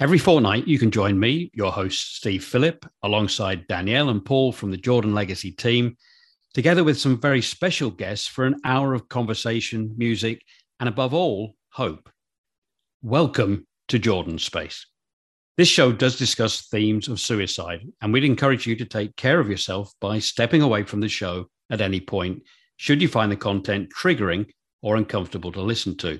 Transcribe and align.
Every 0.00 0.16
fortnight, 0.16 0.66
you 0.66 0.78
can 0.78 0.90
join 0.90 1.20
me, 1.20 1.50
your 1.52 1.70
host, 1.70 2.16
Steve 2.16 2.42
Phillip, 2.42 2.86
alongside 3.02 3.68
Danielle 3.68 4.08
and 4.08 4.24
Paul 4.24 4.50
from 4.50 4.70
the 4.70 4.78
Jordan 4.78 5.14
Legacy 5.14 5.52
team, 5.52 5.98
together 6.54 6.82
with 6.82 6.98
some 6.98 7.20
very 7.20 7.42
special 7.42 7.90
guests 7.90 8.26
for 8.26 8.46
an 8.46 8.58
hour 8.64 8.94
of 8.94 9.10
conversation, 9.10 9.92
music, 9.98 10.40
and 10.80 10.88
above 10.88 11.12
all, 11.12 11.54
hope. 11.68 12.08
Welcome 13.02 13.66
to 13.88 13.98
Jordan 13.98 14.38
Space. 14.38 14.86
This 15.58 15.68
show 15.68 15.92
does 15.92 16.16
discuss 16.16 16.66
themes 16.68 17.06
of 17.06 17.20
suicide, 17.20 17.82
and 18.00 18.10
we'd 18.10 18.24
encourage 18.24 18.66
you 18.66 18.76
to 18.76 18.86
take 18.86 19.14
care 19.16 19.38
of 19.38 19.50
yourself 19.50 19.92
by 20.00 20.18
stepping 20.18 20.62
away 20.62 20.82
from 20.82 21.00
the 21.00 21.10
show 21.10 21.50
at 21.68 21.82
any 21.82 22.00
point, 22.00 22.42
should 22.78 23.02
you 23.02 23.08
find 23.08 23.30
the 23.30 23.36
content 23.36 23.92
triggering 23.94 24.48
or 24.80 24.96
uncomfortable 24.96 25.52
to 25.52 25.60
listen 25.60 25.94
to. 25.98 26.18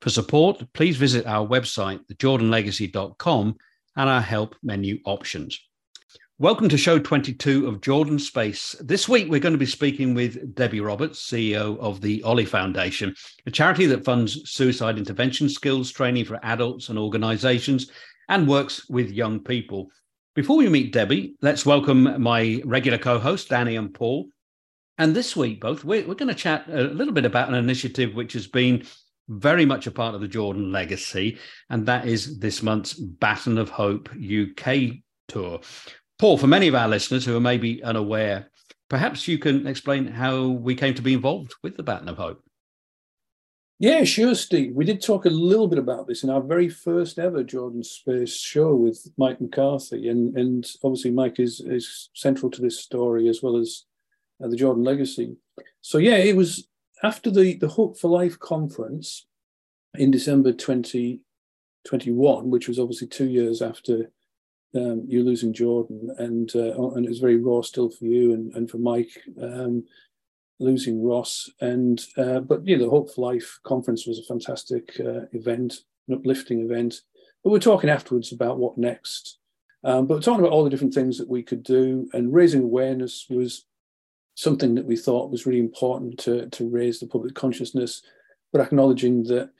For 0.00 0.10
support, 0.10 0.62
please 0.74 0.96
visit 0.96 1.26
our 1.26 1.44
website, 1.44 2.06
thejordanlegacy.com, 2.06 3.56
and 3.96 4.08
our 4.08 4.20
help 4.20 4.54
menu 4.62 5.00
options. 5.04 5.58
Welcome 6.38 6.68
to 6.68 6.78
show 6.78 7.00
22 7.00 7.66
of 7.66 7.80
Jordan 7.80 8.20
Space. 8.20 8.76
This 8.80 9.08
week, 9.08 9.28
we're 9.28 9.40
going 9.40 9.54
to 9.54 9.58
be 9.58 9.66
speaking 9.66 10.14
with 10.14 10.54
Debi 10.54 10.84
Roberts, 10.86 11.20
CEO 11.28 11.76
of 11.80 12.00
the 12.00 12.22
Ollie 12.22 12.44
Foundation, 12.44 13.12
a 13.44 13.50
charity 13.50 13.86
that 13.86 14.04
funds 14.04 14.48
suicide 14.48 14.98
intervention 14.98 15.48
skills 15.48 15.90
training 15.90 16.26
for 16.26 16.38
adults 16.44 16.90
and 16.90 16.98
organizations 16.98 17.90
and 18.28 18.46
works 18.46 18.88
with 18.88 19.10
young 19.10 19.40
people. 19.40 19.90
Before 20.36 20.58
we 20.58 20.68
meet 20.68 20.94
Debi, 20.94 21.32
let's 21.42 21.66
welcome 21.66 22.22
my 22.22 22.62
regular 22.64 22.98
co 22.98 23.18
host, 23.18 23.48
Danny 23.48 23.74
and 23.74 23.92
Paul. 23.92 24.28
And 24.96 25.14
this 25.16 25.34
week, 25.34 25.60
both, 25.60 25.84
we're, 25.84 26.06
we're 26.06 26.14
going 26.14 26.28
to 26.28 26.34
chat 26.34 26.66
a 26.68 26.82
little 26.82 27.14
bit 27.14 27.24
about 27.24 27.48
an 27.48 27.56
initiative 27.56 28.14
which 28.14 28.34
has 28.34 28.46
been 28.46 28.84
very 29.28 29.64
much 29.64 29.86
a 29.86 29.90
part 29.90 30.14
of 30.14 30.20
the 30.20 30.28
Jordan 30.28 30.72
legacy, 30.72 31.38
and 31.70 31.86
that 31.86 32.06
is 32.06 32.38
this 32.38 32.62
month's 32.62 32.94
Baton 32.94 33.58
of 33.58 33.70
Hope 33.70 34.08
UK 34.10 34.98
tour. 35.28 35.60
Paul, 36.18 36.38
for 36.38 36.46
many 36.46 36.68
of 36.68 36.74
our 36.74 36.88
listeners 36.88 37.24
who 37.24 37.36
are 37.36 37.40
maybe 37.40 37.82
unaware, 37.82 38.50
perhaps 38.88 39.28
you 39.28 39.38
can 39.38 39.66
explain 39.66 40.06
how 40.06 40.48
we 40.48 40.74
came 40.74 40.94
to 40.94 41.02
be 41.02 41.14
involved 41.14 41.54
with 41.62 41.76
the 41.76 41.82
Baton 41.82 42.08
of 42.08 42.16
Hope. 42.16 42.42
Yeah, 43.80 44.02
sure, 44.02 44.34
Steve. 44.34 44.74
We 44.74 44.84
did 44.84 45.00
talk 45.00 45.24
a 45.24 45.30
little 45.30 45.68
bit 45.68 45.78
about 45.78 46.08
this 46.08 46.24
in 46.24 46.30
our 46.30 46.40
very 46.40 46.68
first 46.68 47.16
ever 47.16 47.44
Jordan 47.44 47.84
Space 47.84 48.36
show 48.36 48.74
with 48.74 49.06
Mike 49.16 49.40
McCarthy, 49.40 50.08
and 50.08 50.36
and 50.36 50.68
obviously 50.82 51.12
Mike 51.12 51.38
is 51.38 51.60
is 51.60 52.10
central 52.12 52.50
to 52.50 52.60
this 52.60 52.80
story 52.80 53.28
as 53.28 53.40
well 53.40 53.56
as 53.56 53.84
uh, 54.42 54.48
the 54.48 54.56
Jordan 54.56 54.82
legacy. 54.82 55.36
So 55.80 55.98
yeah, 55.98 56.16
it 56.16 56.34
was 56.34 56.66
after 57.02 57.30
the, 57.30 57.54
the 57.54 57.68
Hope 57.68 57.98
for 57.98 58.08
Life 58.08 58.38
conference 58.38 59.26
in 59.94 60.10
December 60.10 60.52
2021, 60.52 62.50
which 62.50 62.68
was 62.68 62.78
obviously 62.78 63.08
two 63.08 63.28
years 63.28 63.62
after 63.62 64.10
um, 64.74 65.04
you 65.06 65.24
losing 65.24 65.52
Jordan, 65.54 66.14
and 66.18 66.54
uh, 66.54 66.90
and 66.90 67.06
it 67.06 67.08
was 67.08 67.20
very 67.20 67.36
raw 67.36 67.62
still 67.62 67.90
for 67.90 68.04
you 68.04 68.34
and, 68.34 68.54
and 68.54 68.70
for 68.70 68.78
Mike 68.78 69.10
um, 69.40 69.84
losing 70.60 71.02
Ross. 71.02 71.50
And 71.60 72.00
uh, 72.16 72.40
but 72.40 72.66
know, 72.76 72.84
the 72.84 72.90
Hope 72.90 73.14
for 73.14 73.32
Life 73.32 73.58
conference 73.64 74.06
was 74.06 74.18
a 74.18 74.24
fantastic 74.24 74.90
uh, 75.00 75.26
event, 75.32 75.84
an 76.08 76.14
uplifting 76.14 76.60
event. 76.60 76.96
But 77.42 77.50
we're 77.50 77.60
talking 77.60 77.88
afterwards 77.90 78.32
about 78.32 78.58
what 78.58 78.76
next. 78.76 79.38
Um, 79.84 80.06
but 80.06 80.22
talking 80.22 80.40
about 80.40 80.52
all 80.52 80.64
the 80.64 80.70
different 80.70 80.92
things 80.92 81.18
that 81.18 81.28
we 81.28 81.42
could 81.42 81.62
do, 81.62 82.08
and 82.12 82.34
raising 82.34 82.62
awareness 82.62 83.26
was 83.30 83.64
something 84.38 84.76
that 84.76 84.84
we 84.84 84.96
thought 84.96 85.32
was 85.32 85.46
really 85.46 85.58
important 85.58 86.16
to, 86.16 86.48
to 86.50 86.68
raise 86.68 87.00
the 87.00 87.06
public 87.08 87.34
consciousness, 87.34 88.02
but 88.52 88.60
acknowledging 88.60 89.24
that 89.24 89.50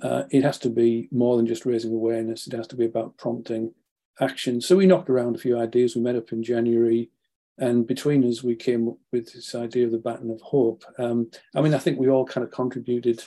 uh, 0.00 0.22
it 0.30 0.44
has 0.44 0.58
to 0.58 0.70
be 0.70 1.08
more 1.10 1.36
than 1.36 1.44
just 1.44 1.66
raising 1.66 1.92
awareness, 1.92 2.46
it 2.46 2.52
has 2.52 2.68
to 2.68 2.76
be 2.76 2.84
about 2.84 3.16
prompting 3.16 3.74
action. 4.20 4.60
So 4.60 4.76
we 4.76 4.86
knocked 4.86 5.10
around 5.10 5.34
a 5.34 5.40
few 5.40 5.58
ideas. 5.58 5.96
We 5.96 6.02
met 6.02 6.14
up 6.14 6.30
in 6.30 6.44
January, 6.44 7.10
and 7.58 7.84
between 7.84 8.22
us, 8.22 8.44
we 8.44 8.54
came 8.54 8.86
up 8.86 8.98
with 9.10 9.32
this 9.32 9.56
idea 9.56 9.86
of 9.86 9.90
the 9.90 9.98
baton 9.98 10.30
of 10.30 10.40
hope. 10.40 10.84
Um, 11.00 11.32
I 11.56 11.60
mean, 11.60 11.74
I 11.74 11.78
think 11.78 11.98
we 11.98 12.08
all 12.08 12.24
kind 12.24 12.44
of 12.44 12.52
contributed 12.52 13.24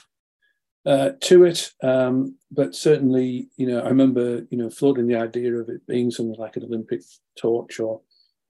uh, 0.86 1.10
to 1.20 1.44
it, 1.44 1.72
um, 1.82 2.38
but 2.50 2.74
certainly, 2.74 3.50
you 3.58 3.66
know, 3.66 3.80
I 3.80 3.88
remember, 3.88 4.46
you 4.48 4.56
know, 4.56 4.70
floating 4.70 5.08
the 5.08 5.16
idea 5.16 5.54
of 5.56 5.68
it 5.68 5.86
being 5.86 6.10
something 6.10 6.40
like 6.40 6.56
an 6.56 6.64
Olympic 6.64 7.02
torch 7.36 7.80
or 7.80 8.00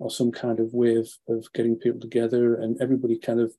or 0.03 0.11
some 0.11 0.33
kind 0.33 0.59
of 0.59 0.75
way 0.75 0.97
of, 0.97 1.09
of 1.29 1.47
getting 1.55 1.77
people 1.77 2.01
together 2.01 2.57
and 2.57 2.81
everybody 2.81 3.17
kind 3.17 3.41
of 3.41 3.53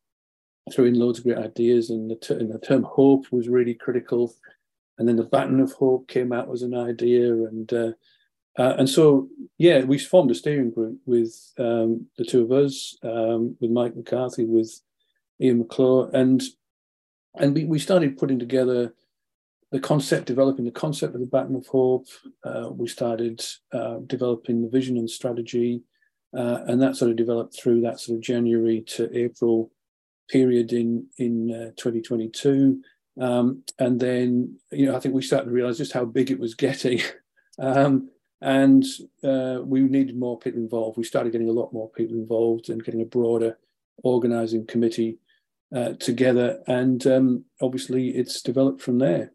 threw 0.71 0.85
in 0.85 0.99
loads 0.99 1.19
of 1.19 1.25
great 1.25 1.37
ideas 1.37 1.89
and 1.89 2.11
the, 2.11 2.15
ter- 2.15 2.37
and 2.37 2.53
the 2.53 2.59
term 2.59 2.83
hope 2.83 3.25
was 3.31 3.47
really 3.47 3.73
critical. 3.73 4.33
And 4.97 5.07
then 5.07 5.15
the 5.15 5.23
baton 5.23 5.59
of 5.59 5.71
hope 5.71 6.07
came 6.07 6.33
out 6.33 6.51
as 6.51 6.61
an 6.61 6.75
idea 6.75 7.31
and 7.31 7.71
uh, 7.73 7.91
uh, 8.59 8.75
and 8.77 8.87
so 8.87 9.27
yeah 9.57 9.83
we 9.83 9.97
formed 9.97 10.29
a 10.29 10.35
steering 10.35 10.69
group 10.69 10.99
with 11.07 11.35
um, 11.57 12.05
the 12.17 12.23
two 12.23 12.43
of 12.43 12.51
us 12.51 12.95
um, 13.01 13.57
with 13.59 13.71
mike 13.71 13.95
mccarthy 13.95 14.45
with 14.45 14.79
ian 15.41 15.63
mcclure 15.63 16.13
and 16.13 16.43
and 17.39 17.55
we, 17.55 17.65
we 17.65 17.79
started 17.79 18.15
putting 18.15 18.37
together 18.37 18.93
the 19.71 19.79
concept 19.79 20.27
developing 20.27 20.65
the 20.65 20.71
concept 20.71 21.15
of 21.15 21.19
the 21.19 21.25
baton 21.25 21.55
of 21.55 21.65
hope. 21.65 22.05
Uh, 22.43 22.69
we 22.69 22.87
started 22.87 23.43
uh, 23.73 23.97
developing 24.05 24.61
the 24.61 24.69
vision 24.69 24.97
and 24.97 25.09
strategy 25.09 25.81
uh, 26.35 26.59
and 26.67 26.81
that 26.81 26.95
sort 26.95 27.11
of 27.11 27.17
developed 27.17 27.55
through 27.55 27.81
that 27.81 27.99
sort 27.99 28.17
of 28.17 28.23
January 28.23 28.81
to 28.81 29.15
April 29.17 29.71
period 30.29 30.73
in 30.73 31.07
in 31.17 31.51
uh, 31.51 31.71
2022. 31.77 32.81
Um, 33.19 33.63
and 33.79 33.99
then, 33.99 34.57
you 34.71 34.85
know, 34.85 34.95
I 34.95 34.99
think 34.99 35.13
we 35.13 35.21
started 35.21 35.45
to 35.45 35.51
realize 35.51 35.77
just 35.77 35.93
how 35.93 36.05
big 36.05 36.31
it 36.31 36.39
was 36.39 36.55
getting. 36.55 36.99
um, 37.59 38.09
and 38.41 38.83
uh, 39.23 39.59
we 39.63 39.81
needed 39.81 40.17
more 40.17 40.37
people 40.37 40.59
involved. 40.59 40.97
We 40.97 41.03
started 41.03 41.31
getting 41.31 41.49
a 41.49 41.53
lot 41.53 41.71
more 41.71 41.89
people 41.91 42.17
involved 42.17 42.69
and 42.69 42.83
getting 42.83 43.01
a 43.01 43.05
broader 43.05 43.57
organizing 44.03 44.65
committee 44.65 45.19
uh, 45.73 45.93
together. 45.93 46.61
And 46.67 47.05
um, 47.07 47.45
obviously, 47.61 48.09
it's 48.09 48.41
developed 48.41 48.81
from 48.81 48.99
there. 48.99 49.31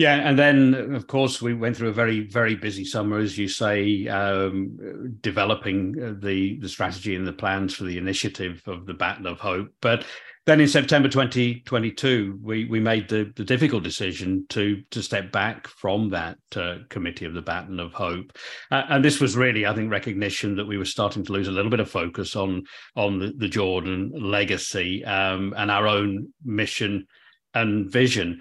Yeah, 0.00 0.14
and 0.26 0.38
then 0.38 0.94
of 0.94 1.06
course 1.08 1.42
we 1.42 1.52
went 1.52 1.76
through 1.76 1.90
a 1.90 1.92
very 1.92 2.20
very 2.20 2.54
busy 2.54 2.86
summer, 2.86 3.18
as 3.18 3.36
you 3.36 3.48
say, 3.48 4.08
um, 4.08 5.18
developing 5.20 5.94
uh, 6.02 6.14
the 6.18 6.58
the 6.58 6.70
strategy 6.70 7.14
and 7.14 7.26
the 7.26 7.34
plans 7.34 7.74
for 7.74 7.84
the 7.84 7.98
initiative 7.98 8.62
of 8.66 8.86
the 8.86 8.94
Baton 8.94 9.26
of 9.26 9.40
Hope. 9.40 9.68
But 9.82 10.06
then 10.46 10.58
in 10.58 10.68
September 10.68 11.10
2022, 11.10 12.38
we 12.42 12.64
we 12.64 12.80
made 12.80 13.10
the, 13.10 13.30
the 13.36 13.44
difficult 13.44 13.82
decision 13.82 14.46
to 14.48 14.80
to 14.90 15.02
step 15.02 15.32
back 15.32 15.68
from 15.68 16.08
that 16.08 16.38
uh, 16.56 16.76
committee 16.88 17.26
of 17.26 17.34
the 17.34 17.42
Baton 17.42 17.78
of 17.78 17.92
Hope, 17.92 18.32
uh, 18.70 18.84
and 18.88 19.04
this 19.04 19.20
was 19.20 19.36
really, 19.36 19.66
I 19.66 19.74
think, 19.74 19.92
recognition 19.92 20.56
that 20.56 20.66
we 20.66 20.78
were 20.78 20.86
starting 20.86 21.26
to 21.26 21.32
lose 21.32 21.46
a 21.46 21.52
little 21.52 21.70
bit 21.70 21.78
of 21.78 21.90
focus 21.90 22.36
on 22.36 22.62
on 22.96 23.18
the, 23.18 23.34
the 23.36 23.48
Jordan 23.48 24.12
legacy 24.14 25.04
um, 25.04 25.52
and 25.58 25.70
our 25.70 25.86
own 25.86 26.32
mission 26.42 27.06
and 27.52 27.90
vision 27.90 28.40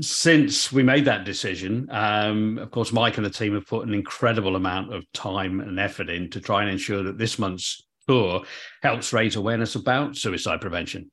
since 0.00 0.72
we 0.72 0.82
made 0.82 1.04
that 1.04 1.24
decision, 1.24 1.88
um, 1.90 2.58
of 2.58 2.70
course, 2.70 2.92
Mike 2.92 3.16
and 3.16 3.26
the 3.26 3.30
team 3.30 3.54
have 3.54 3.66
put 3.66 3.86
an 3.86 3.94
incredible 3.94 4.56
amount 4.56 4.92
of 4.92 5.10
time 5.12 5.60
and 5.60 5.78
effort 5.78 6.10
in 6.10 6.30
to 6.30 6.40
try 6.40 6.62
and 6.62 6.70
ensure 6.70 7.02
that 7.02 7.18
this 7.18 7.38
month's 7.38 7.82
tour 8.08 8.44
helps 8.82 9.12
raise 9.12 9.36
awareness 9.36 9.74
about 9.74 10.16
suicide 10.16 10.60
prevention. 10.60 11.10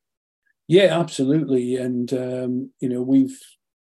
Yeah, 0.68 1.00
absolutely. 1.00 1.76
And, 1.76 2.12
um, 2.14 2.72
you 2.80 2.90
know, 2.90 3.02
we've, 3.02 3.38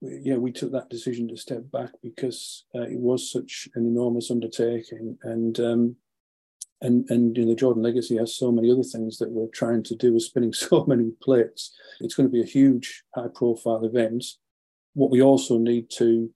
yeah, 0.00 0.37
we 0.37 0.52
took 0.52 0.73
that 0.73 0.91
decision 0.91 1.29
to 1.29 1.37
step 1.37 1.62
back 1.73 1.90
because 2.02 2.64
uh, 2.75 2.82
it 2.82 2.99
was 2.99 3.31
such 3.31 3.69
an 3.75 3.87
enormous 3.87 4.31
undertaking. 4.31 5.17
And, 5.23 5.58
um, 5.61 5.97
and, 6.82 7.08
and 7.08 7.37
you 7.37 7.44
know, 7.44 7.50
the 7.50 7.56
Jordan 7.56 7.82
Legacy 7.82 8.17
has 8.19 8.37
so 8.37 8.52
many 8.52 8.70
other 8.70 8.82
things 8.82 9.19
that 9.19 9.31
we're 9.31 9.49
trying 9.49 9.82
to 9.85 9.97
do, 9.97 10.12
we're 10.12 10.19
spinning 10.19 10.52
so 10.52 10.85
many 10.87 11.11
plates. 11.23 11.75
It's 12.00 12.14
going 12.14 12.29
to 12.29 12.32
be 12.32 12.43
a 12.43 12.47
huge, 12.47 13.02
high 13.14 13.29
profile 13.35 13.85
event 13.85 14.25
what 14.94 15.11
we 15.11 15.23
also 15.23 15.58
need 15.58 15.91
to 15.99 16.31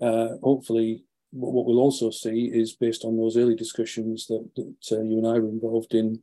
uh, 0.00 0.36
hopefully, 0.42 1.04
what, 1.32 1.66
we'll 1.66 1.80
also 1.80 2.10
see 2.10 2.50
is 2.52 2.74
based 2.74 3.04
on 3.04 3.16
those 3.16 3.36
early 3.36 3.54
discussions 3.54 4.26
that, 4.26 4.48
that 4.56 4.96
uh, 4.96 5.02
you 5.02 5.18
and 5.18 5.26
I 5.26 5.38
were 5.38 5.48
involved 5.48 5.94
in 5.94 6.20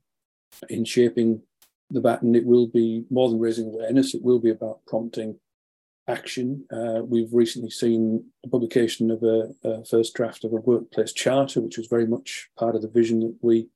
in 0.69 0.85
shaping 0.85 1.41
the 1.89 2.01
baton, 2.01 2.35
it 2.35 2.45
will 2.45 2.67
be 2.67 3.05
more 3.09 3.29
than 3.29 3.39
raising 3.39 3.67
awareness. 3.67 4.13
It 4.13 4.23
will 4.23 4.39
be 4.39 4.49
about 4.49 4.85
prompting 4.87 5.39
action. 6.07 6.65
Uh, 6.71 7.01
we've 7.03 7.33
recently 7.33 7.69
seen 7.69 8.25
the 8.43 8.49
publication 8.49 9.09
of 9.09 9.23
a, 9.23 9.53
a, 9.63 9.85
first 9.85 10.13
draft 10.13 10.43
of 10.43 10.53
a 10.53 10.57
workplace 10.57 11.13
charter, 11.13 11.61
which 11.61 11.77
was 11.77 11.87
very 11.87 12.05
much 12.05 12.49
part 12.57 12.75
of 12.75 12.81
the 12.81 12.87
vision 12.87 13.19
that 13.21 13.35
we 13.41 13.67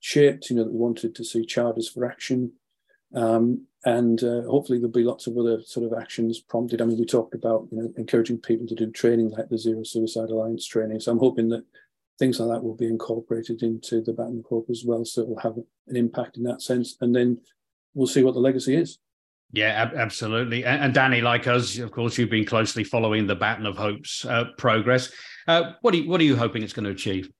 shaped. 0.00 0.50
You 0.50 0.56
know, 0.56 0.64
that 0.64 0.72
we 0.72 0.78
wanted 0.78 1.14
to 1.14 1.24
see 1.24 1.44
charters 1.44 1.88
for 1.88 2.04
action. 2.04 2.52
Um, 3.16 3.66
and 3.84 4.22
uh, 4.22 4.42
hopefully 4.42 4.78
there'll 4.78 4.92
be 4.92 5.04
lots 5.04 5.26
of 5.26 5.38
other 5.38 5.62
sort 5.62 5.90
of 5.90 5.98
actions 5.98 6.40
prompted. 6.40 6.82
I 6.82 6.84
mean, 6.84 6.98
we 6.98 7.06
talked 7.06 7.34
about 7.34 7.66
you 7.70 7.78
know 7.78 7.92
encouraging 7.96 8.38
people 8.38 8.66
to 8.66 8.74
do 8.74 8.90
training 8.90 9.30
like 9.30 9.48
the 9.48 9.58
Zero 9.58 9.82
Suicide 9.84 10.30
Alliance 10.30 10.66
training. 10.66 11.00
So 11.00 11.12
I'm 11.12 11.18
hoping 11.18 11.48
that 11.50 11.64
things 12.18 12.40
like 12.40 12.50
that 12.50 12.64
will 12.64 12.76
be 12.76 12.86
incorporated 12.86 13.62
into 13.62 14.02
the 14.02 14.12
Baton 14.12 14.40
of 14.40 14.44
Hope 14.46 14.66
as 14.70 14.84
well, 14.84 15.04
so 15.04 15.22
it 15.22 15.28
will 15.28 15.38
have 15.38 15.56
an 15.88 15.96
impact 15.96 16.36
in 16.36 16.42
that 16.44 16.62
sense. 16.62 16.96
And 17.00 17.14
then 17.14 17.38
we'll 17.94 18.06
see 18.06 18.22
what 18.22 18.34
the 18.34 18.40
legacy 18.40 18.76
is. 18.76 18.98
Yeah, 19.52 19.68
ab- 19.68 19.94
absolutely. 19.94 20.64
And, 20.64 20.84
and, 20.84 20.94
Danny, 20.94 21.20
like 21.20 21.46
us, 21.46 21.78
of 21.78 21.92
course, 21.92 22.18
you've 22.18 22.30
been 22.30 22.44
closely 22.44 22.82
following 22.82 23.26
the 23.26 23.36
Baton 23.36 23.66
of 23.66 23.76
Hope's 23.76 24.24
uh, 24.24 24.46
progress. 24.58 25.12
Uh, 25.46 25.72
what 25.82 25.94
are 25.94 25.98
you, 25.98 26.08
what 26.08 26.20
are 26.20 26.24
you 26.24 26.36
hoping 26.36 26.62
it's 26.62 26.72
going 26.72 26.84
to 26.84 26.90
achieve? 26.90 27.30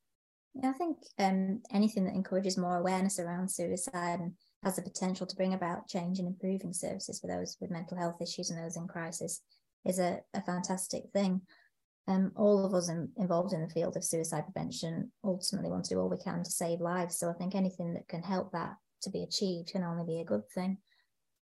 Yeah, 0.55 0.71
I 0.71 0.73
think 0.73 0.97
um, 1.19 1.63
anything 1.73 2.05
that 2.05 2.15
encourages 2.15 2.57
more 2.57 2.77
awareness 2.77 3.19
around 3.19 3.51
suicide 3.51 4.21
and 4.21 4.33
has 4.65 4.77
the 4.77 4.83
potential 4.83 5.27
to 5.27 5.37
bring 5.37 5.55
about 5.55 5.89
change 5.89 6.19
and 6.19 6.27
improving 6.27 6.73
services 6.73 7.21
for 7.21 7.27
those 7.27 7.57
with 7.61 7.71
mental 7.71 7.97
health 7.97 8.21
issues 8.21 8.51
and 8.51 8.63
those 8.63 8.77
in 8.77 8.87
crisis 8.89 9.43
is 9.85 9.99
a, 9.99 10.21
a 10.35 10.43
fantastic 10.43 11.05
thing. 11.13 11.41
Um, 12.09 12.33
all 12.37 12.65
of 12.65 12.75
us 12.75 12.89
in, 12.89 13.09
involved 13.17 13.53
in 13.53 13.63
the 13.63 13.69
field 13.69 13.97
of 13.97 14.05
suicide 14.05 14.45
prevention 14.45 15.11
ultimately 15.25 15.71
want 15.71 15.85
to 15.87 15.95
do 15.95 16.01
all 16.01 16.09
we 16.09 16.17
can 16.17 16.43
to 16.43 16.51
save 16.51 16.81
lives. 16.81 17.19
So 17.19 17.29
I 17.29 17.33
think 17.35 17.55
anything 17.55 17.95
that 17.95 18.09
can 18.09 18.23
help 18.23 18.53
that 18.53 18.75
to 19.03 19.11
be 19.11 19.23
achieved 19.23 19.73
can 19.73 19.83
only 19.83 20.05
be 20.05 20.21
a 20.21 20.25
good 20.25 20.49
thing. 20.55 20.79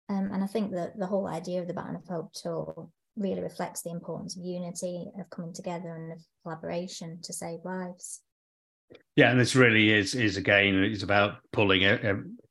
Um, 0.09 0.31
and 0.33 0.43
I 0.43 0.47
think 0.47 0.71
that 0.71 0.97
the 0.97 1.07
whole 1.07 1.27
idea 1.27 1.61
of 1.61 1.67
the 1.67 1.73
Baton 1.73 1.95
of 1.95 2.07
Hope 2.07 2.31
tour 2.33 2.89
really 3.15 3.41
reflects 3.41 3.81
the 3.81 3.91
importance 3.91 4.35
of 4.37 4.43
unity, 4.43 5.11
of 5.19 5.29
coming 5.29 5.53
together, 5.53 5.95
and 5.95 6.13
of 6.13 6.19
collaboration 6.43 7.19
to 7.23 7.33
save 7.33 7.59
lives. 7.63 8.21
Yeah, 9.15 9.29
and 9.29 9.39
this 9.39 9.55
really 9.55 9.91
is 9.91 10.15
is 10.15 10.37
again 10.37 10.75
it's 10.83 11.03
about 11.03 11.35
pulling 11.51 11.83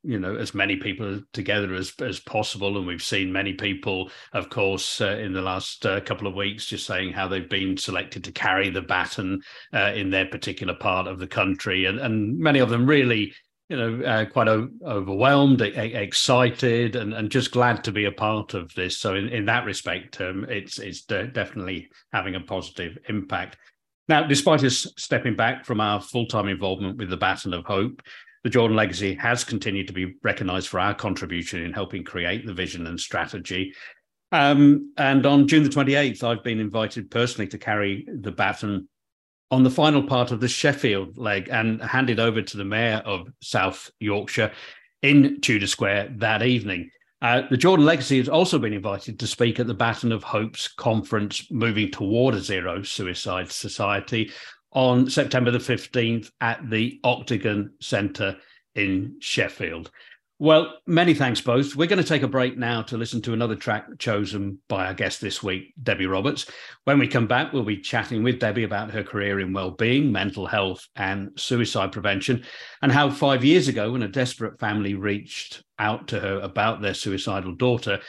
you 0.03 0.19
know 0.19 0.35
as 0.35 0.53
many 0.53 0.77
people 0.77 1.21
together 1.33 1.73
as 1.73 1.93
as 1.99 2.19
possible, 2.19 2.77
and 2.77 2.87
we've 2.87 3.03
seen 3.03 3.33
many 3.33 3.53
people, 3.53 4.11
of 4.33 4.49
course, 4.49 5.01
uh, 5.01 5.17
in 5.17 5.33
the 5.33 5.41
last 5.41 5.85
uh, 5.85 5.99
couple 6.01 6.27
of 6.27 6.35
weeks, 6.35 6.65
just 6.65 6.85
saying 6.85 7.13
how 7.13 7.27
they've 7.27 7.49
been 7.49 7.77
selected 7.77 8.23
to 8.25 8.31
carry 8.31 8.69
the 8.69 8.81
baton 8.81 9.41
uh, 9.73 9.91
in 9.95 10.09
their 10.09 10.25
particular 10.25 10.73
part 10.73 11.07
of 11.07 11.19
the 11.19 11.27
country, 11.27 11.85
and 11.85 11.99
and 11.99 12.37
many 12.39 12.59
of 12.59 12.69
them 12.69 12.85
really 12.85 13.33
you 13.69 13.77
know, 13.77 14.05
uh, 14.05 14.25
quite 14.25 14.47
o- 14.49 14.69
overwhelmed, 14.85 15.61
a- 15.61 16.01
excited, 16.01 16.95
and, 16.95 17.13
and 17.13 17.31
just 17.31 17.51
glad 17.51 17.83
to 17.83 17.91
be 17.91 18.05
a 18.05 18.11
part 18.11 18.53
of 18.53 18.71
this. 18.75 18.99
So, 18.99 19.15
in, 19.15 19.29
in 19.29 19.45
that 19.45 19.65
respect, 19.65 20.19
um, 20.21 20.45
it's 20.49 20.79
it's 20.79 21.03
de- 21.03 21.27
definitely 21.27 21.89
having 22.11 22.35
a 22.35 22.41
positive 22.41 22.97
impact. 23.07 23.57
Now, 24.09 24.23
despite 24.23 24.63
us 24.63 24.87
stepping 24.97 25.35
back 25.35 25.65
from 25.65 25.79
our 25.79 26.01
full 26.01 26.25
time 26.25 26.47
involvement 26.47 26.97
with 26.97 27.09
the 27.09 27.17
Baton 27.17 27.53
of 27.53 27.65
Hope, 27.65 28.01
the 28.43 28.49
Jordan 28.49 28.75
Legacy 28.75 29.13
has 29.15 29.43
continued 29.43 29.87
to 29.87 29.93
be 29.93 30.15
recognised 30.23 30.67
for 30.67 30.79
our 30.79 30.93
contribution 30.93 31.63
in 31.63 31.71
helping 31.71 32.03
create 32.03 32.45
the 32.45 32.53
vision 32.53 32.87
and 32.87 32.99
strategy. 32.99 33.73
Um, 34.33 34.93
and 34.97 35.25
on 35.25 35.47
June 35.47 35.63
the 35.63 35.69
28th, 35.69 36.23
I've 36.23 36.43
been 36.43 36.59
invited 36.59 37.09
personally 37.09 37.47
to 37.49 37.57
carry 37.57 38.05
the 38.07 38.31
baton 38.31 38.89
on 39.51 39.63
the 39.63 39.69
final 39.69 40.03
part 40.03 40.31
of 40.31 40.39
the 40.39 40.47
Sheffield 40.47 41.17
leg 41.17 41.47
and 41.49 41.81
handed 41.81 42.19
over 42.19 42.41
to 42.41 42.57
the 42.57 42.65
Mayor 42.65 43.01
of 43.05 43.27
South 43.41 43.91
Yorkshire 43.99 44.51
in 45.03 45.39
Tudor 45.41 45.67
Square 45.67 46.15
that 46.17 46.41
evening. 46.41 46.89
Uh, 47.23 47.43
the 47.49 47.55
Jordan 47.55 47.85
Legacy 47.85 48.17
has 48.17 48.27
also 48.27 48.59
been 48.59 48.73
invited 48.73 49.17
to 49.17 49.27
speak 49.27 49.57
at 49.57 49.65
the 49.65 49.73
Baton 49.73 50.11
of 50.11 50.23
Hope's 50.23 50.67
conference, 50.67 51.49
moving 51.49 51.89
toward 51.89 52.35
a 52.35 52.41
zero 52.41 52.83
suicide 52.83 53.49
society, 53.49 54.29
on 54.73 55.09
September 55.09 55.49
the 55.49 55.57
15th 55.57 56.29
at 56.41 56.69
the 56.69 56.99
Octagon 57.05 57.71
Centre 57.79 58.35
in 58.75 59.15
Sheffield. 59.19 59.89
Well, 60.39 60.73
many 60.87 61.13
thanks 61.13 61.39
both. 61.41 61.75
We're 61.75 61.87
going 61.87 62.01
to 62.01 62.07
take 62.07 62.23
a 62.23 62.27
break 62.27 62.57
now 62.57 62.81
to 62.83 62.97
listen 62.97 63.21
to 63.21 63.33
another 63.33 63.55
track 63.55 63.85
chosen 63.99 64.59
by 64.67 64.87
our 64.87 64.93
guest 64.93 65.21
this 65.21 65.43
week, 65.43 65.73
Debi 65.81 66.09
Roberts. 66.09 66.47
When 66.85 66.97
we 66.97 67.07
come 67.07 67.27
back, 67.27 67.53
we'll 67.53 67.63
be 67.63 67.77
chatting 67.77 68.23
with 68.23 68.39
Debi 68.39 68.65
about 68.65 68.91
her 68.91 69.03
career 69.03 69.39
in 69.39 69.53
well-being, 69.53 70.11
mental 70.11 70.47
health, 70.47 70.85
and 70.95 71.29
suicide 71.37 71.91
prevention, 71.91 72.43
and 72.81 72.91
how 72.91 73.11
five 73.11 73.45
years 73.45 73.67
ago, 73.67 73.91
when 73.91 74.03
a 74.03 74.07
desperate 74.07 74.59
family 74.59 74.95
reached 74.95 75.63
out 75.77 76.07
to 76.09 76.19
her 76.19 76.39
about 76.39 76.81
their 76.81 76.95
suicidal 76.95 77.53
daughter, 77.53 77.99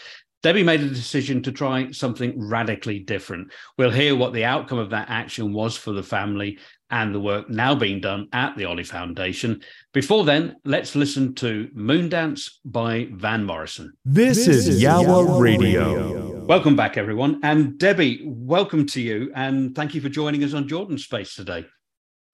Debi 0.43 0.63
made 0.63 0.83
a 0.83 0.89
decision 0.89 1.43
to 1.43 1.53
try 1.53 1.91
something 1.91 2.35
radically 2.37 2.99
different. 2.99 3.51
We'll 3.79 3.91
hear 3.91 4.15
what 4.15 4.35
the 4.35 4.45
outcome 4.45 4.79
of 4.79 4.91
that 4.91 5.09
action 5.09 5.55
was 5.55 5.75
for 5.75 5.93
the 5.93 6.03
family 6.03 6.59
and 6.95 7.13
the 7.13 7.21
work 7.21 7.51
now 7.51 7.75
being 7.75 8.01
done 8.01 8.29
at 8.33 8.57
the 8.57 8.65
Ollie 8.65 8.85
Foundation. 8.85 9.61
Before 9.93 10.25
then, 10.25 10.55
let's 10.65 10.95
listen 10.95 11.35
to 11.35 11.69
Moondance 11.75 12.53
by 12.65 13.09
Van 13.11 13.45
Morrison. 13.45 13.93
This, 14.05 14.47
this 14.47 14.69
is 14.69 14.81
Yawa 14.81 15.41
Radio. 15.41 15.93
Radio. 15.93 16.45
Welcome 16.45 16.77
back, 16.77 16.97
everyone. 16.97 17.41
And 17.43 17.73
Debi, 17.81 18.23
welcome 18.25 18.87
to 18.87 19.01
you. 19.01 19.33
And 19.35 19.75
thank 19.75 19.97
you 19.97 20.01
for 20.01 20.09
joining 20.09 20.45
us 20.45 20.55
on 20.55 20.69
Jordan 20.69 20.97
Space 20.97 21.35
today. 21.35 21.67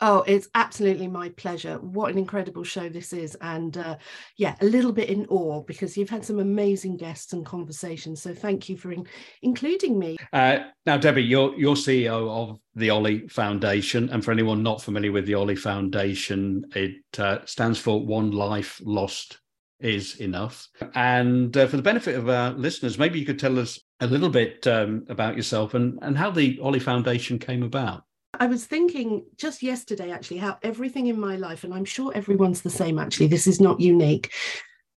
Oh, 0.03 0.23
it's 0.27 0.49
absolutely 0.55 1.09
my 1.09 1.29
pleasure. 1.31 1.79
What 1.79 2.11
an 2.11 2.19
incredible 2.19 2.65
show 2.65 2.89
this 2.89 3.13
is. 3.13 3.37
And 3.43 3.77
uh, 3.77 3.97
yeah, 4.37 4.57
a 4.61 4.65
little 4.65 4.93
bit 4.93 5.11
in 5.11 5.27
awe 5.27 5.63
because 5.63 5.97
you've 5.97 6.09
had 6.09 6.25
some 6.25 6.39
amazing 6.39 6.97
guests 6.97 7.35
and 7.35 7.45
conversations. 7.45 8.23
So 8.23 8.35
thank 8.35 8.69
you 8.69 8.79
for 8.79 8.93
in- 8.93 9.07
including 9.43 9.99
me. 9.99 10.17
Uh, 10.33 10.61
now, 10.87 10.97
Debi, 10.97 11.29
you're, 11.29 11.55
you're 11.55 11.77
CEO 11.77 12.31
of 12.31 12.59
the 12.75 12.89
Ollie 12.91 13.29
Foundation. 13.29 14.09
And 14.09 14.25
for 14.25 14.33
anyone 14.33 14.63
not 14.63 14.81
familiar 14.81 15.13
with 15.13 15.27
the 15.27 15.35
Ollie 15.35 15.57
Foundation, 15.57 16.65
it 16.75 17.03
uh, 17.19 17.39
stands 17.45 17.79
for 17.79 18.05
One 18.05 18.31
Life 18.31 18.81
Lost 18.83 19.39
is 19.81 20.17
Enough. 20.17 20.69
And 20.95 21.55
uh, 21.57 21.67
for 21.67 21.77
the 21.77 21.83
benefit 21.83 22.17
of 22.17 22.29
our 22.29 22.53
listeners, 22.53 22.99
maybe 22.99 23.19
you 23.19 23.27
could 23.27 23.39
tell 23.39 23.59
us 23.59 23.79
a 24.01 24.07
little 24.07 24.31
bit 24.31 24.67
um, 24.67 25.05
about 25.09 25.37
yourself 25.37 25.75
and, 25.75 25.99
and 26.01 26.17
how 26.17 26.31
the 26.31 26.59
Ollie 26.63 26.81
Foundation 26.81 27.39
came 27.39 27.63
about. 27.63 28.05
I 28.35 28.47
was 28.47 28.65
thinking 28.65 29.25
just 29.37 29.63
yesterday, 29.63 30.13
actually, 30.13 30.39
how 30.39 30.59
everything 30.63 31.09
in 31.09 31.19
my 31.19 31.37
life, 31.37 31.65
and 31.65 31.75
I'm 31.75 31.85
sure 31.85 32.13
everyone's 32.15 32.63
the 32.63 32.71
same, 32.71 32.99
actually, 32.99 33.27
this 33.27 33.47
is 33.47 33.61
not 33.61 33.81
unique. 33.81 34.33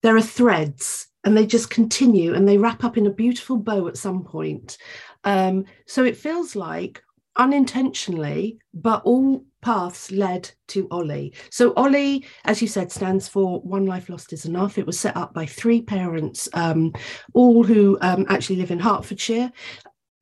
There 0.02 0.16
are 0.16 0.22
threads 0.22 1.08
and 1.24 1.36
they 1.36 1.46
just 1.46 1.70
continue 1.70 2.34
and 2.34 2.46
they 2.46 2.58
wrap 2.58 2.84
up 2.84 2.96
in 2.96 3.06
a 3.06 3.12
beautiful 3.12 3.56
bow 3.56 3.88
at 3.88 3.96
some 3.96 4.24
point. 4.24 4.76
Um, 5.24 5.64
so 5.86 6.04
it 6.04 6.16
feels 6.16 6.56
like 6.56 7.02
unintentionally, 7.36 8.58
but 8.74 9.02
all 9.04 9.44
paths 9.62 10.10
led 10.10 10.50
to 10.68 10.88
Ollie. 10.90 11.32
So 11.50 11.72
Ollie, 11.74 12.26
as 12.44 12.60
you 12.60 12.68
said, 12.68 12.90
stands 12.90 13.28
for 13.28 13.60
One 13.60 13.86
Life 13.86 14.08
Lost 14.08 14.32
is 14.32 14.44
Enough. 14.44 14.76
It 14.76 14.86
was 14.86 14.98
set 14.98 15.16
up 15.16 15.32
by 15.32 15.46
three 15.46 15.80
parents, 15.80 16.48
um, 16.52 16.92
all 17.32 17.62
who 17.62 17.96
um, 18.02 18.26
actually 18.28 18.56
live 18.56 18.72
in 18.72 18.80
Hertfordshire 18.80 19.52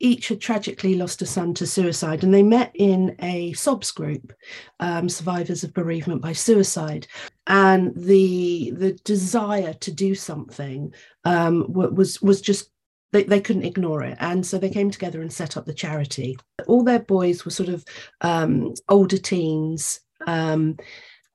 each 0.00 0.28
had 0.28 0.40
tragically 0.40 0.94
lost 0.94 1.22
a 1.22 1.26
son 1.26 1.54
to 1.54 1.66
suicide, 1.66 2.24
and 2.24 2.32
they 2.32 2.42
met 2.42 2.72
in 2.74 3.14
a 3.20 3.52
SOBS 3.52 3.92
group, 3.92 4.32
um, 4.80 5.08
survivors 5.08 5.62
of 5.62 5.74
bereavement 5.74 6.22
by 6.22 6.32
suicide. 6.32 7.06
And 7.46 7.94
the 7.94 8.72
the 8.74 8.92
desire 9.04 9.74
to 9.74 9.92
do 9.92 10.14
something 10.14 10.92
um, 11.24 11.66
was 11.68 12.20
was 12.22 12.40
just 12.40 12.70
they, 13.12 13.24
they 13.24 13.40
couldn't 13.40 13.64
ignore 13.64 14.02
it, 14.02 14.16
and 14.20 14.44
so 14.44 14.58
they 14.58 14.70
came 14.70 14.90
together 14.90 15.20
and 15.20 15.32
set 15.32 15.56
up 15.56 15.66
the 15.66 15.74
charity. 15.74 16.38
All 16.66 16.82
their 16.82 17.00
boys 17.00 17.44
were 17.44 17.50
sort 17.50 17.68
of 17.68 17.84
um, 18.22 18.74
older 18.88 19.18
teens. 19.18 20.00
Um, 20.26 20.76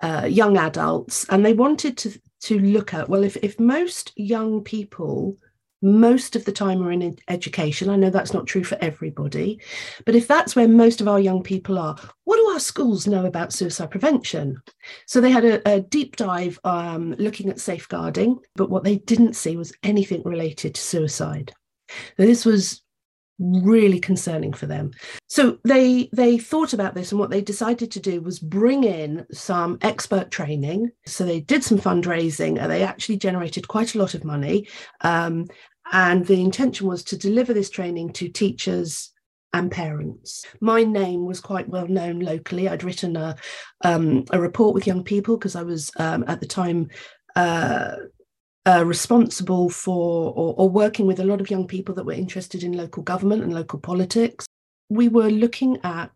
uh, 0.02 0.28
young 0.30 0.58
adults, 0.58 1.26
and 1.30 1.44
they 1.44 1.54
wanted 1.54 1.98
to 1.98 2.20
to 2.42 2.60
look 2.60 2.94
at 2.94 3.10
well, 3.10 3.24
if 3.24 3.38
if 3.38 3.60
most 3.60 4.12
young 4.16 4.62
people 4.62 5.38
most 5.82 6.36
of 6.36 6.46
the 6.46 6.52
time 6.52 6.82
are 6.82 6.92
in 6.92 7.18
education. 7.28 7.90
I 7.90 7.96
know 7.96 8.10
that's 8.10 8.34
not 8.34 8.48
true 8.48 8.64
for 8.64 8.78
everybody, 8.82 9.62
but 10.06 10.16
if 10.16 10.28
that's 10.28 10.56
where 10.56 10.68
most 10.68 11.02
of 11.02 11.08
our 11.08 11.20
young 11.20 11.44
people 11.44 11.78
are, 11.78 11.96
what 12.24 12.38
do 12.38 12.50
our 12.50 12.60
schools 12.60 13.08
know 13.08 13.26
about 13.26 13.54
suicide 13.54 13.92
prevention? 13.92 14.62
So 15.06 15.22
they 15.22 15.32
had 15.32 15.46
a, 15.46 15.70
a 15.70 15.82
deep 15.82 16.16
dive 16.16 16.60
um, 16.64 17.14
looking 17.18 17.50
at 17.50 17.60
safeguarding, 17.60 18.40
but 18.56 18.70
what 18.70 18.84
they 18.84 18.98
didn't 18.98 19.36
see 19.36 19.58
was 19.58 19.74
anything 19.84 20.22
related 20.24 20.76
to 20.76 20.82
suicide. 20.82 21.54
This 22.18 22.46
was 22.46 22.82
really 23.38 24.00
concerning 24.00 24.54
for 24.54 24.66
them 24.66 24.92
so 25.28 25.58
they 25.66 26.10
they 26.14 26.38
thought 26.38 26.72
about 26.72 26.96
this 26.96 27.12
and 27.12 27.20
what 27.20 27.30
they 27.30 27.42
decided 27.42 27.92
to 27.92 28.00
do 28.00 28.22
was 28.22 28.40
bring 28.40 28.86
in 28.86 29.26
some 29.32 29.78
expert 29.82 30.32
training 30.32 30.90
so 31.06 31.26
they 31.26 31.42
did 31.42 31.64
some 31.64 31.78
fundraising 31.78 32.58
and 32.60 32.72
they 32.72 32.82
actually 32.82 33.18
generated 33.18 33.68
quite 33.68 33.94
a 33.94 33.98
lot 33.98 34.14
of 34.14 34.24
money 34.24 34.66
um, 35.02 35.46
and 35.92 36.26
the 36.26 36.42
intention 36.42 36.88
was 36.88 37.04
to 37.04 37.18
deliver 37.18 37.54
this 37.54 37.70
training 37.70 38.12
to 38.14 38.28
teachers 38.30 39.12
and 39.56 39.72
parents. 39.72 40.46
My 40.60 40.84
name 40.84 41.26
was 41.26 41.40
quite 41.40 41.70
well 41.70 41.88
known 41.88 42.20
locally. 42.20 42.68
I'd 42.68 42.84
written 42.84 43.16
a, 43.16 43.38
um, 43.86 44.26
a 44.32 44.40
report 44.40 44.74
with 44.76 44.86
young 44.86 45.04
people 45.04 45.38
because 45.38 45.56
I 45.56 45.64
was 45.64 45.92
um, 45.98 46.26
at 46.28 46.42
the 46.42 46.46
time 46.46 46.90
uh, 47.38 47.96
uh, 48.66 48.84
responsible 48.86 49.70
for 49.70 50.34
or, 50.36 50.56
or 50.58 50.70
working 50.70 51.06
with 51.06 51.20
a 51.20 51.26
lot 51.26 51.42
of 51.42 51.50
young 51.50 51.68
people 51.68 51.94
that 51.96 52.06
were 52.06 52.14
interested 52.14 52.64
in 52.64 52.74
local 52.74 53.04
government 53.04 53.44
and 53.44 53.54
local 53.54 53.80
politics. 53.80 54.46
We 54.90 55.08
were 55.08 55.30
looking 55.30 55.80
at 55.84 56.12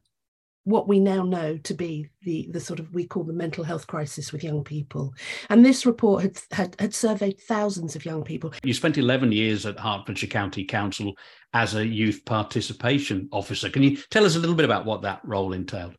what 0.63 0.87
we 0.87 0.99
now 0.99 1.23
know 1.23 1.57
to 1.57 1.73
be 1.73 2.07
the, 2.21 2.47
the 2.51 2.59
sort 2.59 2.79
of 2.79 2.93
we 2.93 3.05
call 3.05 3.23
the 3.23 3.33
mental 3.33 3.63
health 3.63 3.87
crisis 3.87 4.31
with 4.31 4.43
young 4.43 4.63
people. 4.63 5.13
And 5.49 5.65
this 5.65 5.85
report 5.85 6.21
had, 6.21 6.39
had, 6.51 6.75
had 6.79 6.93
surveyed 6.93 7.39
thousands 7.39 7.95
of 7.95 8.05
young 8.05 8.23
people. 8.23 8.53
You 8.63 8.73
spent 8.73 8.97
11 8.97 9.31
years 9.31 9.65
at 9.65 9.79
Hertfordshire 9.79 10.29
County 10.29 10.65
Council 10.65 11.13
as 11.53 11.75
a 11.75 11.85
youth 11.85 12.23
participation 12.25 13.29
officer. 13.31 13.69
Can 13.69 13.83
you 13.83 13.97
tell 14.11 14.25
us 14.25 14.35
a 14.35 14.39
little 14.39 14.55
bit 14.55 14.65
about 14.65 14.85
what 14.85 15.01
that 15.01 15.21
role 15.23 15.53
entailed? 15.53 15.95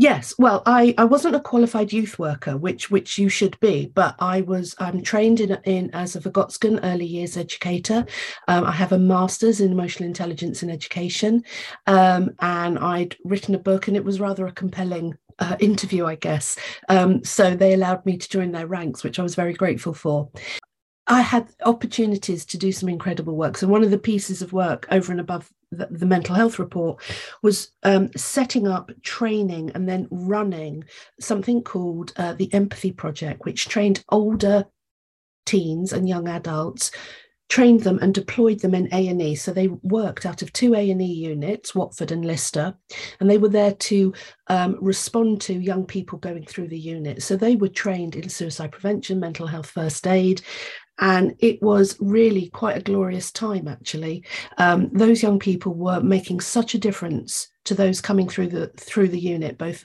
Yes, 0.00 0.32
well, 0.38 0.62
I, 0.64 0.94
I 0.96 1.04
wasn't 1.04 1.34
a 1.34 1.40
qualified 1.40 1.92
youth 1.92 2.20
worker, 2.20 2.56
which 2.56 2.88
which 2.88 3.18
you 3.18 3.28
should 3.28 3.58
be, 3.58 3.90
but 3.96 4.14
I 4.20 4.42
was 4.42 4.76
I'm 4.78 5.02
trained 5.02 5.40
in 5.40 5.58
in 5.64 5.90
as 5.92 6.14
a 6.14 6.20
Vygotskian 6.20 6.78
early 6.84 7.04
years 7.04 7.36
educator. 7.36 8.06
Um, 8.46 8.62
I 8.62 8.70
have 8.70 8.92
a 8.92 8.98
master's 8.98 9.60
in 9.60 9.72
emotional 9.72 10.06
intelligence 10.06 10.62
and 10.62 10.70
education, 10.70 11.42
um, 11.88 12.30
and 12.38 12.78
I'd 12.78 13.16
written 13.24 13.56
a 13.56 13.58
book, 13.58 13.88
and 13.88 13.96
it 13.96 14.04
was 14.04 14.20
rather 14.20 14.46
a 14.46 14.52
compelling 14.52 15.18
uh, 15.40 15.56
interview, 15.58 16.06
I 16.06 16.14
guess. 16.14 16.56
Um, 16.88 17.24
so 17.24 17.56
they 17.56 17.74
allowed 17.74 18.06
me 18.06 18.18
to 18.18 18.28
join 18.28 18.52
their 18.52 18.68
ranks, 18.68 19.02
which 19.02 19.18
I 19.18 19.24
was 19.24 19.34
very 19.34 19.52
grateful 19.52 19.94
for. 19.94 20.30
I 21.08 21.22
had 21.22 21.48
opportunities 21.64 22.44
to 22.44 22.58
do 22.58 22.70
some 22.70 22.88
incredible 22.88 23.34
work. 23.34 23.56
So 23.56 23.66
one 23.66 23.82
of 23.82 23.90
the 23.90 23.98
pieces 23.98 24.42
of 24.42 24.52
work 24.52 24.86
over 24.92 25.10
and 25.10 25.20
above 25.20 25.50
the, 25.70 25.86
the 25.90 26.06
mental 26.06 26.34
health 26.34 26.58
report 26.58 27.02
was 27.42 27.72
um, 27.82 28.10
setting 28.16 28.66
up 28.66 28.90
training 29.02 29.70
and 29.74 29.88
then 29.88 30.08
running 30.10 30.84
something 31.20 31.62
called 31.62 32.12
uh, 32.16 32.34
the 32.34 32.52
Empathy 32.52 32.92
Project, 32.92 33.44
which 33.44 33.68
trained 33.68 34.04
older 34.08 34.64
teens 35.46 35.92
and 35.92 36.08
young 36.08 36.28
adults 36.28 36.90
trained 37.48 37.80
them 37.80 37.98
and 38.02 38.12
deployed 38.12 38.60
them 38.60 38.74
in 38.74 38.88
A&E. 38.92 39.34
So 39.34 39.52
they 39.52 39.68
worked 39.68 40.26
out 40.26 40.42
of 40.42 40.52
two 40.52 40.74
A&E 40.74 41.04
units, 41.04 41.74
Watford 41.74 42.12
and 42.12 42.24
Lister, 42.24 42.74
and 43.20 43.30
they 43.30 43.38
were 43.38 43.48
there 43.48 43.72
to 43.72 44.12
um, 44.48 44.76
respond 44.80 45.40
to 45.42 45.54
young 45.54 45.86
people 45.86 46.18
going 46.18 46.44
through 46.44 46.68
the 46.68 46.78
unit. 46.78 47.22
So 47.22 47.36
they 47.36 47.56
were 47.56 47.68
trained 47.68 48.16
in 48.16 48.28
suicide 48.28 48.72
prevention, 48.72 49.18
mental 49.18 49.46
health 49.46 49.70
first 49.70 50.06
aid, 50.06 50.42
and 50.98 51.34
it 51.38 51.62
was 51.62 51.96
really 52.00 52.48
quite 52.50 52.76
a 52.76 52.82
glorious 52.82 53.30
time 53.30 53.68
actually. 53.68 54.24
Um, 54.58 54.90
those 54.92 55.22
young 55.22 55.38
people 55.38 55.74
were 55.74 56.00
making 56.00 56.40
such 56.40 56.74
a 56.74 56.78
difference 56.78 57.48
to 57.64 57.74
those 57.74 58.00
coming 58.00 58.28
through 58.28 58.48
the 58.48 58.68
through 58.76 59.08
the 59.08 59.20
unit 59.20 59.58
both 59.58 59.84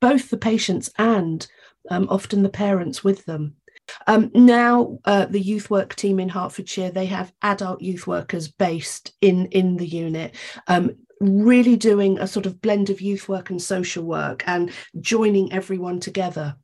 both 0.00 0.30
the 0.30 0.36
patients 0.36 0.90
and 0.98 1.46
um, 1.90 2.06
often 2.10 2.42
the 2.42 2.48
parents 2.48 3.04
with 3.04 3.24
them. 3.26 3.54
Um, 4.06 4.30
now 4.34 4.98
uh, 5.04 5.26
the 5.26 5.40
youth 5.40 5.70
work 5.70 5.94
team 5.94 6.18
in 6.18 6.28
hertfordshire 6.28 6.90
they 6.90 7.06
have 7.06 7.32
adult 7.42 7.80
youth 7.80 8.06
workers 8.06 8.48
based 8.48 9.12
in 9.20 9.46
in 9.46 9.76
the 9.76 9.86
unit 9.86 10.34
um, 10.66 10.96
really 11.20 11.76
doing 11.76 12.18
a 12.18 12.26
sort 12.26 12.46
of 12.46 12.60
blend 12.60 12.90
of 12.90 13.00
youth 13.00 13.28
work 13.28 13.50
and 13.50 13.60
social 13.62 14.04
work 14.04 14.42
and 14.46 14.70
joining 15.00 15.52
everyone 15.52 16.00
together. 16.00 16.56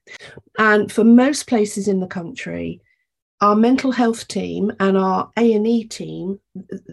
And 0.58 0.92
for 0.92 1.04
most 1.04 1.46
places 1.46 1.88
in 1.88 2.00
the 2.00 2.06
country 2.06 2.82
our 3.42 3.54
mental 3.54 3.92
health 3.92 4.26
team 4.28 4.72
and 4.80 4.96
our 4.96 5.30
A&E 5.36 5.84
team, 5.84 6.40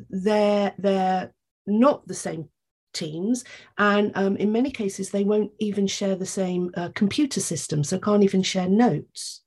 they're, 0.10 0.74
they're 0.78 1.32
not 1.66 2.06
the 2.08 2.14
same 2.14 2.50
teams. 2.94 3.46
And 3.78 4.12
um, 4.16 4.36
in 4.38 4.52
many 4.52 4.72
cases 4.72 5.12
they 5.12 5.24
won't 5.24 5.52
even 5.60 5.88
share 5.88 6.16
the 6.16 6.26
same 6.26 6.72
uh, 6.76 6.90
computer 6.96 7.40
system 7.40 7.84
so 7.84 8.00
can't 8.00 8.24
even 8.24 8.44
share 8.44 8.68
notes. 8.68 9.42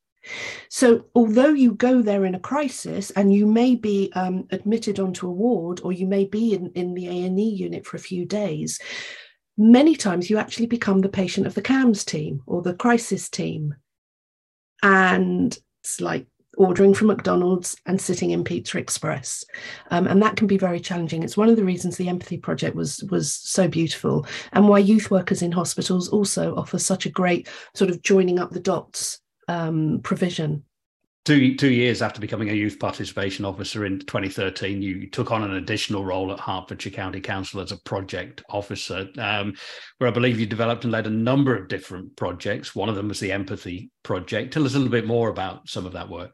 So 0.69 1.07
although 1.17 1.53
you 1.53 1.75
go 1.75 2.01
there 2.01 2.25
in 2.25 2.37
a 2.37 2.41
crisis 2.41 3.11
and 3.11 3.35
you 3.35 3.45
may 3.45 3.75
be 3.75 4.13
um, 4.15 4.47
admitted 4.51 5.01
onto 5.01 5.27
a 5.27 5.33
ward 5.33 5.81
or 5.83 5.93
you 5.93 6.07
may 6.07 6.25
be 6.25 6.55
in, 6.55 6.71
in 6.77 6.95
the 6.95 7.09
a&e 7.09 7.51
unit 7.51 7.85
for 7.85 7.97
a 7.97 8.01
few 8.01 8.25
days 8.25 8.81
many 9.59 9.95
times 9.95 10.31
you 10.31 10.39
actually 10.39 10.67
become 10.67 11.01
the 11.01 11.09
patient 11.09 11.47
of 11.47 11.55
the 11.55 11.63
CAMHS 11.63 12.05
team 12.05 12.43
or 12.47 12.63
the 12.63 12.75
crisis 12.75 13.29
team. 13.29 13.75
And 14.83 15.57
it's 15.83 16.01
like 16.01 16.27
ordering 16.57 16.95
from 16.95 17.09
McDonald's 17.09 17.77
and 17.87 18.01
sitting 18.01 18.31
in 18.31 18.45
Pizza 18.45 18.79
Express. 18.79 19.45
Um, 19.91 20.07
and 20.07 20.23
that 20.23 20.37
can 20.37 20.47
be 20.47 20.59
very 20.59 20.81
challenging. 20.81 21.23
It's 21.23 21.37
one 21.37 21.49
of 21.49 21.57
the 21.57 21.65
reasons 21.65 21.97
the 21.97 22.09
Empathy 22.09 22.39
Project 22.39 22.77
was, 22.77 23.03
was 23.05 23.33
so 23.33 23.69
beautiful 23.69 24.27
and 24.53 24.69
why 24.69 24.79
youth 24.79 25.11
workers 25.11 25.43
in 25.43 25.53
hospitals 25.53 26.09
also 26.09 26.55
offer 26.57 26.79
such 26.79 27.07
a 27.07 27.11
great 27.11 27.49
sort 27.75 27.91
of 27.91 28.03
joining 28.03 28.39
up 28.39 28.51
the 28.51 28.61
dots 28.61 29.21
um, 29.49 30.01
provision. 30.03 30.65
Two, 31.25 31.55
two 31.55 31.71
years 31.71 32.03
after 32.03 32.21
becoming 32.21 32.51
a 32.51 32.55
youth 32.55 32.81
participation 32.81 33.45
officer 33.45 33.85
in 33.87 34.01
2013, 34.01 34.83
you 34.83 35.09
took 35.09 35.31
on 35.31 35.45
an 35.45 35.55
additional 35.55 36.05
role 36.05 36.33
at 36.33 36.41
Hertfordshire 36.41 36.91
County 36.91 37.21
Council 37.21 37.61
as 37.61 37.71
a 37.71 37.77
project 37.77 38.43
officer, 38.51 39.09
um, 39.19 39.55
where 39.99 40.11
I 40.11 40.13
believe 40.13 40.41
you 40.41 40.47
developed 40.47 40.83
and 40.83 40.91
led 40.91 41.07
a 41.07 41.11
number 41.11 41.55
of 41.57 41.69
different 41.69 42.17
projects. 42.17 42.75
One 42.75 42.89
of 42.89 42.97
them 42.97 43.07
was 43.07 43.21
the 43.21 43.31
Empathy 43.31 43.93
Project. 44.03 44.53
Tell 44.53 44.65
us 44.65 44.75
a 44.75 44.79
little 44.79 44.91
bit 44.91 45.07
more 45.07 45.29
about 45.29 45.69
some 45.69 45.87
of 45.87 45.93
that 45.93 46.09
work. 46.09 46.33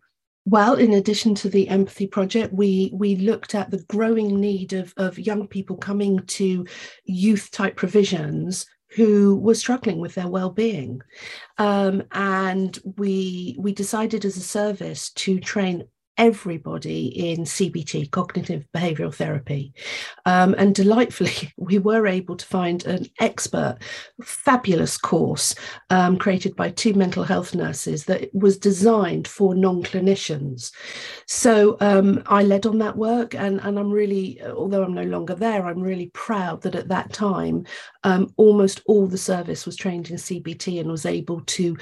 Well, 0.50 0.76
in 0.76 0.94
addition 0.94 1.34
to 1.36 1.50
the 1.50 1.68
empathy 1.68 2.06
project, 2.06 2.54
we 2.54 2.90
we 2.94 3.16
looked 3.16 3.54
at 3.54 3.70
the 3.70 3.82
growing 3.82 4.40
need 4.40 4.72
of, 4.72 4.94
of 4.96 5.18
young 5.18 5.46
people 5.46 5.76
coming 5.76 6.20
to 6.20 6.64
youth 7.04 7.50
type 7.50 7.76
provisions 7.76 8.64
who 8.96 9.36
were 9.36 9.54
struggling 9.54 9.98
with 9.98 10.14
their 10.14 10.26
well-being, 10.26 11.02
um, 11.58 12.02
and 12.12 12.78
we 12.96 13.56
we 13.58 13.74
decided 13.74 14.24
as 14.24 14.38
a 14.38 14.40
service 14.40 15.10
to 15.10 15.38
train 15.38 15.86
everybody 16.18 17.06
in 17.30 17.44
CBT, 17.44 18.10
cognitive 18.10 18.66
behavioral 18.74 19.14
therapy. 19.14 19.72
Um, 20.26 20.54
and 20.58 20.74
delightfully, 20.74 21.52
we 21.56 21.78
were 21.78 22.06
able 22.06 22.36
to 22.36 22.44
find 22.44 22.84
an 22.84 23.06
expert, 23.20 23.78
fabulous 24.22 24.98
course 24.98 25.54
um, 25.90 26.18
created 26.18 26.56
by 26.56 26.70
two 26.70 26.92
mental 26.92 27.22
health 27.22 27.54
nurses 27.54 28.04
that 28.06 28.34
was 28.34 28.58
designed 28.58 29.28
for 29.28 29.54
non 29.54 29.82
clinicians. 29.82 30.72
So 31.26 31.76
um, 31.80 32.22
I 32.26 32.42
led 32.42 32.66
on 32.66 32.78
that 32.78 32.96
work, 32.96 33.34
and, 33.34 33.60
and 33.60 33.78
I'm 33.78 33.90
really, 33.90 34.42
although 34.42 34.82
I'm 34.82 34.94
no 34.94 35.04
longer 35.04 35.34
there, 35.34 35.64
I'm 35.64 35.80
really 35.80 36.10
proud 36.14 36.62
that 36.62 36.74
at 36.74 36.88
that 36.88 37.12
time, 37.12 37.64
um, 38.02 38.32
almost 38.36 38.82
all 38.86 39.06
the 39.06 39.18
service 39.18 39.64
was 39.64 39.76
trained 39.76 40.10
in 40.10 40.16
CBT 40.16 40.80
and 40.80 40.90
was 40.90 41.06
able 41.06 41.40
to 41.42 41.76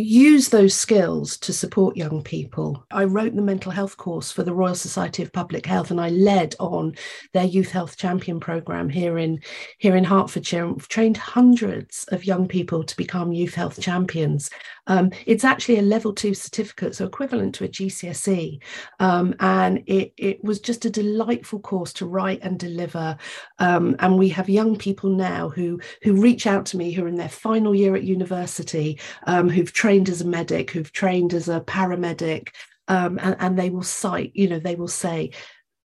use 0.00 0.48
those 0.48 0.74
skills 0.74 1.36
to 1.38 1.52
support 1.52 1.96
young 1.96 2.22
people. 2.22 2.84
I 2.90 3.04
wrote 3.04 3.34
the 3.34 3.42
mental 3.42 3.72
health 3.72 3.96
course 3.96 4.30
for 4.30 4.42
the 4.42 4.54
Royal 4.54 4.74
Society 4.74 5.22
of 5.22 5.32
Public 5.32 5.66
Health 5.66 5.90
and 5.90 6.00
I 6.00 6.10
led 6.10 6.54
on 6.58 6.94
their 7.32 7.44
youth 7.44 7.70
health 7.70 7.96
champion 7.96 8.40
program 8.40 8.88
here 8.88 9.18
in 9.18 9.40
here 9.78 9.96
in 9.96 10.04
Hertfordshire 10.04 10.64
and 10.64 10.80
trained 10.88 11.16
hundreds 11.16 12.04
of 12.08 12.24
young 12.24 12.48
people 12.48 12.84
to 12.84 12.96
become 12.96 13.32
youth 13.32 13.54
health 13.54 13.80
champions. 13.80 14.50
Um, 14.88 15.10
it's 15.26 15.44
actually 15.44 15.78
a 15.78 15.82
level 15.82 16.14
two 16.14 16.34
certificate, 16.34 16.94
so 16.94 17.04
equivalent 17.04 17.54
to 17.56 17.64
a 17.64 17.68
GCSE. 17.68 18.60
Um, 19.00 19.34
and 19.40 19.82
it, 19.86 20.12
it 20.16 20.42
was 20.42 20.60
just 20.60 20.86
a 20.86 20.90
delightful 20.90 21.60
course 21.60 21.92
to 21.94 22.06
write 22.06 22.40
and 22.42 22.58
deliver. 22.58 23.16
Um, 23.58 23.96
and 23.98 24.18
we 24.18 24.30
have 24.30 24.48
young 24.48 24.76
people 24.76 25.10
now 25.10 25.50
who 25.50 25.80
who 26.02 26.20
reach 26.20 26.46
out 26.46 26.64
to 26.66 26.76
me 26.76 26.92
who 26.92 27.04
are 27.04 27.08
in 27.08 27.16
their 27.16 27.28
final 27.28 27.74
year 27.74 27.94
at 27.94 28.02
university, 28.02 28.98
um, 29.26 29.48
who've 29.48 29.72
trained 29.72 29.87
as 29.88 30.20
a 30.20 30.26
medic, 30.26 30.70
who've 30.70 30.92
trained 30.92 31.34
as 31.34 31.48
a 31.48 31.60
paramedic, 31.60 32.48
um, 32.88 33.18
and, 33.22 33.36
and 33.38 33.58
they 33.58 33.70
will 33.70 33.82
cite, 33.82 34.32
you 34.34 34.48
know, 34.48 34.58
they 34.58 34.74
will 34.74 34.88
say, 34.88 35.30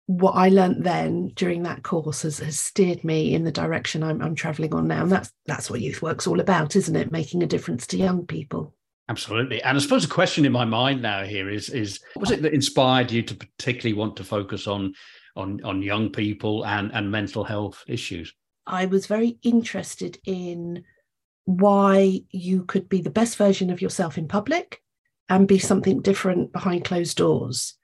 what 0.07 0.33
I 0.33 0.49
learned 0.49 0.83
then 0.83 1.29
during 1.37 1.63
that 1.63 1.85
course 1.85 2.23
has, 2.23 2.39
has 2.39 2.59
steered 2.59 3.05
me 3.05 3.33
in 3.33 3.45
the 3.45 3.53
direction 3.53 4.03
I'm, 4.03 4.21
I'm 4.21 4.35
traveling 4.35 4.75
on 4.75 4.89
now. 4.89 5.03
And 5.03 5.13
that's 5.13 5.31
that's 5.47 5.71
what 5.71 5.81
youth 5.81 6.03
work's 6.03 6.27
all 6.27 6.41
about, 6.41 6.75
isn't 6.75 6.97
it? 6.97 7.13
Making 7.13 7.45
a 7.45 7.47
difference 7.47 7.87
to 7.89 7.97
young 7.97 8.27
people. 8.27 8.75
Absolutely. 9.09 9.63
And 9.63 9.77
I 9.77 9.81
suppose 9.81 10.05
a 10.05 10.09
question 10.09 10.45
in 10.45 10.51
my 10.51 10.65
mind 10.65 11.01
now 11.01 11.23
here 11.23 11.49
is 11.49 11.69
is 11.69 12.01
what 12.15 12.23
was 12.23 12.31
it 12.33 12.43
that 12.43 12.55
inspired 12.55 13.13
you 13.13 13.23
to 13.23 13.35
particularly 13.37 13.97
want 13.97 14.17
to 14.17 14.25
focus 14.25 14.67
on 14.67 14.95
on 15.37 15.61
on 15.63 15.81
young 15.81 16.11
people 16.11 16.67
and 16.67 16.91
and 16.93 17.09
mental 17.09 17.45
health 17.45 17.85
issues? 17.87 18.35
I 18.67 18.87
was 18.87 19.07
very 19.07 19.39
interested 19.43 20.19
in 20.27 20.83
why 21.45 22.21
you 22.31 22.65
could 22.65 22.89
be 22.89 23.01
the 23.01 23.11
best 23.11 23.37
version 23.37 23.71
of 23.71 23.81
yourself 23.83 24.19
in 24.19 24.29
public 24.29 24.83
and 25.29 25.49
be 25.49 25.59
something 25.59 26.01
different 26.01 26.53
behind 26.53 26.85
closed 26.85 27.17
doors. 27.17 27.75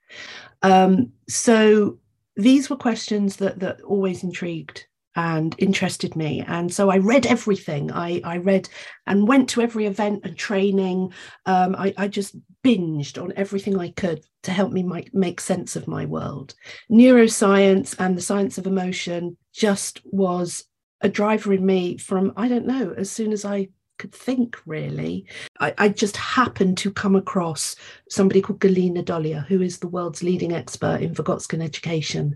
Um, 0.61 1.11
so 1.27 1.99
these 2.35 2.69
were 2.69 2.75
questions 2.75 3.37
that 3.37 3.59
that 3.59 3.81
always 3.81 4.23
intrigued 4.23 4.85
and 5.17 5.55
interested 5.57 6.15
me. 6.15 6.43
And 6.47 6.71
so 6.71 6.91
I 6.91 6.99
read 6.99 7.25
everything. 7.25 7.91
I, 7.91 8.21
I 8.23 8.37
read 8.37 8.69
and 9.07 9.27
went 9.27 9.49
to 9.49 9.61
every 9.61 9.87
event 9.87 10.21
and 10.23 10.37
training. 10.37 11.11
Um, 11.47 11.75
I, 11.75 11.91
I, 11.97 12.07
just 12.07 12.35
binged 12.63 13.19
on 13.19 13.33
everything 13.35 13.79
I 13.79 13.89
could 13.89 14.23
to 14.43 14.51
help 14.51 14.71
me 14.71 14.83
make, 14.83 15.11
make 15.15 15.41
sense 15.41 15.75
of 15.75 15.87
my 15.87 16.05
world. 16.05 16.53
Neuroscience 16.91 17.95
and 17.97 18.15
the 18.15 18.21
science 18.21 18.59
of 18.59 18.67
emotion 18.67 19.37
just 19.53 20.01
was 20.05 20.65
a 21.01 21.09
driver 21.09 21.53
in 21.53 21.65
me 21.65 21.97
from, 21.97 22.33
I 22.35 22.47
don't 22.47 22.65
know, 22.65 22.93
as 22.97 23.11
soon 23.11 23.31
as 23.31 23.45
I 23.45 23.69
could 23.97 24.13
think 24.13 24.57
really. 24.65 25.25
I, 25.59 25.73
I, 25.77 25.89
just 25.89 26.15
happened 26.17 26.77
to 26.79 26.91
come 26.91 27.15
across 27.15 27.75
somebody 28.09 28.41
called 28.41 28.59
Galina 28.59 29.03
Dolya, 29.03 29.45
who 29.45 29.61
is 29.61 29.79
the 29.79 29.87
world's 29.87 30.23
leading 30.23 30.53
expert 30.53 31.01
in 31.01 31.13
Vygotsky 31.13 31.61
education. 31.61 32.35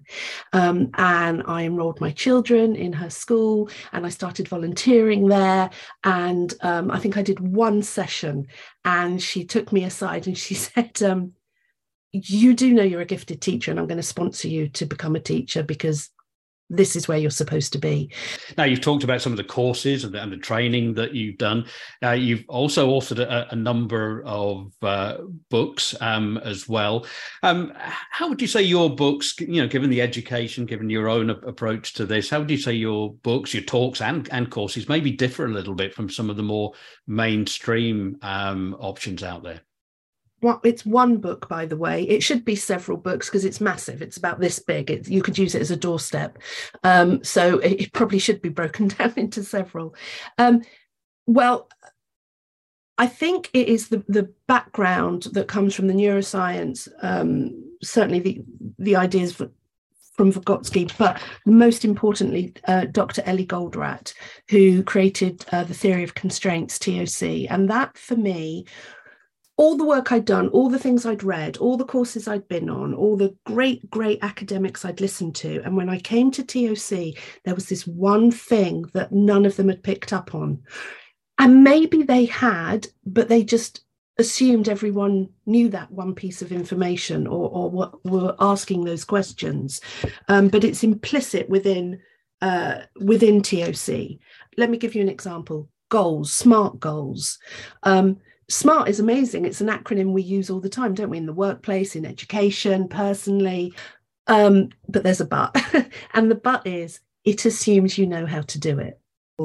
Um, 0.53 0.89
and 0.96 1.44
I 1.46 1.63
enrolled 1.63 2.01
my 2.01 2.12
children 2.12 2.75
in 2.75 2.94
her 2.94 3.10
school 3.10 3.70
and 3.91 4.06
I 4.06 4.10
started 4.10 4.48
volunteering 4.48 5.27
there. 5.27 5.70
And 6.03 6.53
um, 6.62 6.91
I 6.91 7.00
think 7.00 7.18
I 7.18 7.22
did 7.22 7.39
one 7.39 7.84
session 7.84 8.48
and 8.84 9.22
she 9.22 9.46
took 9.46 9.72
me 9.72 9.84
aside 9.84 10.27
and 10.27 10.38
she 10.38 10.53
said, 10.56 11.01
um, 11.03 11.34
you 12.12 12.53
do 12.53 12.74
know 12.74 12.84
you're 12.84 13.01
a 13.01 13.06
gifted 13.06 13.41
teacher 13.41 13.72
and 13.72 13.80
I'm 13.80 13.88
going 13.88 13.98
to 13.98 14.03
sponsor 14.03 14.48
you 14.48 14.68
to 14.70 14.86
become 14.86 15.15
a 15.15 15.20
teacher 15.20 15.63
because 15.63 16.10
this 16.72 16.96
is 16.96 17.08
where 17.08 17.18
you're 17.18 17.30
supposed 17.30 17.74
to 17.74 17.80
be. 17.80 18.12
Now, 18.58 18.63
you've 18.63 18.82
talked 18.82 19.04
about 19.04 19.22
some 19.22 19.34
of 19.34 19.38
the 19.38 19.44
courses 19.44 20.04
and 20.04 20.13
the, 20.13 20.22
and 20.22 20.32
the 20.32 20.38
training 20.38 20.94
that 20.96 21.13
you've 21.13 21.38
done. 21.38 21.66
Uh, 22.01 22.12
you've 22.12 22.46
also 22.48 22.90
authored 22.90 23.20
a, 23.20 23.48
a 23.51 23.56
number 23.56 24.24
of 24.25 24.72
uh, 24.82 25.18
books 25.50 25.94
um, 26.01 26.38
as 26.40 26.70
well. 26.70 27.06
Um, 27.44 27.74
how 27.75 28.30
would 28.30 28.42
you 28.42 28.48
say 28.48 28.62
your 28.62 28.96
books, 28.96 29.36
you 29.40 29.62
know, 29.62 29.68
given 29.68 29.90
the 29.90 30.01
education, 30.01 30.66
given 30.66 30.90
your 30.90 31.10
own 31.10 31.30
approach 31.30 31.94
to 31.94 32.06
this, 32.06 32.30
how 32.30 32.40
would 32.40 32.51
you 32.51 32.58
say 32.58 32.74
your 32.74 33.13
books, 33.16 33.54
your 33.54 33.63
talks, 33.63 34.01
and, 34.01 34.30
and 34.32 34.50
courses 34.50 34.88
maybe 34.88 35.12
differ 35.12 35.46
a 35.46 35.51
little 35.51 35.75
bit 35.75 35.94
from 35.94 36.10
some 36.10 36.30
of 36.30 36.38
the 36.38 36.44
more 36.44 36.74
mainstream 37.06 38.18
um, 38.22 38.75
options 38.80 39.24
out 39.24 39.44
there? 39.44 39.62
It's 40.63 40.86
one 40.86 41.17
book, 41.17 41.48
by 41.48 41.65
the 41.65 41.77
way. 41.77 42.03
It 42.03 42.24
should 42.24 42.43
be 42.43 42.55
several 42.55 42.98
books 42.98 43.27
because 43.27 43.45
it's 43.45 43.62
massive. 43.62 44.01
It's 44.01 44.17
about 44.17 44.39
this 44.39 44.57
big. 44.60 45.07
You 45.07 45.21
could 45.21 45.38
use 45.38 45.53
it 45.53 45.62
as 45.62 45.71
a 45.71 45.75
doorstep. 45.75 46.39
Um, 46.83 47.24
so 47.24 47.60
it, 47.60 47.81
it, 47.81 47.93
probably 47.93 48.17
should 48.17 48.41
be 48.41 48.50
broken 48.50 48.88
down 49.00 49.13
into 49.17 49.43
several. 49.43 49.95
Um, 50.38 50.63
well, 51.27 51.69
I 52.98 53.07
think 53.07 53.50
it 53.53 53.67
is 53.67 53.89
the, 53.89 54.03
the 54.07 54.33
background 54.48 55.24
that 55.33 55.48
comes 55.48 55.75
from 55.75 55.88
the 55.88 55.93
neuroscience, 55.93 56.88
um, 57.01 57.77
certainly 57.83 58.19
the, 58.19 58.43
the 58.79 58.95
ideas 58.95 59.33
for, 59.33 59.50
from 60.13 60.31
Vygotsky, 60.33 60.91
but 60.98 61.21
most 61.45 61.86
importantly, 61.86 62.53
uh, 62.67 62.86
Dr. 62.86 63.24
Eli 63.27 63.45
Goldratt, 63.45 64.13
who 64.50 64.83
created 64.83 65.45
uh, 65.51 65.63
the 65.63 65.74
theory 65.74 66.03
of 66.03 66.15
constraints, 66.15 66.77
TOC. 66.77 67.50
And 67.50 67.69
that 67.69 67.98
for 67.98 68.15
me 68.15 68.65
all 69.62 69.77
the 69.77 69.86
work 69.86 70.12
I'd 70.12 70.25
done, 70.25 70.48
all 70.48 70.72
the 70.72 70.80
things 70.80 71.06
I'd 71.06 71.24
read, 71.24 71.56
all 71.58 71.77
the 71.77 71.86
courses 71.86 72.27
I'd 72.27 72.48
been 72.48 72.68
on, 72.68 72.96
all 72.96 73.15
the 73.15 73.38
great, 73.46 73.88
great 73.91 74.18
academics 74.24 74.84
I'd 74.84 75.00
listened 75.00 75.36
to. 75.36 75.62
And 75.63 75.77
when 75.77 75.88
I 75.88 76.00
came 76.00 76.32
to 76.32 76.44
TOC, 76.44 77.15
there 77.46 77.53
was 77.53 77.70
this 77.70 77.86
one 77.86 78.32
thing 78.32 78.89
that 78.94 79.12
none 79.12 79.46
of 79.46 79.58
them 79.58 79.70
had 79.70 79.84
picked 79.84 80.13
up 80.13 80.34
on. 80.34 80.63
And 81.38 81.63
maybe 81.63 82.01
they 82.01 82.25
had, 82.25 82.88
but 83.06 83.30
they 83.30 83.44
just 83.44 83.86
assumed 84.18 84.68
everyone 84.68 85.30
knew 85.46 85.70
that 85.70 85.91
one 85.91 86.15
piece 86.15 86.41
of 86.41 86.51
information 86.51 87.27
or, 87.27 87.48
or 87.51 87.70
what 87.70 88.03
were 88.03 88.36
asking 88.39 88.86
those 88.86 89.03
questions. 89.03 89.80
Um, 90.27 90.48
but 90.48 90.63
it's 90.63 90.84
implicit 90.84 91.48
within 91.50 92.00
uh, 92.41 92.80
within 93.00 93.44
TOC. 93.44 94.18
Let 94.58 94.72
me 94.72 94.80
give 94.80 94.96
you 94.96 95.03
an 95.03 95.10
example. 95.10 95.70
Goals, 95.89 96.34
SMART 96.34 96.80
goals. 96.80 97.38
Um, 97.84 98.18
SMART 98.51 98.89
is 98.89 99.00
amazing. 99.00 99.46
It's 99.46 99.62
an 99.62 99.70
acronym 99.70 100.12
we 100.12 100.22
use 100.22 100.50
all 100.50 100.60
the 100.60 100.70
time, 100.70 100.93
don't 100.93 101.10
we, 101.10 101.17
in 101.17 101.25
the 101.25 101.34
workplace, 101.34 101.96
in 101.96 102.05
education, 102.05 102.88
personally. 102.88 103.74
Um, 104.27 104.70
but 104.88 105.03
there's 105.03 105.22
a 105.22 105.25
but. 105.25 105.55
and 106.13 106.29
the 106.29 106.36
but 106.36 106.65
is 106.67 107.00
it 107.24 107.46
assumes 107.46 107.98
you 107.98 108.05
know 108.05 108.25
how 108.25 108.41
to 108.41 108.60
do 108.60 108.79
it. 108.79 109.00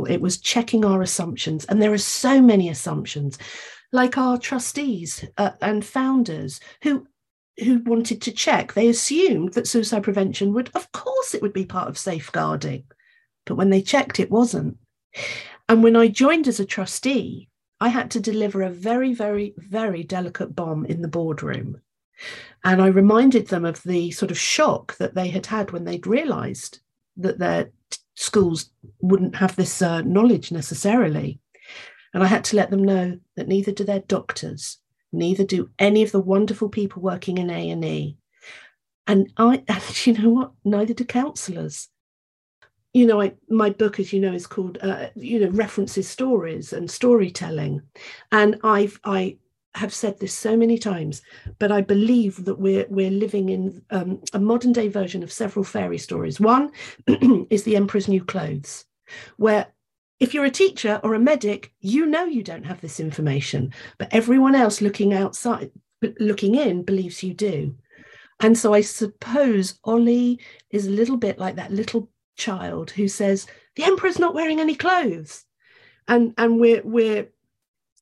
It 0.08 0.20
was 0.20 0.38
checking 0.38 0.84
our 0.84 1.02
assumptions. 1.02 1.64
And 1.66 1.80
there 1.80 1.92
are 1.92 1.98
so 1.98 2.42
many 2.42 2.68
assumptions, 2.68 3.38
like 3.92 4.18
our 4.18 4.38
trustees 4.38 5.24
uh, 5.38 5.52
and 5.62 5.85
founders 5.85 6.61
who 6.83 7.07
who 7.59 7.83
wanted 7.85 8.20
to 8.20 8.33
check. 8.33 8.74
They 8.74 8.88
assumed 8.88 9.54
that 9.54 9.66
suicide 9.66 10.02
prevention 10.02 10.52
would, 10.52 10.70
of 10.74 10.92
course, 10.92 11.33
it 11.33 11.40
would 11.40 11.54
be 11.54 11.64
part 11.64 11.88
of 11.88 11.96
safeguarding. 11.96 12.85
But 13.46 13.54
when 13.54 13.70
they 13.70 13.81
checked, 13.81 14.20
it 14.20 14.31
wasn't. 14.31 14.76
And 15.66 15.83
when 15.83 15.96
I 15.96 16.09
joined 16.09 16.48
as 16.48 16.61
a 16.61 16.66
trustee, 16.66 17.48
I 17.80 17.88
had 17.88 18.10
to 18.12 18.20
deliver 18.20 18.62
a 18.62 18.70
very, 18.70 19.12
very, 19.12 19.54
very 19.56 20.02
delicate 20.02 20.54
bomb 20.54 20.86
in 20.86 21.02
the 21.02 21.08
boardroom. 21.08 21.80
And 22.64 22.80
I 22.80 22.86
reminded 22.86 23.48
them 23.48 23.64
of 23.64 23.82
the 23.82 24.10
sort 24.10 24.30
of 24.30 24.38
shock 24.38 24.96
that 24.96 25.14
they 25.14 25.28
had 25.28 25.46
had 25.46 25.70
when 25.70 25.84
they'd 25.84 26.06
realized 26.06 26.80
that 27.18 27.38
their 27.38 27.70
schools 28.14 28.70
wouldn't 29.00 29.36
have 29.36 29.56
this 29.56 29.82
uh, 29.82 30.00
knowledge 30.02 30.50
necessarily. 30.50 31.38
And 32.14 32.22
I 32.22 32.26
had 32.26 32.44
to 32.44 32.56
let 32.56 32.70
them 32.70 32.82
know 32.82 33.18
that 33.36 33.48
neither 33.48 33.72
do 33.72 33.84
their 33.84 34.00
doctors, 34.00 34.78
neither 35.12 35.44
do 35.44 35.70
any 35.78 36.02
of 36.02 36.12
the 36.12 36.20
wonderful 36.20 36.70
people 36.70 37.02
working 37.02 37.36
in 37.36 37.50
A&E. 37.50 38.16
And 39.06 39.32
I, 39.36 39.62
and 39.68 40.06
you 40.06 40.14
know 40.14 40.30
what? 40.30 40.52
Neither 40.64 40.94
do 40.94 41.04
counsellors 41.04 41.88
you 42.96 43.06
know, 43.06 43.20
I, 43.20 43.35
my 43.50 43.68
book, 43.68 44.00
as 44.00 44.11
you 44.11 44.20
know, 44.20 44.32
is 44.32 44.46
called, 44.46 44.78
uh, 44.80 45.09
you 45.14 45.38
know, 45.38 45.50
references 45.50 46.09
stories 46.09 46.72
and 46.72 46.90
storytelling, 46.90 47.82
and 48.32 48.59
I've 48.64 48.98
I 49.04 49.37
have 49.74 49.92
said 49.92 50.18
this 50.18 50.32
so 50.32 50.56
many 50.56 50.78
times, 50.78 51.20
but 51.59 51.70
I 51.70 51.82
believe 51.82 52.46
that 52.46 52.59
we're 52.59 52.87
we're 52.88 53.11
living 53.11 53.50
in 53.50 53.82
um, 53.90 54.22
a 54.32 54.38
modern 54.38 54.72
day 54.72 54.88
version 54.88 55.22
of 55.22 55.30
several 55.30 55.62
fairy 55.62 55.98
stories. 55.98 56.40
One 56.40 56.70
is 57.50 57.64
the 57.64 57.76
Emperor's 57.76 58.09
New 58.09 58.24
Clothes, 58.24 58.87
where 59.37 59.66
if 60.18 60.32
you're 60.32 60.46
a 60.46 60.61
teacher 60.62 60.98
or 61.04 61.12
a 61.12 61.20
medic, 61.20 61.74
you 61.80 62.06
know 62.06 62.24
you 62.24 62.42
don't 62.42 62.64
have 62.64 62.80
this 62.80 62.98
information, 62.98 63.74
but 63.98 64.09
everyone 64.11 64.54
else 64.54 64.80
looking 64.80 65.12
outside, 65.12 65.70
looking 66.18 66.54
in, 66.54 66.82
believes 66.82 67.22
you 67.22 67.35
do. 67.35 67.74
And 68.40 68.56
so 68.56 68.72
I 68.72 68.80
suppose 68.80 69.78
Ollie 69.85 70.40
is 70.70 70.87
a 70.87 70.90
little 70.90 71.18
bit 71.18 71.38
like 71.38 71.56
that 71.56 71.72
little 71.72 72.11
child 72.37 72.90
who 72.90 73.09
says 73.09 73.46
the 73.75 73.85
emperor's 73.85 74.18
not 74.18 74.35
wearing 74.35 74.61
any 74.61 74.75
clothes. 74.75 75.44
And 76.09 76.35
and 76.38 76.61
we're 76.61 76.83
we're 76.85 77.29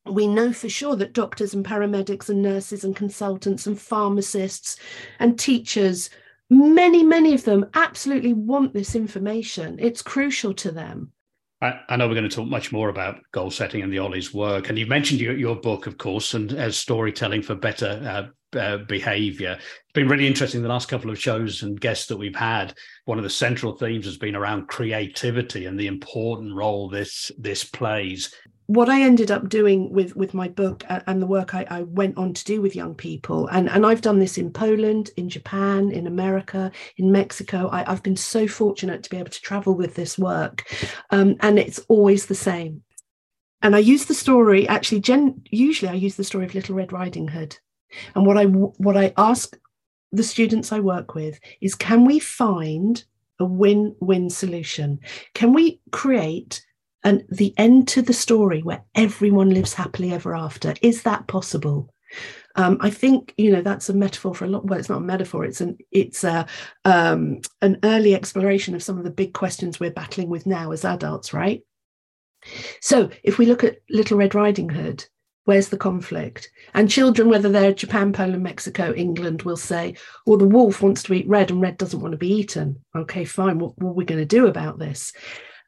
we 0.07 0.27
know 0.27 0.53
for 0.53 0.69
sure 0.69 0.97
that 0.97 1.15
doctors 1.15 1.55
and 1.55 1.65
paramedics 1.65 2.29
and 2.29 2.43
nurses 2.43 2.85
and 2.85 2.95
consultants 2.95 3.67
and 3.67 3.81
pharmacists 3.81 4.77
and 5.19 5.39
teachers 5.39 6.11
many 6.51 7.03
many 7.03 7.35
of 7.35 7.45
them 7.45 7.67
absolutely 7.75 8.33
want 8.33 8.75
this 8.75 8.95
information. 8.95 9.79
It's 9.81 10.03
crucial 10.03 10.55
to 10.55 10.71
them. 10.71 11.13
I, 11.61 11.97
know 11.97 12.07
we're 12.07 12.15
going 12.15 12.29
to 12.29 12.37
talk 12.37 12.49
much 12.49 12.73
more 12.73 12.91
about 12.91 13.21
goal 13.33 13.51
setting 13.51 13.81
and 13.81 13.91
the 13.91 13.99
Ollie's 13.99 14.35
work, 14.35 14.69
and 14.69 14.79
you 14.79 14.85
mentioned 14.87 15.21
your, 15.21 15.35
your 15.35 15.57
book, 15.57 15.87
of 15.87 15.97
course, 15.97 16.35
and 16.35 16.53
as 16.53 16.77
storytelling 16.77 17.41
for 17.41 17.55
better 17.55 18.03
uh, 18.07 18.27
uh, 18.57 18.79
behavior. 18.89 19.57
It's 19.59 19.93
been 19.95 20.09
really 20.09 20.27
interesting 20.27 20.63
the 20.63 20.69
last 20.69 20.89
couple 20.89 21.11
of 21.11 21.21
shows 21.21 21.63
and 21.63 21.81
guests 21.81 22.07
that 22.07 22.17
we've 22.17 22.37
had. 22.37 22.75
One 23.05 23.19
of 23.19 23.25
the 23.25 23.31
central 23.31 23.77
themes 23.77 24.07
has 24.07 24.17
been 24.17 24.37
around 24.37 24.69
creativity 24.69 25.67
and 25.67 25.79
the 25.79 25.87
important 25.87 26.55
role 26.55 26.89
this 26.89 27.31
this 27.39 27.65
plays 27.65 28.35
what 28.67 28.89
I 28.89 29.03
ended 29.03 29.31
up 29.31 29.49
doing 29.49 29.93
with 29.93 30.17
with 30.17 30.33
my 30.33 30.49
book 30.49 30.85
and 30.89 31.21
the 31.21 31.27
work 31.27 31.55
I, 31.55 31.67
I, 31.69 31.83
went 31.83 32.17
on 32.17 32.33
to 32.33 32.45
do 32.45 32.63
with 32.63 32.75
young 32.75 32.95
people, 32.95 33.47
and, 33.49 33.69
and 33.69 33.85
I've 33.85 34.01
done 34.01 34.19
this 34.19 34.39
in 34.39 34.53
Poland, 34.53 35.11
in 35.17 35.29
Japan, 35.29 35.91
in 35.91 36.07
America, 36.07 36.73
in 36.97 37.13
Mexico. 37.13 37.69
I, 37.71 37.85
have 37.85 38.03
been 38.03 38.17
so 38.17 38.49
fortunate 38.49 39.03
to 39.03 39.11
be 39.11 39.19
able 39.19 39.31
to 39.31 39.41
travel 39.43 39.75
with 39.75 39.95
this 39.95 40.19
work, 40.19 40.65
um, 41.11 41.37
and 41.41 41.59
it's 41.59 41.81
always 41.89 42.27
the 42.27 42.35
same. 42.35 42.83
And 43.61 43.77
I 43.77 43.81
use 43.81 44.07
the 44.07 44.15
story 44.15 44.67
actually. 44.67 45.01
Gen, 45.01 45.43
usually, 45.51 45.91
I 45.91 45.95
use 45.95 46.17
the 46.17 46.25
story 46.25 46.47
of 46.47 46.55
Little 46.55 46.75
Red 46.75 46.93
Riding 46.93 47.29
Hood, 47.29 47.59
and 48.15 48.27
what 48.27 48.37
I 48.37 48.45
what 48.45 48.97
I 48.97 49.13
ask 49.17 49.57
the 50.13 50.23
students 50.23 50.73
I 50.73 50.81
work 50.81 51.15
with 51.15 51.41
is, 51.61 51.75
can 51.75 52.05
we 52.05 52.19
find 52.19 53.05
a 53.41 53.45
win-win 53.45 54.31
solution? 54.31 55.01
Can 55.35 55.53
we 55.53 55.81
create 55.91 56.65
and 57.03 57.25
the 57.29 57.53
end 57.59 57.87
to 57.89 58.01
the 58.01 58.13
story 58.13 58.63
where 58.63 58.83
everyone 58.95 59.51
lives 59.51 59.75
happily 59.75 60.13
ever 60.13 60.35
after 60.35 60.75
is 60.81 61.03
that 61.03 61.27
possible 61.27 61.93
um, 62.57 62.79
I 62.81 62.91
think 62.91 63.35
you 63.37 63.51
know 63.51 63.63
that's 63.63 63.89
a 63.89 63.95
metaphor 63.95 64.35
for 64.35 64.45
a 64.45 64.49
lot. 64.49 64.65
Well, 64.67 64.79
it's 64.79 64.89
not 64.89 64.99
a 64.99 65.01
metaphor. 65.01 65.45
It's 65.45 65.61
an 65.61 65.77
it's 65.91 66.23
a 66.23 66.47
um, 66.85 67.41
an 67.63 67.79
early 67.83 68.15
exploration 68.15 68.75
of 68.75 68.83
some 68.83 68.97
of 68.97 69.05
the 69.05 69.11
big 69.11 69.35
questions 69.35 69.81
we're 69.81 69.91
battling 69.91 70.29
with 70.29 70.47
now 70.47 70.71
as 70.71 70.85
adults, 70.85 71.33
right? 71.33 71.63
So 72.81 73.11
if 73.25 73.39
we 73.39 73.47
look 73.47 73.65
at 73.65 73.79
Little 73.91 74.19
Red 74.19 74.35
Riding 74.35 74.69
Hood, 74.69 75.05
Where's 75.45 75.69
the 75.69 75.77
conflict? 75.77 76.51
And 76.73 76.91
children, 76.91 77.29
whether 77.29 77.51
they're 77.51 77.75
Japan, 77.75 78.13
Poland, 78.13 78.43
Mexico, 78.43 78.95
England, 78.95 79.43
will 79.43 79.57
say, 79.57 79.95
well, 80.27 80.39
the 80.39 80.47
wolf 80.47 80.83
wants 80.83 81.03
to 81.05 81.15
eat 81.15 81.29
red 81.29 81.51
and 81.51 81.61
red 81.61 81.77
doesn't 81.77 82.01
want 82.01 82.13
to 82.13 82.19
be 82.19 82.33
eaten. 82.33 82.83
Okay, 82.97 83.25
fine. 83.25 83.59
What, 83.59 83.79
what 83.79 83.91
are 83.91 83.95
we 83.95 84.05
going 84.05 84.21
to 84.21 84.25
do 84.25 84.47
about 84.47 84.79
this? 84.79 85.13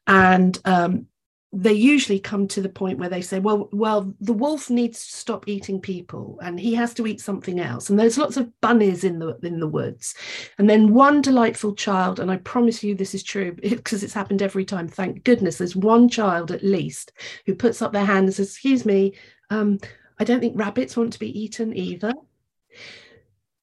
And 0.06 0.58
um, 0.64 1.06
they 1.52 1.72
usually 1.72 2.18
come 2.18 2.46
to 2.48 2.60
the 2.60 2.68
point 2.68 2.98
where 2.98 3.08
they 3.08 3.22
say, 3.22 3.38
well, 3.38 3.68
well, 3.72 4.14
the 4.20 4.32
wolf 4.32 4.68
needs 4.68 5.04
to 5.06 5.16
stop 5.16 5.48
eating 5.48 5.80
people 5.80 6.38
and 6.42 6.60
he 6.60 6.74
has 6.74 6.92
to 6.94 7.06
eat 7.06 7.20
something 7.20 7.60
else. 7.60 7.88
And 7.88 7.98
there's 7.98 8.18
lots 8.18 8.36
of 8.36 8.50
bunnies 8.60 9.04
in 9.04 9.18
the 9.18 9.38
in 9.42 9.60
the 9.60 9.68
woods. 9.68 10.14
And 10.58 10.68
then 10.68 10.92
one 10.92 11.22
delightful 11.22 11.74
child, 11.74 12.20
and 12.20 12.30
I 12.30 12.36
promise 12.38 12.82
you 12.82 12.94
this 12.94 13.14
is 13.14 13.22
true 13.22 13.52
because 13.62 14.02
it's 14.02 14.14
happened 14.14 14.42
every 14.42 14.64
time. 14.64 14.88
Thank 14.88 15.24
goodness 15.24 15.58
there's 15.58 15.76
one 15.76 16.08
child 16.08 16.50
at 16.50 16.64
least 16.64 17.12
who 17.46 17.54
puts 17.54 17.80
up 17.80 17.92
their 17.92 18.04
hand 18.04 18.26
and 18.26 18.34
says, 18.34 18.48
excuse 18.48 18.84
me, 18.84 19.14
um, 19.50 19.78
I 20.18 20.24
don't 20.24 20.40
think 20.40 20.59
rabbits 20.59 20.96
want 20.96 21.12
to 21.12 21.18
be 21.18 21.38
eaten 21.38 21.76
either. 21.76 22.12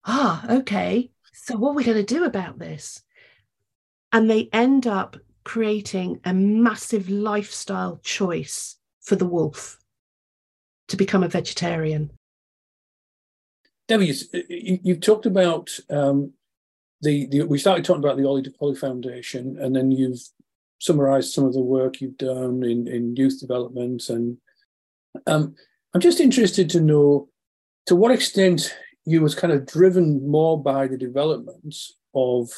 Ah, 0.05 0.45
okay. 0.57 1.11
So 1.33 1.57
what 1.57 1.71
are 1.71 1.75
we 1.75 1.83
going 1.83 1.97
to 1.97 2.03
do 2.03 2.25
about 2.25 2.59
this? 2.59 3.01
And 4.11 4.29
they 4.29 4.49
end 4.53 4.85
up 4.87 5.17
creating 5.43 6.19
a 6.23 6.33
massive 6.33 7.09
lifestyle 7.09 7.99
choice 8.03 8.77
for 9.01 9.15
the 9.15 9.25
wolf 9.25 9.79
to 10.87 10.97
become 10.97 11.23
a 11.23 11.27
vegetarian. 11.27 12.11
Debi, 13.89 14.23
you, 14.49 14.93
have 14.93 15.01
talked 15.01 15.25
about 15.25 15.69
um, 15.89 16.31
the, 17.01 17.25
the, 17.27 17.43
we 17.43 17.57
started 17.57 17.83
talking 17.83 18.03
about 18.03 18.17
the 18.17 18.25
Ollie, 18.25 18.45
Ollie 18.61 18.75
Foundation, 18.75 19.57
and 19.59 19.75
then 19.75 19.91
you've 19.91 20.21
summarized 20.79 21.33
some 21.33 21.43
of 21.45 21.53
the 21.53 21.61
work 21.61 21.99
you've 21.99 22.17
done 22.17 22.63
in, 22.63 22.87
in 22.87 23.15
youth 23.15 23.39
development. 23.39 24.09
And 24.09 24.37
um, 25.27 25.55
I'm 25.93 26.01
just 26.01 26.19
interested 26.19 26.69
to 26.71 26.79
know 26.79 27.29
to 27.85 27.95
what 27.95 28.11
extent 28.11 28.75
you 29.05 29.21
was 29.21 29.35
kind 29.35 29.53
of 29.53 29.65
driven 29.65 30.27
more 30.27 30.61
by 30.61 30.87
the 30.87 30.97
development 30.97 31.75
of 32.15 32.49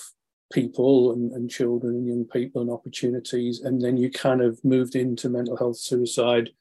people 0.53 1.11
and, 1.11 1.31
and 1.33 1.49
children 1.49 1.95
and 1.95 2.07
young 2.07 2.25
people 2.25 2.61
and 2.61 2.71
opportunities, 2.71 3.61
and 3.61 3.81
then 3.81 3.97
you 3.97 4.09
kind 4.09 4.41
of 4.41 4.63
moved 4.63 4.95
into 4.95 5.27
mental 5.27 5.57
health 5.57 5.77
suicide, 5.77 6.51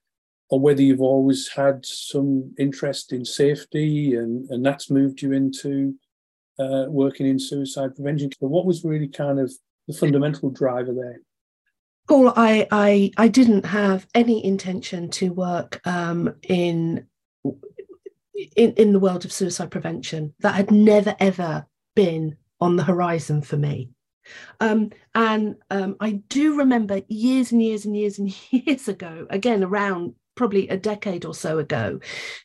or 0.48 0.58
whether 0.58 0.82
you've 0.82 1.00
always 1.00 1.48
had 1.48 1.84
some 1.86 2.52
interest 2.58 3.12
in 3.12 3.24
safety 3.24 4.14
and, 4.14 4.48
and 4.50 4.64
that's 4.64 4.90
moved 4.90 5.22
you 5.22 5.32
into 5.32 5.94
uh, 6.58 6.86
working 6.88 7.26
in 7.26 7.38
suicide 7.38 7.94
prevention. 7.94 8.30
So 8.40 8.46
what 8.46 8.66
was 8.66 8.84
really 8.84 9.08
kind 9.08 9.38
of 9.38 9.52
the 9.86 9.94
fundamental 9.94 10.50
driver 10.50 10.92
there? 10.92 11.20
Paul, 12.06 12.32
I, 12.36 12.66
I 12.70 13.10
I 13.16 13.28
didn't 13.28 13.64
have 13.64 14.06
any 14.14 14.44
intention 14.44 15.10
to 15.12 15.32
work 15.32 15.80
um, 15.86 16.34
in 16.42 17.06
in 18.56 18.72
in 18.74 18.92
the 18.92 18.98
world 18.98 19.24
of 19.24 19.32
suicide 19.32 19.70
prevention. 19.70 20.34
That 20.40 20.54
had 20.54 20.70
never 20.70 21.16
ever 21.18 21.66
been 21.94 22.36
on 22.60 22.76
the 22.76 22.84
horizon 22.84 23.42
for 23.42 23.56
me. 23.56 23.90
Um, 24.60 24.90
and 25.14 25.56
um, 25.70 25.96
I 26.00 26.22
do 26.28 26.56
remember 26.58 27.02
years 27.08 27.52
and 27.52 27.62
years 27.62 27.84
and 27.84 27.96
years 27.96 28.18
and 28.18 28.34
years 28.50 28.88
ago, 28.88 29.26
again, 29.30 29.62
around 29.62 30.14
probably 30.34 30.68
a 30.68 30.76
decade 30.76 31.24
or 31.24 31.34
so 31.34 31.58
ago, 31.58 32.00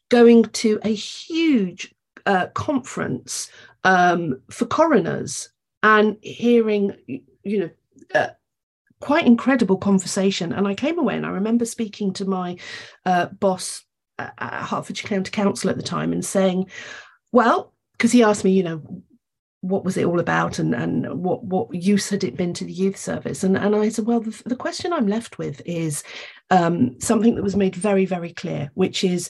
going 0.10 0.44
to 0.44 0.80
a 0.84 0.94
huge 0.94 1.94
uh, 2.26 2.48
conference 2.48 3.50
um, 3.84 4.42
for 4.52 4.66
coroners 4.66 5.50
and 5.82 6.18
hearing, 6.22 6.94
you 7.44 7.60
know, 7.60 7.70
uh, 8.14 8.28
quite 9.02 9.26
incredible 9.26 9.78
conversation. 9.78 10.52
And 10.52 10.68
I 10.68 10.76
came 10.76 11.00
away 11.00 11.16
and 11.16 11.26
I 11.26 11.30
remember 11.30 11.66
speaking 11.66 12.14
to 12.14 12.26
my 12.26 12.58
uh, 13.06 13.28
boss 13.28 13.84
at 14.18 14.34
Hertfordshire 14.40 15.08
County 15.08 15.32
Council 15.32 15.70
at 15.70 15.78
the 15.78 15.84
time 15.84 16.12
and 16.12 16.24
saying, 16.24 16.70
well, 17.32 17.74
because 17.94 18.12
he 18.12 18.24
asked 18.24 18.44
me, 18.44 18.52
you 18.52 18.64
know, 18.64 19.04
what 19.62 19.84
was 19.84 19.98
it 19.98 20.06
all 20.06 20.20
about 20.20 20.58
and, 20.60 20.74
and 20.74 21.22
what, 21.22 21.44
what 21.44 21.74
use 21.74 22.10
had 22.10 22.24
it 22.24 22.38
been 22.38 22.54
to 22.54 22.64
the 22.64 22.72
youth 22.72 22.98
service? 22.98 23.44
And, 23.44 23.58
and 23.58 23.76
I 23.76 23.90
said, 23.90 24.06
well, 24.06 24.22
the, 24.22 24.42
the 24.46 24.56
question 24.56 24.94
I'm 24.94 25.08
left 25.08 25.38
with 25.38 25.62
is 25.66 26.04
um, 26.50 27.00
something 27.00 27.36
that 27.36 27.44
was 27.44 27.58
made 27.58 27.76
very, 27.76 28.06
very 28.06 28.32
clear, 28.32 28.72
which 28.74 29.04
is 29.04 29.30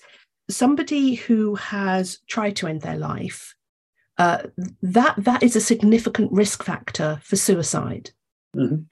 somebody 0.50 1.16
who 1.16 1.56
has 1.56 2.20
tried 2.28 2.56
to 2.58 2.68
end 2.68 2.82
their 2.82 2.98
life, 2.98 3.56
uh, 4.18 4.44
that 4.82 5.16
that 5.18 5.42
is 5.42 5.56
a 5.56 5.62
significant 5.62 6.32
risk 6.32 6.64
factor 6.64 7.20
for 7.24 7.36
suicide. 7.36 8.12
Mm-hmm. 8.56 8.84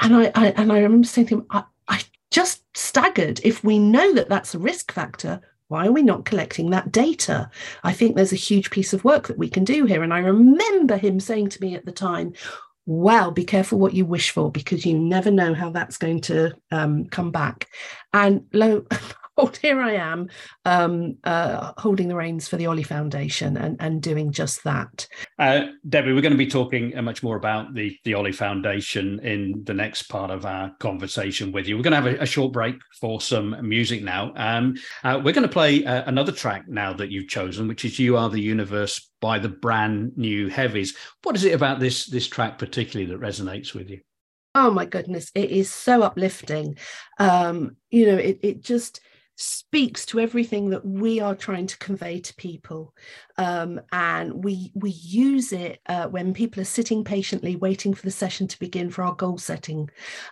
And 0.00 0.16
I, 0.16 0.32
I, 0.34 0.46
and 0.56 0.72
I 0.72 0.80
remember 0.80 1.06
saying 1.06 1.28
to 1.28 1.34
him, 1.36 1.46
I, 1.50 1.64
I 1.88 2.02
just 2.30 2.64
staggered. 2.76 3.40
If 3.44 3.62
we 3.62 3.78
know 3.78 4.14
that 4.14 4.28
that's 4.28 4.54
a 4.54 4.58
risk 4.58 4.92
factor, 4.92 5.40
why 5.68 5.86
are 5.86 5.92
we 5.92 6.02
not 6.02 6.24
collecting 6.24 6.70
that 6.70 6.90
data? 6.90 7.48
I 7.84 7.92
think 7.92 8.16
there's 8.16 8.32
a 8.32 8.36
huge 8.36 8.70
piece 8.70 8.92
of 8.92 9.04
work 9.04 9.28
that 9.28 9.38
we 9.38 9.48
can 9.48 9.64
do 9.64 9.84
here. 9.84 10.02
And 10.02 10.12
I 10.12 10.18
remember 10.18 10.96
him 10.96 11.20
saying 11.20 11.50
to 11.50 11.60
me 11.60 11.74
at 11.74 11.84
the 11.84 11.92
time, 11.92 12.32
well, 12.86 13.30
be 13.30 13.44
careful 13.44 13.78
what 13.78 13.94
you 13.94 14.04
wish 14.04 14.30
for 14.30 14.50
because 14.50 14.84
you 14.84 14.98
never 14.98 15.30
know 15.30 15.54
how 15.54 15.70
that's 15.70 15.96
going 15.96 16.20
to 16.22 16.56
um, 16.72 17.04
come 17.06 17.30
back. 17.30 17.68
And 18.12 18.46
lo, 18.52 18.84
here 19.62 19.80
I 19.80 19.94
am 19.94 20.28
um, 20.64 21.16
uh, 21.24 21.72
holding 21.78 22.08
the 22.08 22.16
reins 22.16 22.48
for 22.48 22.56
the 22.56 22.66
Ollie 22.66 22.82
Foundation 22.82 23.56
and, 23.56 23.76
and 23.80 24.02
doing 24.02 24.32
just 24.32 24.64
that. 24.64 25.06
Uh, 25.38 25.66
Debi, 25.88 26.14
we're 26.14 26.20
going 26.20 26.32
to 26.32 26.36
be 26.38 26.46
talking 26.46 26.96
uh, 26.96 27.02
much 27.02 27.22
more 27.22 27.36
about 27.36 27.74
the, 27.74 27.96
the 28.04 28.14
Ollie 28.14 28.32
Foundation 28.32 29.20
in 29.20 29.62
the 29.64 29.74
next 29.74 30.04
part 30.04 30.30
of 30.30 30.44
our 30.44 30.72
conversation 30.78 31.52
with 31.52 31.66
you. 31.66 31.76
We're 31.76 31.82
going 31.82 32.02
to 32.02 32.10
have 32.10 32.20
a, 32.20 32.22
a 32.22 32.26
short 32.26 32.52
break 32.52 32.76
for 33.00 33.20
some 33.20 33.56
music 33.66 34.02
now. 34.02 34.32
Um, 34.36 34.76
uh, 35.04 35.20
we're 35.22 35.32
going 35.32 35.46
to 35.46 35.52
play 35.52 35.84
uh, 35.84 36.04
another 36.06 36.32
track 36.32 36.68
now 36.68 36.92
that 36.94 37.10
you've 37.10 37.28
chosen, 37.28 37.68
which 37.68 37.84
is 37.84 37.98
You 37.98 38.16
Are 38.16 38.28
the 38.28 38.40
Universe 38.40 39.10
by 39.20 39.38
the 39.38 39.48
brand 39.48 40.16
new 40.16 40.48
Heavies. 40.48 40.96
What 41.22 41.36
is 41.36 41.44
it 41.44 41.54
about 41.54 41.80
this, 41.80 42.06
this 42.06 42.26
track 42.26 42.58
particularly 42.58 43.10
that 43.12 43.20
resonates 43.20 43.74
with 43.74 43.90
you? 43.90 44.00
Oh 44.54 44.70
my 44.70 44.84
goodness, 44.84 45.30
it 45.34 45.50
is 45.50 45.72
so 45.72 46.02
uplifting. 46.02 46.76
Um, 47.20 47.76
you 47.90 48.06
know, 48.06 48.16
it, 48.16 48.40
it 48.42 48.62
just 48.62 49.00
speaks 49.40 50.04
to 50.04 50.20
everything 50.20 50.70
that 50.70 50.84
we 50.84 51.18
are 51.18 51.34
trying 51.34 51.66
to 51.66 51.78
convey 51.78 52.20
to 52.20 52.34
people. 52.34 52.94
Um, 53.38 53.80
and 53.90 54.44
we 54.44 54.70
we 54.74 54.90
use 54.90 55.52
it 55.52 55.80
uh, 55.86 56.08
when 56.08 56.34
people 56.34 56.60
are 56.60 56.64
sitting 56.66 57.04
patiently 57.04 57.56
waiting 57.56 57.94
for 57.94 58.02
the 58.02 58.10
session 58.10 58.46
to 58.48 58.58
begin 58.58 58.90
for 58.90 59.02
our 59.02 59.14
goal 59.14 59.38
setting. 59.38 59.88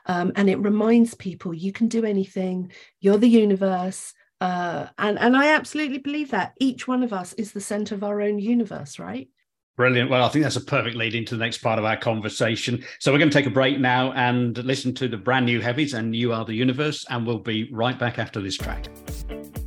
Um, 0.07 0.33
and 0.37 0.51
it 0.51 0.59
reminds 0.59 1.15
people 1.15 1.55
you 1.55 1.73
can 1.73 1.89
do 1.89 2.05
anything. 2.05 2.73
You're 3.01 3.19
the 3.19 3.29
universe. 3.29 4.13
Uh, 4.41 4.87
and 4.99 5.19
and 5.19 5.37
I 5.37 5.55
absolutely 5.55 5.99
believe 5.99 6.31
that. 6.33 6.53
Each 6.59 6.87
one 6.87 7.03
of 7.03 7.13
us 7.13 7.33
is 7.33 7.53
the 7.53 7.61
center 7.61 7.95
of 7.95 8.05
our 8.05 8.21
own 8.21 8.39
universe 8.39 8.99
right 8.99 9.29
Brilliant. 9.79 10.11
Well, 10.11 10.25
I 10.25 10.29
think 10.29 10.43
that's 10.43 10.57
a 10.57 10.61
perfect 10.61 10.97
lead 10.97 11.15
into 11.15 11.37
the 11.37 11.45
next 11.45 11.59
part 11.59 11.79
of 11.79 11.85
our 11.85 11.97
conversation. 11.97 12.85
So 12.99 13.13
we're 13.13 13.19
going 13.19 13.31
to 13.31 13.39
take 13.39 13.47
a 13.47 13.51
break 13.51 13.79
now 13.79 14.11
and 14.15 14.59
listen 14.65 14.93
to 14.97 15.07
the 15.07 15.17
brand 15.17 15.47
new 15.47 15.61
heavies 15.61 15.95
and 15.95 16.17
You 16.17 16.33
Are 16.33 16.45
the 16.45 16.53
Universe, 16.53 17.07
and 17.11 17.25
we'll 17.25 17.39
be 17.39 17.71
right 17.71 17.97
back 17.97 18.19
after 18.19 18.41
this 18.41 18.57
track. 18.57 18.89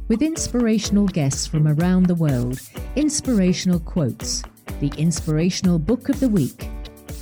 With 0.09 0.21
inspirational 0.21 1.07
guests 1.07 1.47
from 1.47 1.65
around 1.65 2.07
the 2.07 2.15
world, 2.15 2.59
inspirational 2.97 3.79
quotes, 3.79 4.43
the 4.81 4.91
inspirational 4.97 5.79
book 5.79 6.09
of 6.09 6.19
the 6.19 6.27
week, 6.27 6.67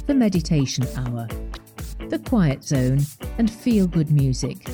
the 0.08 0.16
meditation 0.16 0.88
hour, 0.98 1.28
the 2.08 2.18
quiet 2.18 2.64
zone, 2.64 3.02
and 3.38 3.52
feel 3.52 3.86
good 3.86 4.10
music. 4.10 4.68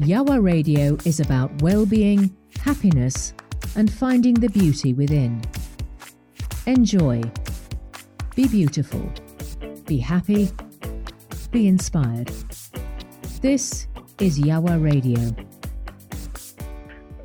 Yawa 0.00 0.42
Radio 0.42 0.98
is 1.04 1.20
about 1.20 1.62
well 1.62 1.86
being, 1.86 2.36
happiness, 2.58 3.32
and 3.76 3.92
finding 3.92 4.34
the 4.34 4.48
beauty 4.48 4.92
within. 4.92 5.40
Enjoy. 6.66 7.22
Be 8.34 8.48
beautiful. 8.48 9.08
Be 9.86 9.98
happy. 9.98 10.50
Be 11.52 11.68
inspired. 11.68 12.32
This 13.40 13.86
is 14.18 14.40
Yawa 14.40 14.82
Radio. 14.82 15.32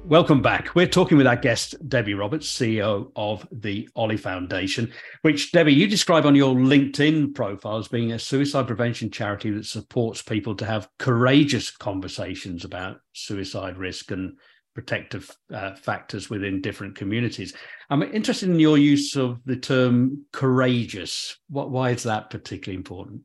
Welcome 0.05 0.43
back. 0.43 0.75
We're 0.75 0.85
talking 0.85 1.17
with 1.17 1.25
our 1.25 1.35
guest, 1.35 1.73
Debi 1.89 2.15
Roberts, 2.15 2.51
CEO 2.51 3.11
of 3.15 3.47
the 3.51 3.89
Ollie 3.95 4.15
Foundation, 4.15 4.91
which, 5.23 5.51
Debi, 5.51 5.73
you 5.73 5.87
describe 5.87 6.27
on 6.27 6.35
your 6.35 6.53
LinkedIn 6.53 7.33
profile 7.33 7.77
as 7.77 7.87
being 7.87 8.11
a 8.11 8.19
suicide 8.19 8.67
prevention 8.67 9.09
charity 9.09 9.49
that 9.49 9.65
supports 9.65 10.21
people 10.21 10.53
to 10.57 10.65
have 10.65 10.87
courageous 10.99 11.71
conversations 11.71 12.63
about 12.63 12.97
suicide 13.13 13.77
risk 13.77 14.11
and 14.11 14.33
protective 14.73 15.29
uh, 15.53 15.75
factors 15.75 16.29
within 16.29 16.61
different 16.61 16.95
communities. 16.95 17.53
I'm 17.89 18.03
interested 18.03 18.49
in 18.49 18.59
your 18.59 18.77
use 18.77 19.15
of 19.15 19.39
the 19.45 19.57
term 19.57 20.25
courageous. 20.31 21.37
What, 21.49 21.71
why 21.71 21.91
is 21.91 22.03
that 22.03 22.29
particularly 22.29 22.77
important? 22.77 23.21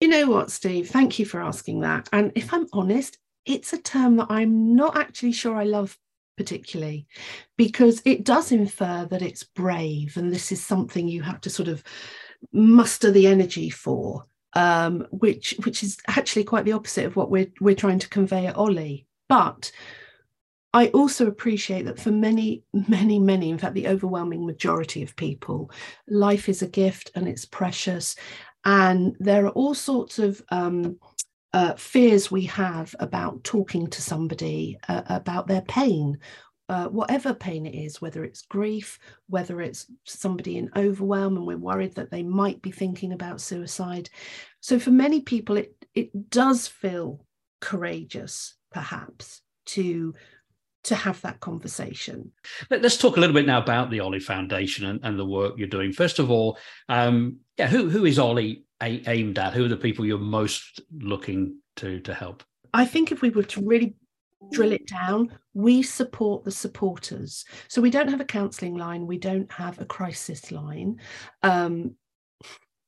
You 0.00 0.08
know 0.08 0.26
what, 0.26 0.50
Steve? 0.50 0.90
Thank 0.90 1.18
you 1.18 1.24
for 1.24 1.40
asking 1.40 1.80
that. 1.80 2.08
And 2.12 2.32
if 2.34 2.52
I'm 2.52 2.66
honest, 2.72 3.18
it's 3.46 3.72
a 3.72 3.80
term 3.80 4.16
that 4.16 4.26
I'm 4.28 4.74
not 4.74 4.96
actually 4.96 5.32
sure 5.32 5.56
I 5.56 5.64
love 5.64 5.96
particularly 6.36 7.06
because 7.56 8.02
it 8.04 8.24
does 8.24 8.52
infer 8.52 9.06
that 9.06 9.22
it's 9.22 9.42
brave 9.42 10.18
and 10.18 10.32
this 10.32 10.52
is 10.52 10.64
something 10.64 11.08
you 11.08 11.22
have 11.22 11.40
to 11.40 11.50
sort 11.50 11.68
of 11.68 11.82
muster 12.52 13.10
the 13.10 13.26
energy 13.26 13.70
for. 13.70 14.24
Um, 14.52 15.06
which 15.10 15.54
which 15.64 15.82
is 15.82 15.98
actually 16.08 16.44
quite 16.44 16.64
the 16.64 16.72
opposite 16.72 17.04
of 17.04 17.14
what 17.14 17.30
we're 17.30 17.52
we're 17.60 17.74
trying 17.74 17.98
to 17.98 18.08
convey 18.08 18.46
at 18.46 18.56
Ollie. 18.56 19.06
But 19.28 19.70
I 20.76 20.88
also 20.88 21.26
appreciate 21.26 21.86
that 21.86 21.98
for 21.98 22.10
many, 22.10 22.62
many, 22.86 23.18
many, 23.18 23.48
in 23.48 23.56
fact, 23.56 23.72
the 23.72 23.88
overwhelming 23.88 24.44
majority 24.44 25.02
of 25.02 25.16
people, 25.16 25.70
life 26.06 26.50
is 26.50 26.60
a 26.60 26.68
gift 26.68 27.10
and 27.14 27.26
it's 27.26 27.46
precious. 27.46 28.14
And 28.66 29.16
there 29.18 29.46
are 29.46 29.52
all 29.52 29.72
sorts 29.72 30.18
of 30.18 30.42
um, 30.50 30.98
uh, 31.54 31.76
fears 31.76 32.30
we 32.30 32.44
have 32.44 32.94
about 32.98 33.42
talking 33.42 33.86
to 33.86 34.02
somebody 34.02 34.78
uh, 34.86 35.00
about 35.06 35.46
their 35.46 35.62
pain, 35.62 36.18
uh, 36.68 36.88
whatever 36.88 37.32
pain 37.32 37.64
it 37.64 37.74
is, 37.74 38.02
whether 38.02 38.22
it's 38.22 38.42
grief, 38.42 38.98
whether 39.30 39.62
it's 39.62 39.86
somebody 40.04 40.58
in 40.58 40.68
overwhelm 40.76 41.38
and 41.38 41.46
we're 41.46 41.56
worried 41.56 41.94
that 41.94 42.10
they 42.10 42.22
might 42.22 42.60
be 42.60 42.70
thinking 42.70 43.14
about 43.14 43.40
suicide. 43.40 44.10
So 44.60 44.78
for 44.78 44.90
many 44.90 45.22
people, 45.22 45.56
it 45.56 45.72
it 45.94 46.28
does 46.28 46.66
feel 46.66 47.24
courageous, 47.62 48.56
perhaps, 48.70 49.40
to 49.66 50.14
to 50.86 50.94
have 50.94 51.20
that 51.22 51.40
conversation. 51.40 52.32
Let's 52.70 52.96
talk 52.96 53.16
a 53.16 53.20
little 53.20 53.34
bit 53.34 53.46
now 53.46 53.60
about 53.60 53.90
the 53.90 54.00
Ollie 54.00 54.20
Foundation 54.20 54.86
and, 54.86 55.00
and 55.02 55.18
the 55.18 55.24
work 55.24 55.54
you're 55.56 55.68
doing. 55.68 55.92
First 55.92 56.18
of 56.18 56.30
all, 56.30 56.58
um, 56.88 57.38
yeah, 57.58 57.68
who 57.68 57.88
who 57.88 58.04
is 58.04 58.18
Ollie 58.18 58.64
aimed 58.82 59.38
at? 59.38 59.54
Who 59.54 59.64
are 59.64 59.68
the 59.68 59.76
people 59.76 60.04
you're 60.04 60.18
most 60.18 60.80
looking 60.98 61.58
to 61.76 62.00
to 62.00 62.14
help? 62.14 62.42
I 62.74 62.84
think 62.84 63.12
if 63.12 63.22
we 63.22 63.30
were 63.30 63.42
to 63.44 63.66
really 63.66 63.94
drill 64.50 64.72
it 64.72 64.86
down, 64.86 65.32
we 65.54 65.82
support 65.82 66.44
the 66.44 66.50
supporters. 66.50 67.44
So 67.68 67.80
we 67.80 67.90
don't 67.90 68.08
have 68.10 68.20
a 68.20 68.24
counselling 68.24 68.76
line, 68.76 69.06
we 69.06 69.18
don't 69.18 69.50
have 69.50 69.80
a 69.80 69.84
crisis 69.84 70.52
line. 70.52 71.00
Um, 71.42 71.94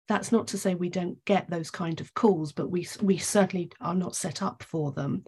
that's 0.09 0.33
not 0.33 0.49
to 0.49 0.59
say 0.59 0.75
we 0.75 0.89
don't 0.89 1.23
get 1.27 1.49
those 1.49 1.71
kind 1.71 2.01
of 2.01 2.13
calls, 2.15 2.53
but 2.53 2.71
we 2.71 2.89
we 3.03 3.19
certainly 3.19 3.71
are 3.81 3.95
not 3.95 4.17
set 4.17 4.43
up 4.43 4.63
for 4.63 4.91
them. 4.93 5.25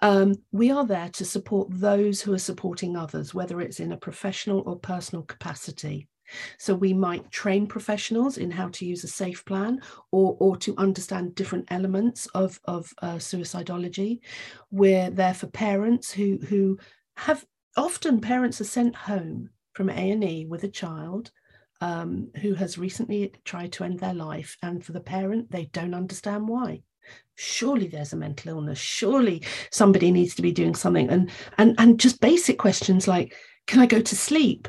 Um, 0.00 0.34
we 0.52 0.70
are 0.70 0.86
there 0.86 1.10
to 1.10 1.24
support 1.24 1.68
those 1.70 2.22
who 2.22 2.32
are 2.32 2.38
supporting 2.38 2.96
others, 2.96 3.34
whether 3.34 3.60
it's 3.60 3.80
in 3.80 3.92
a 3.92 3.96
professional 3.96 4.62
or 4.64 4.78
personal 4.78 5.24
capacity. 5.24 6.08
So 6.58 6.74
we 6.74 6.94
might 6.94 7.30
train 7.30 7.66
professionals 7.66 8.38
in 8.38 8.50
how 8.50 8.68
to 8.68 8.86
use 8.86 9.04
a 9.04 9.08
safe 9.08 9.44
plan 9.44 9.80
or, 10.12 10.36
or 10.40 10.56
to 10.58 10.74
understand 10.78 11.34
different 11.34 11.66
elements 11.70 12.26
of, 12.34 12.58
of 12.64 12.90
uh, 13.02 13.16
suicidology. 13.16 14.20
We're 14.70 15.10
there 15.10 15.34
for 15.34 15.48
parents 15.48 16.10
who, 16.10 16.38
who 16.48 16.78
have 17.16 17.44
often 17.76 18.20
parents 18.20 18.60
are 18.60 18.64
sent 18.64 18.94
home 18.94 19.50
from 19.74 19.90
A&E 19.90 20.46
with 20.46 20.64
a 20.64 20.68
child 20.68 21.32
um, 21.82 22.30
who 22.40 22.54
has 22.54 22.78
recently 22.78 23.32
tried 23.44 23.72
to 23.72 23.82
end 23.82 23.98
their 23.98 24.14
life, 24.14 24.56
and 24.62 24.84
for 24.84 24.92
the 24.92 25.00
parent, 25.00 25.50
they 25.50 25.64
don't 25.64 25.94
understand 25.94 26.46
why. 26.46 26.80
Surely 27.34 27.88
there's 27.88 28.12
a 28.12 28.16
mental 28.16 28.52
illness. 28.52 28.78
Surely 28.78 29.42
somebody 29.72 30.12
needs 30.12 30.36
to 30.36 30.42
be 30.42 30.52
doing 30.52 30.76
something, 30.76 31.10
and 31.10 31.28
and 31.58 31.74
and 31.78 31.98
just 31.98 32.20
basic 32.20 32.56
questions 32.56 33.08
like, 33.08 33.34
can 33.66 33.80
I 33.80 33.86
go 33.86 34.00
to 34.00 34.16
sleep? 34.16 34.68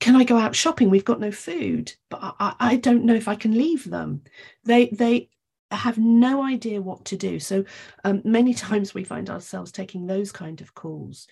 Can 0.00 0.16
I 0.16 0.24
go 0.24 0.36
out 0.38 0.56
shopping? 0.56 0.90
We've 0.90 1.04
got 1.04 1.20
no 1.20 1.30
food, 1.30 1.92
but 2.08 2.34
I, 2.40 2.54
I 2.58 2.76
don't 2.76 3.04
know 3.04 3.14
if 3.14 3.28
I 3.28 3.36
can 3.36 3.56
leave 3.56 3.88
them. 3.88 4.22
They 4.64 4.88
they 4.88 5.28
have 5.70 5.98
no 5.98 6.42
idea 6.42 6.82
what 6.82 7.04
to 7.04 7.16
do. 7.16 7.38
So 7.38 7.64
um, 8.02 8.22
many 8.24 8.54
times 8.54 8.92
we 8.92 9.04
find 9.04 9.30
ourselves 9.30 9.70
taking 9.70 10.06
those 10.06 10.32
kind 10.32 10.60
of 10.60 10.74
calls. 10.74 11.28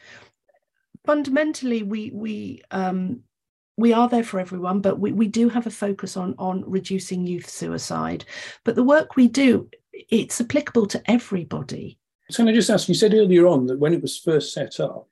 Fundamentally, 1.04 1.83
we 1.83 2.12
we 2.14 2.62
um, 2.70 3.24
we 3.79 3.93
are 3.93 4.09
there 4.09 4.25
for 4.25 4.41
everyone, 4.41 4.81
but 4.81 4.99
we, 4.99 5.12
we 5.12 5.29
do 5.29 5.49
have 5.49 5.67
a 5.67 5.71
focus 5.71 6.17
on, 6.17 6.35
on 6.37 6.64
reducing 6.67 7.27
youth 7.27 7.49
suicide. 7.49 8.25
But 8.64 8.75
the 8.75 8.83
work 8.83 9.14
we 9.14 9.29
do, 9.29 9.71
it's 9.93 10.41
applicable 10.41 10.88
to 10.88 11.11
everybody. 11.11 11.97
Can 12.35 12.49
I 12.49 12.53
just 12.53 12.71
ask, 12.71 12.88
you 12.88 12.95
said 12.95 13.14
earlier 13.14 13.47
on 13.47 13.67
that 13.67 13.79
when 13.79 13.95
it 13.95 14.03
was 14.03 14.19
first 14.19 14.53
set 14.53 14.81
up, 14.81 15.09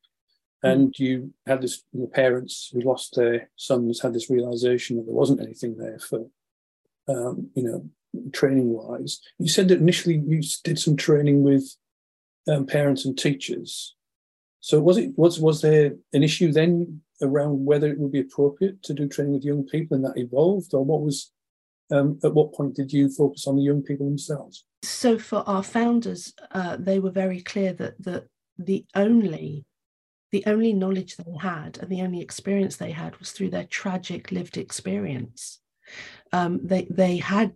hmm. 0.63 0.69
and 0.69 0.99
you 0.99 1.33
had 1.47 1.63
this, 1.63 1.85
the 1.95 2.09
parents 2.09 2.71
who 2.73 2.81
lost 2.81 3.15
their 3.15 3.49
sons 3.55 4.03
had 4.03 4.13
this 4.13 4.29
realization 4.29 4.97
that 4.97 5.07
there 5.07 5.15
wasn't 5.15 5.41
anything 5.41 5.77
there 5.77 6.01
for, 6.01 6.27
um, 7.09 7.49
you 7.55 7.63
know, 7.63 7.89
training 8.33 8.71
wise. 8.71 9.21
You 9.39 9.49
said 9.49 9.69
that 9.69 9.79
initially 9.79 10.17
you 10.27 10.43
did 10.65 10.79
some 10.79 10.97
training 10.97 11.45
with 11.45 11.77
um, 12.49 12.67
parents 12.67 13.05
and 13.05 13.17
teachers. 13.17 13.95
So 14.61 14.81
was 14.81 14.97
it 14.97 15.13
was 15.17 15.41
was 15.41 15.63
there 15.63 15.93
an 16.13 16.23
issue 16.23 16.53
then 16.53 17.03
around 17.23 17.65
whether 17.65 17.89
it 17.89 17.99
would 17.99 18.13
be 18.13 18.21
appropriate 18.21 18.83
to 18.83 18.95
do 18.95 19.09
training 19.09 19.35
with 19.35 19.45
young 19.45 19.65
people 19.65 19.97
and 19.97 20.05
that 20.05 20.19
evolved, 20.19 20.75
or 20.75 20.85
what 20.85 21.03
was 21.03 21.33
um, 21.91 22.19
at 22.25 22.35
what 22.35 22.53
point 22.53 22.75
did 22.75 22.93
you 22.93 23.09
focus 23.09 23.47
on 23.47 23.57
the 23.57 23.63
young 23.63 23.83
people 23.83 24.07
themselves? 24.07 24.65
So 24.83 25.19
for 25.19 25.45
our 25.49 25.63
founders, 25.63 26.35
uh, 26.51 26.77
they 26.79 26.99
were 26.99 27.11
very 27.11 27.41
clear 27.41 27.73
that 27.75 28.03
that 28.03 28.25
the 28.59 28.85
only 28.95 29.65
the 30.33 30.43
only 30.47 30.73
knowledge 30.73 31.17
they 31.17 31.37
had 31.41 31.79
and 31.79 31.91
the 31.91 32.03
only 32.03 32.21
experience 32.21 32.77
they 32.77 32.91
had 32.91 33.17
was 33.19 33.31
through 33.31 33.51
their 33.51 33.65
tragic 33.65 34.33
lived 34.33 34.57
experience. 34.57 35.61
Um, 36.33 36.61
they 36.65 36.87
they 36.91 37.19
had 37.19 37.53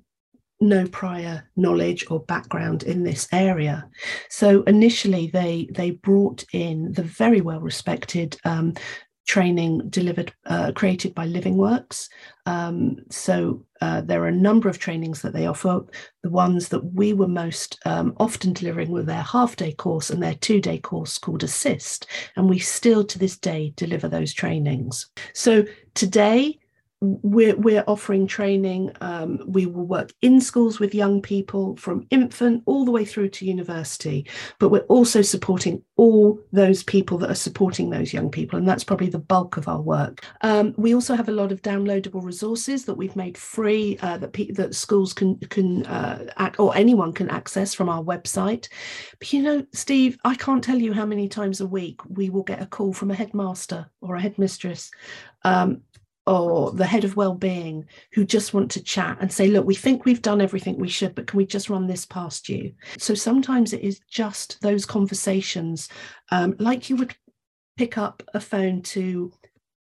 no 0.60 0.86
prior 0.86 1.48
knowledge 1.56 2.04
or 2.10 2.20
background 2.20 2.82
in 2.82 3.02
this 3.02 3.28
area. 3.32 3.88
So 4.28 4.62
initially, 4.64 5.28
they 5.28 5.68
they 5.72 5.92
brought 5.92 6.44
in 6.52 6.92
the 6.92 7.02
very 7.02 7.40
well 7.40 7.60
respected 7.60 8.36
um, 8.44 8.74
training 9.26 9.88
delivered 9.90 10.32
uh, 10.46 10.72
created 10.74 11.14
by 11.14 11.24
Living 11.24 11.56
Works. 11.56 12.08
Um, 12.46 12.96
so 13.10 13.64
uh, 13.80 14.00
there 14.00 14.22
are 14.24 14.28
a 14.28 14.32
number 14.32 14.68
of 14.68 14.78
trainings 14.78 15.22
that 15.22 15.32
they 15.32 15.46
offer. 15.46 15.82
The 16.22 16.30
ones 16.30 16.68
that 16.68 16.84
we 16.94 17.12
were 17.12 17.28
most 17.28 17.78
um, 17.86 18.14
often 18.18 18.52
delivering 18.52 18.90
were 18.90 19.02
their 19.02 19.22
half 19.22 19.56
day 19.56 19.72
course 19.72 20.10
and 20.10 20.22
their 20.22 20.34
two 20.34 20.60
day 20.60 20.78
course 20.78 21.16
called 21.16 21.42
ASIST. 21.42 22.06
And 22.36 22.48
we 22.48 22.58
still 22.58 23.04
to 23.04 23.18
this 23.18 23.38
day 23.38 23.72
deliver 23.76 24.08
those 24.08 24.34
trainings. 24.34 25.08
So 25.32 25.64
today, 25.94 26.58
we're, 27.00 27.56
we're 27.56 27.84
offering 27.86 28.26
training. 28.26 28.92
Um, 29.00 29.40
we 29.46 29.66
will 29.66 29.86
work 29.86 30.12
in 30.20 30.40
schools 30.40 30.78
with 30.78 30.94
young 30.94 31.22
people 31.22 31.76
from 31.76 32.06
infant 32.10 32.62
all 32.66 32.84
the 32.84 32.90
way 32.90 33.04
through 33.04 33.30
to 33.30 33.46
university, 33.46 34.28
but 34.58 34.68
we're 34.68 34.80
also 34.80 35.22
supporting 35.22 35.82
all 35.96 36.38
those 36.52 36.82
people 36.82 37.16
that 37.18 37.30
are 37.30 37.34
supporting 37.34 37.88
those 37.88 38.12
young 38.12 38.30
people. 38.30 38.58
And 38.58 38.68
that's 38.68 38.84
probably 38.84 39.08
the 39.08 39.18
bulk 39.18 39.56
of 39.56 39.66
our 39.66 39.80
work. 39.80 40.24
Um, 40.42 40.74
we 40.76 40.94
also 40.94 41.14
have 41.14 41.28
a 41.28 41.32
lot 41.32 41.52
of 41.52 41.62
downloadable 41.62 42.22
resources 42.22 42.84
that 42.84 42.94
we've 42.94 43.16
made 43.16 43.38
free 43.38 43.98
uh, 44.02 44.18
that, 44.18 44.32
pe- 44.32 44.52
that 44.52 44.74
schools 44.74 45.14
can, 45.14 45.38
can 45.38 45.86
uh, 45.86 46.26
ac- 46.38 46.56
or 46.58 46.76
anyone 46.76 47.12
can 47.12 47.30
access 47.30 47.72
from 47.72 47.88
our 47.88 48.02
website. 48.02 48.68
But 49.18 49.32
you 49.32 49.42
know, 49.42 49.66
Steve, 49.72 50.18
I 50.24 50.34
can't 50.34 50.62
tell 50.62 50.78
you 50.78 50.92
how 50.92 51.06
many 51.06 51.28
times 51.28 51.60
a 51.60 51.66
week 51.66 52.00
we 52.08 52.28
will 52.28 52.42
get 52.42 52.60
a 52.60 52.66
call 52.66 52.92
from 52.92 53.10
a 53.10 53.14
headmaster 53.14 53.90
or 54.02 54.16
a 54.16 54.20
headmistress 54.20 54.90
um, 55.44 55.82
or 56.26 56.70
the 56.72 56.86
head 56.86 57.04
of 57.04 57.16
well-being 57.16 57.84
who 58.12 58.24
just 58.24 58.52
want 58.52 58.70
to 58.70 58.82
chat 58.82 59.16
and 59.20 59.32
say 59.32 59.48
look 59.48 59.66
we 59.66 59.74
think 59.74 60.04
we've 60.04 60.22
done 60.22 60.40
everything 60.40 60.76
we 60.78 60.88
should 60.88 61.14
but 61.14 61.26
can 61.26 61.36
we 61.36 61.46
just 61.46 61.70
run 61.70 61.86
this 61.86 62.04
past 62.04 62.48
you 62.48 62.72
so 62.98 63.14
sometimes 63.14 63.72
it 63.72 63.80
is 63.80 64.00
just 64.10 64.60
those 64.60 64.84
conversations 64.84 65.88
um, 66.30 66.54
like 66.58 66.90
you 66.90 66.96
would 66.96 67.14
pick 67.76 67.96
up 67.96 68.22
a 68.34 68.40
phone 68.40 68.82
to 68.82 69.32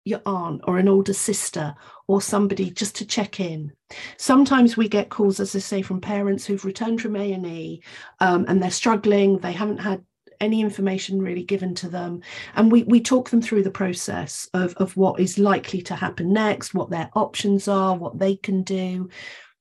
your 0.08 0.22
aunt 0.26 0.62
or 0.64 0.78
an 0.78 0.88
older 0.88 1.14
sister 1.14 1.76
or 2.08 2.22
somebody 2.22 2.72
just 2.72 2.96
to 2.96 3.06
check 3.06 3.40
in. 3.40 3.72
Sometimes 4.18 4.78
we 4.78 4.88
get 4.88 5.10
calls, 5.10 5.40
as 5.40 5.56
I 5.56 5.60
say, 5.60 5.82
from 5.82 6.00
parents 6.00 6.46
who've 6.46 6.64
returned 6.64 7.02
from 7.02 7.16
A 7.18 7.34
and 7.34 7.46
E 7.46 7.84
um, 8.22 8.46
and 8.48 8.64
they're 8.64 8.72
struggling. 8.72 9.38
They 9.40 9.52
haven't 9.52 9.80
had 9.80 10.04
any 10.42 10.62
information 10.62 11.22
really 11.22 11.44
given 11.44 11.76
to 11.76 11.90
them. 11.90 12.22
And 12.56 12.72
we, 12.72 12.84
we 12.84 13.02
talk 13.02 13.30
them 13.30 13.42
through 13.42 13.64
the 13.64 13.72
process 13.72 14.50
of, 14.54 14.74
of 14.76 14.96
what 14.98 15.20
is 15.20 15.38
likely 15.38 15.82
to 15.84 15.96
happen 15.96 16.34
next, 16.34 16.74
what 16.74 16.90
their 16.90 17.10
options 17.14 17.68
are, 17.68 17.96
what 17.96 18.20
they 18.20 18.36
can 18.36 18.64
do. 18.64 19.10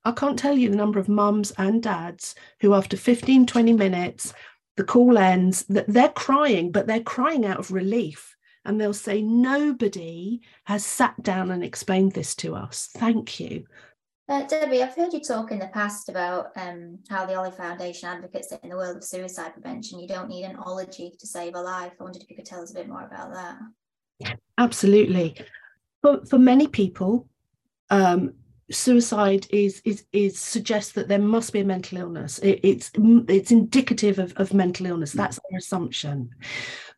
I 0.04 0.12
can't 0.12 0.38
tell 0.38 0.56
you 0.56 0.70
the 0.70 0.76
number 0.76 1.00
of 1.00 1.08
mums 1.08 1.52
and 1.58 1.82
dads 1.82 2.34
who, 2.60 2.74
after 2.74 2.96
15, 2.96 3.46
20 3.46 3.72
minutes, 3.72 4.32
the 4.76 4.84
call 4.84 5.18
ends, 5.18 5.64
that 5.68 5.88
they're 5.88 6.10
crying, 6.10 6.70
but 6.70 6.86
they're 6.86 7.00
crying 7.00 7.44
out 7.44 7.58
of 7.58 7.72
relief. 7.72 8.36
And 8.64 8.80
they'll 8.80 8.92
say, 8.92 9.22
Nobody 9.22 10.42
has 10.64 10.84
sat 10.84 11.20
down 11.22 11.50
and 11.50 11.62
explained 11.62 12.12
this 12.12 12.34
to 12.36 12.54
us. 12.54 12.88
Thank 12.94 13.40
you. 13.40 13.66
Uh, 14.28 14.44
Debi, 14.44 14.82
I've 14.82 14.96
heard 14.96 15.12
you 15.12 15.20
talk 15.20 15.52
in 15.52 15.60
the 15.60 15.68
past 15.68 16.08
about 16.08 16.50
um, 16.56 16.98
how 17.08 17.26
the 17.26 17.36
Ollie 17.36 17.52
Foundation 17.52 18.08
advocates 18.08 18.50
in 18.50 18.70
the 18.70 18.76
world 18.76 18.96
of 18.96 19.04
suicide 19.04 19.52
prevention, 19.52 20.00
you 20.00 20.08
don't 20.08 20.28
need 20.28 20.42
an 20.42 20.56
ology 20.56 21.12
to 21.16 21.26
save 21.28 21.54
a 21.54 21.60
life. 21.60 21.92
I 22.00 22.02
wondered 22.02 22.22
if 22.22 22.30
you 22.30 22.34
could 22.34 22.44
tell 22.44 22.60
us 22.60 22.72
a 22.72 22.74
bit 22.74 22.88
more 22.88 23.04
about 23.04 23.32
that. 23.32 24.36
Absolutely. 24.58 25.36
For, 26.02 26.26
for 26.26 26.38
many 26.38 26.66
people, 26.66 27.28
um, 27.90 28.32
suicide 28.70 29.46
is 29.50 29.80
is 29.84 30.04
is 30.12 30.38
suggests 30.38 30.92
that 30.92 31.08
there 31.08 31.20
must 31.20 31.52
be 31.52 31.60
a 31.60 31.64
mental 31.64 31.98
illness. 31.98 32.38
It, 32.40 32.60
it's 32.62 32.90
it's 33.28 33.52
indicative 33.52 34.18
of, 34.18 34.32
of 34.36 34.52
mental 34.52 34.86
illness. 34.86 35.12
Mm. 35.12 35.18
that's 35.18 35.38
our 35.38 35.58
assumption. 35.58 36.30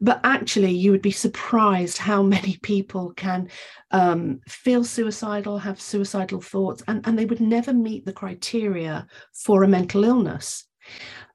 But 0.00 0.20
actually 0.24 0.72
you 0.72 0.92
would 0.92 1.02
be 1.02 1.10
surprised 1.10 1.98
how 1.98 2.22
many 2.22 2.58
people 2.62 3.12
can 3.14 3.48
um, 3.90 4.40
feel 4.48 4.84
suicidal 4.84 5.58
have 5.58 5.80
suicidal 5.80 6.40
thoughts 6.40 6.82
and, 6.88 7.06
and 7.06 7.18
they 7.18 7.26
would 7.26 7.40
never 7.40 7.72
meet 7.72 8.04
the 8.04 8.12
criteria 8.12 9.06
for 9.32 9.62
a 9.62 9.68
mental 9.68 10.04
illness. 10.04 10.64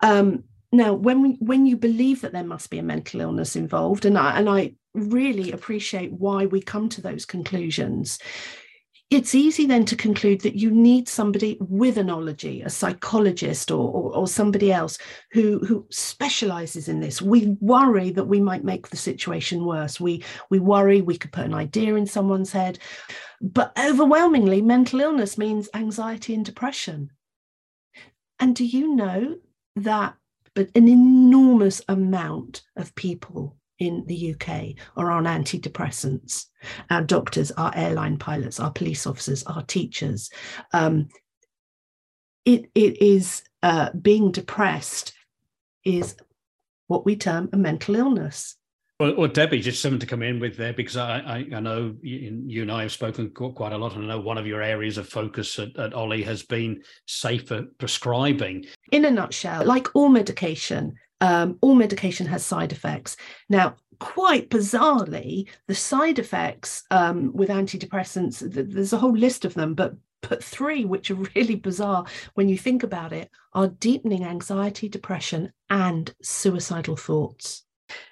Um, 0.01 0.45
now 0.71 0.93
when 0.93 1.21
we, 1.21 1.37
when 1.39 1.65
you 1.65 1.77
believe 1.77 2.21
that 2.21 2.31
there 2.33 2.43
must 2.43 2.69
be 2.71 2.79
a 2.79 2.83
mental 2.83 3.21
illness 3.21 3.55
involved 3.55 4.05
and 4.05 4.17
I, 4.17 4.39
and 4.39 4.49
I 4.49 4.73
really 4.95 5.51
appreciate 5.51 6.11
why 6.13 6.45
we 6.45 6.61
come 6.61 6.89
to 6.89 7.01
those 7.01 7.25
conclusions 7.25 8.19
it's 9.13 9.35
easy 9.35 9.65
then 9.67 9.85
to 9.85 9.95
conclude 9.95 10.41
that 10.41 10.55
you 10.55 10.71
need 10.71 11.07
somebody 11.07 11.57
with 11.59 11.97
a 11.97 12.09
ology, 12.09 12.61
a 12.61 12.69
psychologist 12.69 13.69
or, 13.69 13.89
or, 13.91 14.15
or, 14.15 14.27
somebody 14.27 14.71
else 14.71 14.97
who, 15.31 15.59
who 15.59 15.85
specializes 15.91 16.87
in 16.87 16.99
this. 16.99 17.21
We 17.21 17.55
worry 17.59 18.09
that 18.11 18.25
we 18.25 18.39
might 18.39 18.63
make 18.63 18.89
the 18.89 18.97
situation 18.97 19.65
worse. 19.65 19.99
We, 19.99 20.23
we 20.49 20.59
worry 20.59 21.01
we 21.01 21.17
could 21.17 21.31
put 21.31 21.45
an 21.45 21.53
idea 21.53 21.95
in 21.95 22.07
someone's 22.07 22.51
head. 22.51 22.79
But 23.39 23.77
overwhelmingly, 23.77 24.61
mental 24.61 25.01
illness 25.01 25.37
means 25.37 25.69
anxiety 25.73 26.33
and 26.33 26.43
depression. 26.43 27.11
And 28.39 28.55
do 28.55 28.65
you 28.65 28.95
know 28.95 29.35
that 29.75 30.15
but 30.55 30.69
an 30.75 30.87
enormous 30.87 31.81
amount 31.87 32.61
of 32.75 32.93
people 32.95 33.57
in 33.79 34.03
the 34.07 34.33
UK 34.33 34.75
are 34.95 35.11
on 35.11 35.25
antidepressants. 35.25 36.45
Our 36.89 37.01
doctors, 37.01 37.51
our 37.51 37.73
airline 37.75 38.17
pilots, 38.17 38.59
our 38.59 38.71
police 38.71 39.05
officers, 39.05 39.43
our 39.43 39.63
teachers. 39.63 40.29
Um, 40.71 41.09
it, 42.45 42.69
it 42.75 43.01
is 43.01 43.43
uh, 43.61 43.91
being 43.93 44.31
depressed 44.31 45.13
is 45.83 46.15
what 46.87 47.05
we 47.05 47.15
term 47.15 47.49
a 47.53 47.57
mental 47.57 47.95
illness. 47.95 48.55
Well, 48.99 49.15
well, 49.17 49.29
Debi, 49.29 49.61
just 49.61 49.81
something 49.81 49.99
to 49.99 50.05
come 50.05 50.21
in 50.21 50.39
with 50.39 50.55
there 50.55 50.71
because 50.71 50.97
I, 50.97 51.17
I, 51.19 51.55
I, 51.55 51.59
know 51.59 51.95
you 52.01 52.61
and 52.61 52.71
I 52.71 52.83
have 52.83 52.91
spoken 52.91 53.31
quite 53.31 53.73
a 53.73 53.77
lot, 53.77 53.95
and 53.95 54.05
I 54.05 54.07
know 54.07 54.19
one 54.19 54.37
of 54.37 54.45
your 54.45 54.61
areas 54.61 54.99
of 54.99 55.09
focus 55.09 55.57
at, 55.57 55.75
at 55.77 55.93
Ollie 55.93 56.21
has 56.23 56.43
been 56.43 56.83
safer 57.07 57.65
prescribing. 57.79 58.65
In 58.91 59.05
a 59.05 59.11
nutshell, 59.11 59.65
like 59.65 59.87
all 59.95 60.09
medication, 60.09 60.93
um, 61.23 61.57
all 61.61 61.73
medication 61.73 62.27
has 62.27 62.45
side 62.45 62.73
effects. 62.73 63.15
Now, 63.47 63.77
quite 63.99 64.49
bizarrely, 64.49 65.47
the 65.67 65.73
side 65.73 66.19
effects 66.19 66.83
um, 66.91 67.31
with 67.33 67.47
antidepressants, 67.47 68.39
there's 68.51 68.91
a 68.91 68.97
whole 68.97 69.15
list 69.15 69.45
of 69.45 69.53
them, 69.53 69.73
but 69.73 69.95
but 70.29 70.43
three, 70.43 70.85
which 70.85 71.11
are 71.11 71.15
really 71.35 71.55
bizarre 71.55 72.05
when 72.33 72.49
you 72.49 72.57
think 72.57 72.83
about 72.83 73.13
it, 73.13 73.29
are 73.53 73.67
deepening 73.67 74.25
anxiety, 74.25 74.89
depression, 74.89 75.51
and 75.69 76.13
suicidal 76.21 76.97
thoughts. 76.97 77.63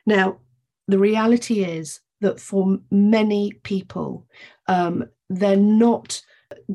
Now, 0.05 0.39
the 0.87 0.99
reality 0.99 1.63
is 1.65 1.99
that 2.21 2.39
for 2.39 2.79
many 2.91 3.53
people, 3.63 4.25
um, 4.67 5.05
they're 5.29 5.57
not 5.57 6.21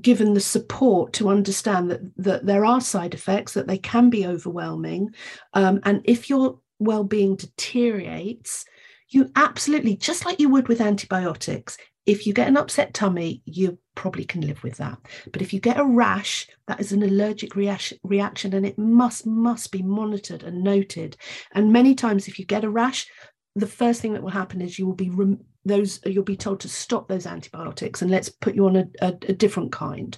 given 0.01 0.35
the 0.35 0.41
support 0.41 1.13
to 1.15 1.29
understand 1.29 1.91
that, 1.91 2.01
that 2.17 2.47
there 2.47 2.65
are 2.65 2.81
side 2.81 3.15
effects, 3.15 3.55
that 3.55 3.67
they 3.67 3.79
can 3.79 4.11
be 4.11 4.27
overwhelming. 4.27 5.15
Um, 5.55 5.81
and 5.85 6.01
if 6.05 6.29
your 6.29 6.61
well 6.79 7.05
being 7.05 7.37
deteriorates, 7.37 8.65
you 9.09 9.31
absolutely, 9.37 9.97
just 9.97 10.25
like 10.25 10.41
you 10.41 10.49
would 10.49 10.69
with 10.69 10.81
antibiotics, 10.81 11.79
if 12.07 12.27
you 12.27 12.33
get 12.33 12.49
an 12.49 12.57
upset 12.57 12.95
tummy, 12.95 13.43
you 13.45 13.79
probably 13.97 14.25
can 14.25 14.41
live 14.41 14.63
with 14.63 14.77
that. 14.77 14.99
But 15.33 15.43
if 15.43 15.53
you 15.53 15.59
get 15.59 15.79
a 15.79 15.85
rash, 15.85 16.47
that 16.69 16.81
is 16.81 16.93
an 16.93 17.03
allergic 17.03 17.57
reaction, 17.57 18.55
and 18.55 18.65
it 18.65 18.79
must, 18.79 19.27
must 19.27 19.73
be 19.73 19.83
monitored 19.83 20.45
and 20.45 20.63
noted. 20.63 21.17
And 21.53 21.73
many 21.73 21.95
times, 21.97 22.29
if 22.29 22.39
you 22.39 22.45
get 22.45 22.65
a 22.65 22.71
rash, 22.71 23.09
the 23.57 23.67
first 23.67 24.01
thing 24.01 24.13
that 24.13 24.23
will 24.23 24.31
happen 24.31 24.61
is 24.61 24.79
you 24.79 24.87
will 24.87 24.95
be 24.95 25.11
rem- 25.11 25.45
those 25.66 26.00
you'll 26.07 26.24
be 26.24 26.37
told 26.37 26.61
to 26.61 26.68
stop 26.68 27.09
those 27.09 27.26
antibiotics 27.26 28.02
and 28.02 28.11
let's 28.11 28.29
put 28.29 28.55
you 28.55 28.66
on 28.66 28.76
a, 28.76 28.88
a, 29.00 29.09
a 29.29 29.33
different 29.33 29.72
kind 29.72 30.16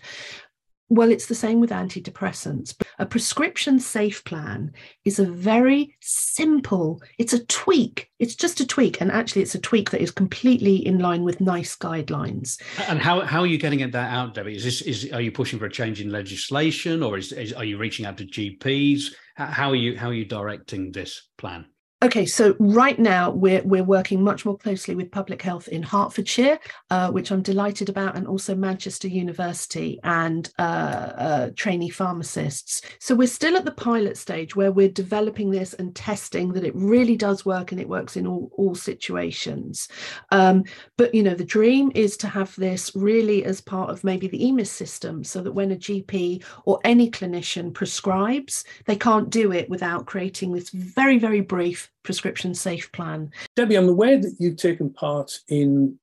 well, 0.90 1.10
it's 1.10 1.26
the 1.26 1.34
same 1.34 1.60
with 1.60 1.70
antidepressants. 1.70 2.74
A 2.98 3.04
prescription 3.04 3.78
safe 3.78 4.24
plan 4.24 4.72
is 5.04 5.18
a 5.18 5.26
very 5.26 5.94
simple, 6.00 7.02
it's 7.18 7.34
a 7.34 7.44
tweak. 7.46 8.10
It's 8.18 8.34
just 8.34 8.60
a 8.60 8.66
tweak. 8.66 9.00
And 9.00 9.12
actually, 9.12 9.42
it's 9.42 9.54
a 9.54 9.60
tweak 9.60 9.90
that 9.90 10.00
is 10.00 10.10
completely 10.10 10.76
in 10.76 10.98
line 10.98 11.24
with 11.24 11.40
NICE 11.40 11.76
guidelines. 11.76 12.60
And 12.88 12.98
how, 12.98 13.20
how 13.20 13.40
are 13.40 13.46
you 13.46 13.58
getting 13.58 13.82
at 13.82 13.92
that 13.92 14.12
out, 14.12 14.34
Debi? 14.34 14.56
Is 14.56 14.64
this 14.64 14.80
is 14.82 15.12
are 15.12 15.20
you 15.20 15.30
pushing 15.30 15.58
for 15.58 15.66
a 15.66 15.70
change 15.70 16.00
in 16.00 16.10
legislation 16.10 17.02
or 17.02 17.18
is, 17.18 17.32
is 17.32 17.52
are 17.52 17.64
you 17.64 17.76
reaching 17.76 18.06
out 18.06 18.16
to 18.18 18.24
GPs? 18.24 19.12
How 19.36 19.70
are 19.70 19.76
you 19.76 19.96
how 19.96 20.08
are 20.08 20.14
you 20.14 20.24
directing 20.24 20.90
this 20.90 21.28
plan? 21.36 21.66
Okay, 22.00 22.26
so 22.26 22.54
right 22.60 22.96
now 22.96 23.28
we're 23.28 23.62
we're 23.64 23.82
working 23.82 24.22
much 24.22 24.44
more 24.46 24.56
closely 24.56 24.94
with 24.94 25.10
public 25.10 25.42
health 25.42 25.66
in 25.66 25.82
Hertfordshire, 25.82 26.60
uh, 26.90 27.10
which 27.10 27.32
I'm 27.32 27.42
delighted 27.42 27.88
about, 27.88 28.16
and 28.16 28.24
also 28.24 28.54
Manchester 28.54 29.08
University 29.08 29.98
and 30.04 30.48
uh, 30.60 30.62
uh, 30.62 31.50
trainee 31.56 31.90
pharmacists. 31.90 32.82
So 33.00 33.16
we're 33.16 33.26
still 33.26 33.56
at 33.56 33.64
the 33.64 33.72
pilot 33.72 34.16
stage 34.16 34.54
where 34.54 34.70
we're 34.70 34.90
developing 34.90 35.50
this 35.50 35.74
and 35.74 35.92
testing 35.92 36.52
that 36.52 36.62
it 36.62 36.72
really 36.76 37.16
does 37.16 37.44
work 37.44 37.72
and 37.72 37.80
it 37.80 37.88
works 37.88 38.16
in 38.16 38.28
all 38.28 38.52
all 38.52 38.76
situations. 38.76 39.88
Um, 40.30 40.62
but 40.96 41.12
you 41.12 41.24
know, 41.24 41.34
the 41.34 41.44
dream 41.44 41.90
is 41.96 42.16
to 42.18 42.28
have 42.28 42.54
this 42.54 42.94
really 42.94 43.44
as 43.44 43.60
part 43.60 43.90
of 43.90 44.04
maybe 44.04 44.28
the 44.28 44.44
EMIS 44.44 44.70
system, 44.70 45.24
so 45.24 45.42
that 45.42 45.50
when 45.50 45.72
a 45.72 45.76
GP 45.76 46.44
or 46.64 46.78
any 46.84 47.10
clinician 47.10 47.74
prescribes, 47.74 48.64
they 48.86 48.94
can't 48.94 49.30
do 49.30 49.50
it 49.50 49.68
without 49.68 50.06
creating 50.06 50.52
this 50.52 50.70
very 50.70 51.18
very 51.18 51.40
brief 51.40 51.87
prescription 52.02 52.54
safe 52.54 52.90
plan. 52.92 53.30
Debi, 53.56 53.76
I'm 53.76 53.88
aware 53.88 54.18
that 54.18 54.36
you've 54.38 54.56
taken 54.56 54.90
part 54.90 55.40
in 55.48 55.98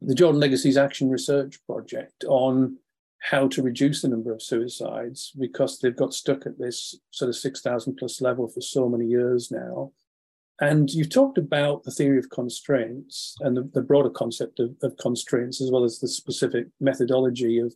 the 0.00 0.14
Jordan 0.14 0.40
Legacies 0.40 0.76
Action 0.76 1.10
Research 1.10 1.58
Project 1.66 2.24
on 2.28 2.78
how 3.22 3.46
to 3.48 3.62
reduce 3.62 4.02
the 4.02 4.08
number 4.08 4.32
of 4.32 4.42
suicides 4.42 5.32
because 5.38 5.78
they've 5.78 5.96
got 5.96 6.12
stuck 6.12 6.44
at 6.44 6.58
this 6.58 6.96
sort 7.10 7.28
of 7.28 7.36
6,000 7.36 7.94
plus 7.96 8.20
level 8.20 8.48
for 8.48 8.60
so 8.60 8.88
many 8.88 9.06
years 9.06 9.50
now. 9.50 9.92
And 10.60 10.90
you've 10.90 11.10
talked 11.10 11.38
about 11.38 11.84
the 11.84 11.92
theory 11.92 12.18
of 12.18 12.30
constraints 12.30 13.36
and 13.40 13.56
the, 13.56 13.68
the 13.74 13.80
broader 13.80 14.10
concept 14.10 14.58
of, 14.60 14.74
of, 14.82 14.96
constraints, 14.96 15.60
as 15.60 15.70
well 15.70 15.84
as 15.84 15.98
the 15.98 16.08
specific 16.08 16.66
methodology 16.80 17.58
of 17.58 17.74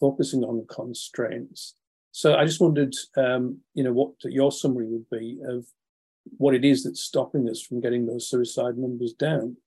focusing 0.00 0.42
on 0.42 0.66
constraints. 0.68 1.74
So 2.12 2.34
I 2.34 2.44
just 2.44 2.60
wondered, 2.60 2.94
um, 3.16 3.58
you 3.74 3.84
know, 3.84 3.92
what 3.92 4.12
your 4.24 4.52
summary 4.52 4.86
would 4.86 5.08
be 5.10 5.38
of 5.46 5.66
what 6.36 6.54
it 6.54 6.64
is 6.64 6.84
that's 6.84 7.00
stopping 7.00 7.48
us 7.48 7.62
from 7.62 7.80
getting 7.80 8.06
those 8.06 8.28
suicide 8.28 8.76
numbers 8.76 9.12
down? 9.12 9.56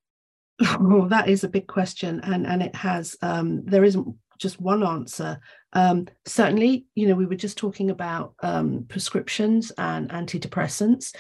Oh, 0.80 1.08
that 1.08 1.28
is 1.28 1.44
a 1.44 1.50
big 1.50 1.66
question, 1.66 2.20
and 2.24 2.46
and 2.46 2.62
it 2.62 2.76
has 2.76 3.18
um, 3.24 3.66
there 3.66 3.84
isn't 3.84 4.16
just 4.38 4.62
one 4.62 4.84
answer. 4.84 5.40
Um, 5.74 6.08
certainly, 6.26 6.86
you 6.94 7.08
know, 7.08 7.16
we 7.16 7.26
were 7.26 7.36
just 7.36 7.58
talking 7.58 7.90
about 7.90 8.36
um, 8.44 8.86
prescriptions 8.88 9.72
and 9.78 10.10
antidepressants. 10.10 11.16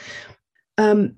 Um, 0.77 1.15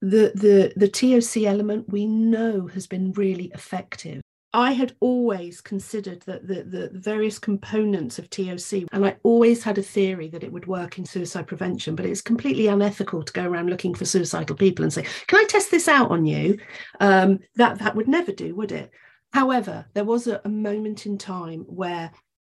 the 0.00 0.32
the 0.34 0.72
the 0.76 0.88
TOC 0.88 1.44
element 1.44 1.90
we 1.90 2.06
know 2.06 2.68
has 2.68 2.86
been 2.86 3.12
really 3.12 3.50
effective. 3.54 4.20
I 4.54 4.72
had 4.72 4.96
always 5.00 5.60
considered 5.60 6.22
that 6.22 6.48
the, 6.48 6.62
the 6.62 6.90
various 6.92 7.38
components 7.38 8.18
of 8.18 8.30
TOC, 8.30 8.84
and 8.92 9.04
I 9.04 9.16
always 9.22 9.62
had 9.62 9.76
a 9.76 9.82
theory 9.82 10.28
that 10.28 10.42
it 10.42 10.50
would 10.50 10.66
work 10.66 10.98
in 10.98 11.04
suicide 11.04 11.46
prevention, 11.46 11.94
but 11.94 12.06
it's 12.06 12.22
completely 12.22 12.66
unethical 12.66 13.22
to 13.22 13.32
go 13.32 13.44
around 13.44 13.68
looking 13.68 13.94
for 13.94 14.06
suicidal 14.06 14.56
people 14.56 14.84
and 14.84 14.92
say, 14.92 15.04
"Can 15.26 15.38
I 15.38 15.44
test 15.44 15.70
this 15.70 15.86
out 15.86 16.10
on 16.10 16.24
you?" 16.24 16.58
Um, 17.00 17.40
that 17.56 17.78
that 17.80 17.94
would 17.94 18.08
never 18.08 18.32
do, 18.32 18.54
would 18.54 18.72
it? 18.72 18.90
However, 19.32 19.84
there 19.92 20.04
was 20.04 20.26
a, 20.26 20.40
a 20.44 20.48
moment 20.48 21.04
in 21.04 21.18
time 21.18 21.60
where 21.68 22.10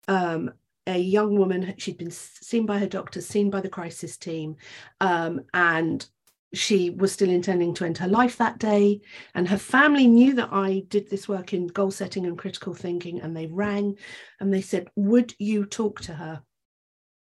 um, 0.09 0.51
a 0.87 0.97
young 0.97 1.37
woman 1.37 1.73
she'd 1.77 1.97
been 1.97 2.11
seen 2.11 2.65
by 2.65 2.77
her 2.77 2.87
doctor, 2.87 3.21
seen 3.21 3.49
by 3.49 3.61
the 3.61 3.69
crisis 3.69 4.17
team, 4.17 4.57
um, 4.99 5.41
and 5.53 6.07
she 6.53 6.89
was 6.89 7.11
still 7.11 7.29
intending 7.29 7.73
to 7.75 7.85
end 7.85 7.97
her 7.97 8.07
life 8.07 8.37
that 8.37 8.59
day. 8.59 9.01
And 9.33 9.47
her 9.47 9.57
family 9.57 10.07
knew 10.07 10.33
that 10.35 10.49
I 10.51 10.83
did 10.87 11.09
this 11.09 11.27
work 11.27 11.53
in 11.53 11.67
goal 11.67 11.91
setting 11.91 12.25
and 12.25 12.37
critical 12.37 12.73
thinking. 12.73 13.21
And 13.21 13.35
they 13.35 13.47
rang 13.47 13.97
and 14.39 14.53
they 14.53 14.61
said, 14.61 14.89
Would 14.95 15.33
you 15.39 15.65
talk 15.65 16.01
to 16.01 16.13
her? 16.13 16.41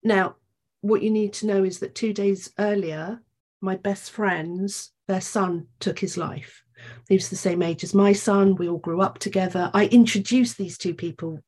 Now, 0.02 0.36
what 0.80 1.02
you 1.02 1.10
need 1.10 1.34
to 1.34 1.46
know 1.46 1.64
is 1.64 1.80
that 1.80 1.94
two 1.94 2.12
days 2.12 2.50
earlier, 2.58 3.22
my 3.60 3.76
best 3.76 4.10
friends, 4.10 4.92
their 5.06 5.20
son 5.20 5.66
took 5.78 5.98
his 5.98 6.16
life. 6.16 6.64
He 7.08 7.14
was 7.14 7.28
the 7.28 7.36
same 7.36 7.62
age 7.62 7.84
as 7.84 7.94
my 7.94 8.12
son. 8.12 8.56
We 8.56 8.68
all 8.68 8.78
grew 8.78 9.02
up 9.02 9.18
together. 9.18 9.70
I 9.74 9.86
introduced 9.86 10.56
these 10.56 10.78
two 10.78 10.94
people. 10.94 11.40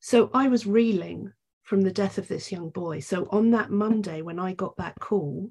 So 0.00 0.30
I 0.34 0.48
was 0.48 0.66
reeling 0.66 1.32
from 1.62 1.80
the 1.80 1.90
death 1.90 2.18
of 2.18 2.28
this 2.28 2.52
young 2.52 2.68
boy. 2.68 3.00
So 3.00 3.26
on 3.30 3.52
that 3.52 3.70
Monday, 3.70 4.20
when 4.20 4.38
I 4.38 4.52
got 4.52 4.76
that 4.76 5.00
call, 5.00 5.50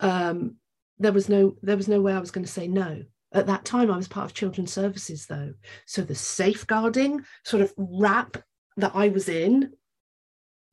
um, 0.00 0.56
there 0.98 1.12
was 1.12 1.28
no 1.28 1.56
there 1.62 1.76
was 1.76 1.88
no 1.88 2.00
way 2.00 2.12
I 2.12 2.20
was 2.20 2.30
going 2.30 2.44
to 2.44 2.52
say 2.52 2.68
no. 2.68 3.02
At 3.32 3.46
that 3.48 3.64
time, 3.64 3.90
I 3.90 3.96
was 3.96 4.06
part 4.06 4.26
of 4.26 4.34
children's 4.34 4.72
services, 4.72 5.26
though. 5.26 5.54
So 5.86 6.02
the 6.02 6.14
safeguarding 6.14 7.24
sort 7.44 7.62
of 7.62 7.74
wrap 7.76 8.36
that 8.76 8.92
I 8.94 9.08
was 9.08 9.28
in 9.28 9.72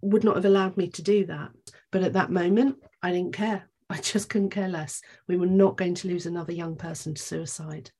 would 0.01 0.23
not 0.23 0.35
have 0.35 0.45
allowed 0.45 0.77
me 0.77 0.89
to 0.89 1.01
do 1.01 1.25
that. 1.25 1.49
But 1.91 2.03
at 2.03 2.13
that 2.13 2.29
moment, 2.29 2.77
I 3.01 3.11
didn't 3.11 3.33
care. 3.33 3.67
I 3.89 3.97
just 3.97 4.29
couldn't 4.29 4.51
care 4.51 4.69
less. 4.69 5.01
We 5.27 5.37
were 5.37 5.47
not 5.47 5.75
going 5.75 5.95
to 5.95 6.07
lose 6.07 6.25
another 6.25 6.53
young 6.53 6.75
person 6.75 7.15
to 7.15 7.21
suicide. 7.21 7.91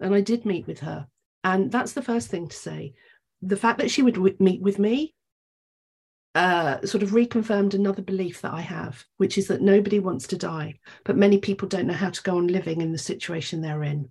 And 0.00 0.14
I 0.14 0.22
did 0.22 0.46
meet 0.46 0.66
with 0.66 0.80
her. 0.80 1.06
And 1.44 1.70
that's 1.70 1.92
the 1.92 2.02
first 2.02 2.28
thing 2.28 2.48
to 2.48 2.56
say. 2.56 2.94
The 3.42 3.56
fact 3.56 3.78
that 3.78 3.90
she 3.90 4.02
would 4.02 4.40
meet 4.40 4.60
with 4.60 4.78
me 4.78 5.14
uh, 6.34 6.84
sort 6.86 7.02
of 7.02 7.10
reconfirmed 7.10 7.74
another 7.74 8.02
belief 8.02 8.40
that 8.42 8.52
I 8.52 8.60
have, 8.60 9.04
which 9.16 9.36
is 9.36 9.48
that 9.48 9.62
nobody 9.62 9.98
wants 9.98 10.26
to 10.28 10.38
die, 10.38 10.78
but 11.04 11.16
many 11.16 11.38
people 11.38 11.68
don't 11.68 11.86
know 11.86 11.92
how 11.94 12.10
to 12.10 12.22
go 12.22 12.38
on 12.38 12.46
living 12.46 12.80
in 12.80 12.92
the 12.92 12.98
situation 12.98 13.60
they're 13.60 13.82
in. 13.82 14.10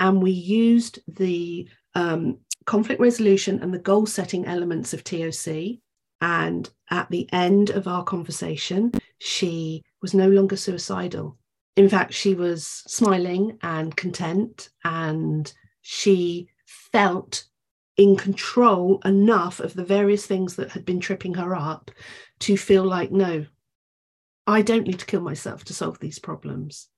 and 0.00 0.22
we 0.22 0.30
used 0.32 0.98
the 1.06 1.68
um, 1.94 2.38
conflict 2.66 3.00
resolution 3.00 3.60
and 3.62 3.72
the 3.72 3.78
goal 3.78 4.06
setting 4.06 4.46
elements 4.46 4.92
of 4.92 5.04
TOC. 5.04 5.78
And 6.20 6.70
at 6.90 7.10
the 7.10 7.28
end 7.32 7.70
of 7.70 7.86
our 7.86 8.02
conversation, 8.02 8.92
she 9.18 9.82
was 10.00 10.14
no 10.14 10.28
longer 10.28 10.56
suicidal. 10.56 11.36
In 11.76 11.88
fact, 11.88 12.14
she 12.14 12.34
was 12.34 12.66
smiling 12.86 13.58
and 13.62 13.94
content, 13.94 14.70
and 14.84 15.52
she 15.82 16.48
felt 16.66 17.44
in 17.96 18.16
control 18.16 19.00
enough 19.04 19.60
of 19.60 19.74
the 19.74 19.84
various 19.84 20.26
things 20.26 20.56
that 20.56 20.70
had 20.70 20.84
been 20.84 21.00
tripping 21.00 21.34
her 21.34 21.54
up 21.54 21.90
to 22.40 22.56
feel 22.56 22.84
like, 22.84 23.12
no, 23.12 23.46
I 24.46 24.62
don't 24.62 24.86
need 24.86 24.98
to 24.98 25.06
kill 25.06 25.20
myself 25.20 25.64
to 25.64 25.74
solve 25.74 25.98
these 25.98 26.18
problems. 26.18 26.88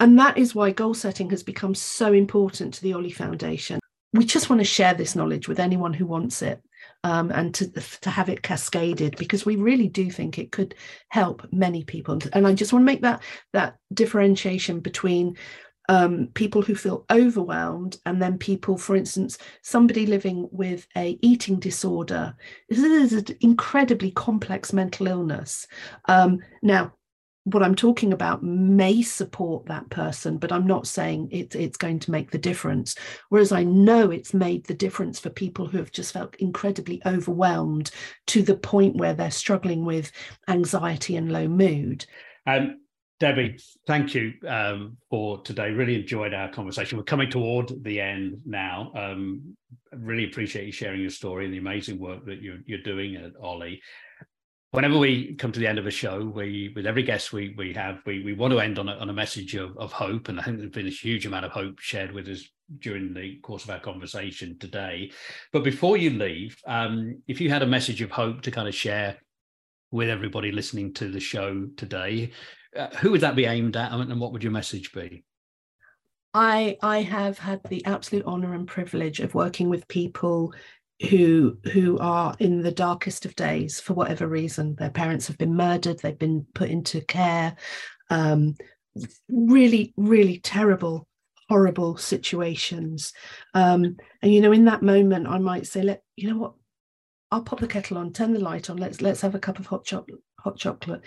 And 0.00 0.18
that 0.18 0.38
is 0.38 0.54
why 0.54 0.70
goal 0.70 0.94
setting 0.94 1.30
has 1.30 1.42
become 1.42 1.74
so 1.74 2.12
important 2.12 2.74
to 2.74 2.82
the 2.82 2.94
Ollie 2.94 3.12
Foundation. 3.12 3.78
We 4.12 4.24
just 4.24 4.50
want 4.50 4.60
to 4.60 4.64
share 4.64 4.94
this 4.94 5.14
knowledge 5.14 5.46
with 5.46 5.60
anyone 5.60 5.92
who 5.92 6.06
wants 6.06 6.42
it 6.42 6.60
um, 7.04 7.30
and 7.30 7.54
to, 7.54 7.70
to 8.00 8.10
have 8.10 8.28
it 8.28 8.42
cascaded 8.42 9.16
because 9.16 9.46
we 9.46 9.56
really 9.56 9.88
do 9.88 10.10
think 10.10 10.38
it 10.38 10.50
could 10.50 10.74
help 11.10 11.46
many 11.52 11.84
people. 11.84 12.18
And 12.32 12.46
I 12.46 12.54
just 12.54 12.72
want 12.72 12.82
to 12.82 12.86
make 12.86 13.02
that, 13.02 13.22
that 13.52 13.76
differentiation 13.94 14.80
between 14.80 15.36
um, 15.90 16.28
people 16.34 16.62
who 16.62 16.76
feel 16.76 17.04
overwhelmed 17.10 17.98
and 18.06 18.22
then 18.22 18.38
people 18.38 18.78
for 18.78 18.94
instance 18.94 19.38
somebody 19.62 20.06
living 20.06 20.48
with 20.52 20.86
a 20.96 21.18
eating 21.20 21.58
disorder 21.58 22.34
this 22.68 22.78
is 22.78 23.12
an 23.12 23.36
incredibly 23.40 24.12
complex 24.12 24.72
mental 24.72 25.08
illness 25.08 25.66
um, 26.06 26.38
now 26.62 26.92
what 27.44 27.62
I'm 27.62 27.74
talking 27.74 28.12
about 28.12 28.42
may 28.42 29.02
support 29.02 29.66
that 29.66 29.88
person, 29.88 30.36
but 30.36 30.52
I'm 30.52 30.66
not 30.66 30.86
saying 30.86 31.30
it, 31.32 31.54
it's 31.54 31.78
going 31.78 31.98
to 32.00 32.10
make 32.10 32.30
the 32.30 32.38
difference. 32.38 32.94
Whereas 33.30 33.50
I 33.50 33.64
know 33.64 34.10
it's 34.10 34.34
made 34.34 34.66
the 34.66 34.74
difference 34.74 35.18
for 35.18 35.30
people 35.30 35.66
who 35.66 35.78
have 35.78 35.90
just 35.90 36.12
felt 36.12 36.36
incredibly 36.36 37.00
overwhelmed 37.06 37.90
to 38.28 38.42
the 38.42 38.56
point 38.56 38.96
where 38.96 39.14
they're 39.14 39.30
struggling 39.30 39.86
with 39.86 40.12
anxiety 40.48 41.16
and 41.16 41.32
low 41.32 41.48
mood. 41.48 42.04
Um, 42.46 42.80
Debi, 43.20 43.62
thank 43.86 44.14
you 44.14 44.32
um, 44.48 44.96
for 45.10 45.42
today. 45.42 45.70
Really 45.72 45.94
enjoyed 45.94 46.32
our 46.32 46.50
conversation. 46.50 46.96
We're 46.96 47.04
coming 47.04 47.30
toward 47.30 47.70
the 47.84 48.00
end 48.00 48.40
now. 48.46 48.92
Um, 48.96 49.56
really 49.92 50.24
appreciate 50.24 50.64
you 50.64 50.72
sharing 50.72 51.02
your 51.02 51.10
story 51.10 51.44
and 51.44 51.52
the 51.52 51.58
amazing 51.58 51.98
work 51.98 52.24
that 52.24 52.40
you're, 52.40 52.60
you're 52.64 52.82
doing 52.82 53.16
at 53.16 53.32
Ollie. 53.42 53.82
Whenever 54.70 54.96
we 54.96 55.34
come 55.34 55.52
to 55.52 55.60
the 55.60 55.66
end 55.66 55.78
of 55.78 55.86
a 55.86 55.90
show, 55.90 56.24
we 56.24 56.72
with 56.74 56.86
every 56.86 57.02
guest 57.02 57.32
we 57.32 57.54
we 57.58 57.74
have, 57.74 57.98
we 58.06 58.22
we 58.22 58.32
want 58.32 58.52
to 58.52 58.60
end 58.60 58.78
on 58.78 58.88
a, 58.88 58.92
on 58.92 59.10
a 59.10 59.12
message 59.12 59.54
of, 59.56 59.76
of 59.76 59.92
hope, 59.92 60.28
and 60.28 60.38
I 60.38 60.44
think 60.44 60.58
there's 60.58 60.70
been 60.70 60.86
a 60.86 60.90
huge 60.90 61.26
amount 61.26 61.44
of 61.44 61.50
hope 61.50 61.80
shared 61.80 62.12
with 62.12 62.28
us 62.28 62.48
during 62.78 63.12
the 63.12 63.40
course 63.40 63.64
of 63.64 63.70
our 63.70 63.80
conversation 63.80 64.56
today. 64.60 65.10
But 65.52 65.64
before 65.64 65.96
you 65.96 66.10
leave, 66.10 66.56
um, 66.68 67.20
if 67.26 67.40
you 67.40 67.50
had 67.50 67.62
a 67.62 67.66
message 67.66 68.00
of 68.00 68.12
hope 68.12 68.42
to 68.42 68.52
kind 68.52 68.68
of 68.68 68.74
share 68.74 69.18
with 69.90 70.08
everybody 70.08 70.52
listening 70.52 70.94
to 70.94 71.10
the 71.10 71.18
show 71.18 71.66
today, 71.76 72.30
uh, 72.76 72.88
who 72.96 73.10
would 73.10 73.20
that 73.22 73.36
be 73.36 73.46
aimed 73.46 73.76
at, 73.76 73.92
and 73.92 74.20
what 74.20 74.32
would 74.32 74.42
your 74.42 74.52
message 74.52 74.92
be? 74.92 75.24
I 76.32 76.76
I 76.82 77.02
have 77.02 77.38
had 77.38 77.60
the 77.68 77.84
absolute 77.84 78.24
honor 78.24 78.54
and 78.54 78.66
privilege 78.66 79.20
of 79.20 79.34
working 79.34 79.68
with 79.68 79.88
people 79.88 80.54
who 81.08 81.58
who 81.72 81.98
are 81.98 82.36
in 82.38 82.62
the 82.62 82.70
darkest 82.70 83.24
of 83.24 83.34
days 83.34 83.80
for 83.80 83.94
whatever 83.94 84.28
reason. 84.28 84.76
Their 84.76 84.90
parents 84.90 85.26
have 85.26 85.38
been 85.38 85.56
murdered. 85.56 85.98
They've 85.98 86.18
been 86.18 86.46
put 86.54 86.70
into 86.70 87.00
care. 87.00 87.56
Um, 88.10 88.54
really, 89.28 89.92
really 89.96 90.38
terrible, 90.38 91.08
horrible 91.48 91.96
situations. 91.96 93.12
Um, 93.54 93.96
and 94.22 94.32
you 94.32 94.40
know, 94.40 94.52
in 94.52 94.66
that 94.66 94.82
moment, 94.82 95.26
I 95.26 95.38
might 95.38 95.66
say, 95.66 95.82
"Let 95.82 96.02
you 96.16 96.30
know 96.30 96.38
what." 96.38 96.54
I'll 97.32 97.44
pop 97.44 97.60
the 97.60 97.68
kettle 97.68 97.96
on, 97.96 98.12
turn 98.12 98.32
the 98.32 98.40
light 98.40 98.70
on. 98.70 98.76
Let's 98.76 99.00
let's 99.00 99.20
have 99.20 99.36
a 99.36 99.38
cup 99.38 99.60
of 99.60 99.66
hot 99.66 99.84
chocolate. 99.84 100.20
Hot 100.40 100.56
chocolate 100.56 101.02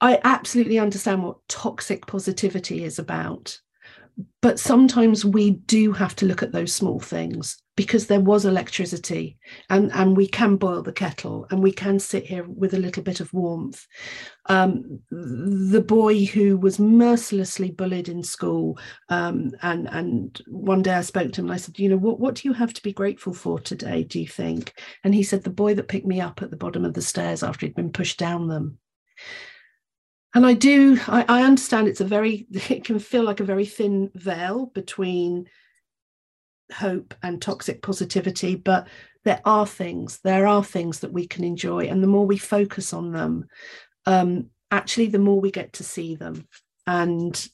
I 0.00 0.20
absolutely 0.24 0.78
understand 0.78 1.22
what 1.22 1.46
toxic 1.48 2.06
positivity 2.06 2.84
is 2.84 2.98
about. 2.98 3.58
But 4.40 4.58
sometimes 4.58 5.26
we 5.26 5.50
do 5.50 5.92
have 5.92 6.16
to 6.16 6.26
look 6.26 6.42
at 6.42 6.52
those 6.52 6.72
small 6.72 7.00
things 7.00 7.62
because 7.76 8.06
there 8.06 8.20
was 8.20 8.46
electricity 8.46 9.36
and, 9.68 9.92
and 9.92 10.16
we 10.16 10.26
can 10.26 10.56
boil 10.56 10.82
the 10.82 10.92
kettle 10.92 11.46
and 11.50 11.62
we 11.62 11.70
can 11.70 11.98
sit 11.98 12.24
here 12.24 12.44
with 12.48 12.72
a 12.72 12.78
little 12.78 13.02
bit 13.02 13.20
of 13.20 13.30
warmth. 13.34 13.86
Um, 14.46 15.00
the 15.10 15.84
boy 15.86 16.24
who 16.24 16.56
was 16.56 16.78
mercilessly 16.78 17.70
bullied 17.70 18.08
in 18.08 18.22
school, 18.22 18.78
um, 19.10 19.50
and, 19.60 19.86
and 19.90 20.40
one 20.48 20.80
day 20.80 20.94
I 20.94 21.02
spoke 21.02 21.32
to 21.32 21.42
him 21.42 21.46
and 21.46 21.54
I 21.54 21.58
said, 21.58 21.78
You 21.78 21.90
know, 21.90 21.98
what, 21.98 22.18
what 22.18 22.36
do 22.36 22.48
you 22.48 22.54
have 22.54 22.72
to 22.72 22.82
be 22.82 22.94
grateful 22.94 23.34
for 23.34 23.60
today, 23.60 24.02
do 24.04 24.18
you 24.18 24.28
think? 24.28 24.72
And 25.04 25.14
he 25.14 25.22
said, 25.22 25.42
The 25.44 25.50
boy 25.50 25.74
that 25.74 25.88
picked 25.88 26.06
me 26.06 26.22
up 26.22 26.40
at 26.40 26.50
the 26.50 26.56
bottom 26.56 26.86
of 26.86 26.94
the 26.94 27.02
stairs 27.02 27.42
after 27.42 27.66
he'd 27.66 27.74
been 27.74 27.92
pushed 27.92 28.18
down 28.18 28.48
them 28.48 28.78
and 30.36 30.44
I 30.44 30.52
do, 30.52 30.98
I, 31.08 31.24
I 31.30 31.42
understand 31.44 31.88
it's 31.88 32.02
a 32.02 32.04
very, 32.04 32.46
it 32.50 32.84
can 32.84 32.98
feel 32.98 33.24
like 33.24 33.40
a 33.40 33.44
very 33.44 33.64
thin 33.64 34.10
veil 34.14 34.66
between 34.66 35.48
hope 36.70 37.14
and 37.22 37.40
toxic 37.40 37.80
positivity, 37.80 38.54
but 38.54 38.86
there 39.24 39.40
are 39.46 39.66
things, 39.66 40.18
there 40.18 40.46
are 40.46 40.62
things 40.62 41.00
that 41.00 41.12
we 41.12 41.26
can 41.26 41.42
enjoy. 41.42 41.86
And 41.86 42.02
the 42.02 42.06
more 42.06 42.26
we 42.26 42.36
focus 42.36 42.92
on 42.92 43.12
them, 43.12 43.48
um, 44.04 44.50
actually, 44.70 45.06
the 45.06 45.18
more 45.18 45.40
we 45.40 45.50
get 45.50 45.72
to 45.74 45.84
see 45.84 46.16
them. 46.16 46.46
And 46.86 47.48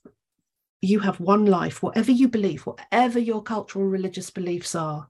you 0.80 0.98
have 0.98 1.20
one 1.20 1.46
life, 1.46 1.84
whatever 1.84 2.10
you 2.10 2.26
believe, 2.26 2.66
whatever 2.66 3.20
your 3.20 3.44
cultural 3.44 3.84
religious 3.84 4.30
beliefs 4.30 4.74
are. 4.74 5.08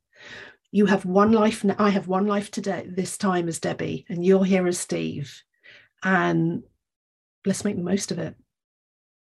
You 0.72 0.84
have 0.84 1.06
one 1.06 1.32
life. 1.32 1.64
I 1.78 1.88
have 1.88 2.06
one 2.06 2.26
life 2.26 2.50
today, 2.50 2.86
this 2.86 3.16
time 3.16 3.48
as 3.48 3.58
Debi, 3.58 4.04
and 4.10 4.22
you're 4.22 4.44
here 4.44 4.66
as 4.66 4.78
Steve. 4.78 5.42
And 6.02 6.64
let's 7.46 7.64
make 7.64 7.76
the 7.76 7.82
most 7.82 8.12
of 8.12 8.18
it. 8.18 8.34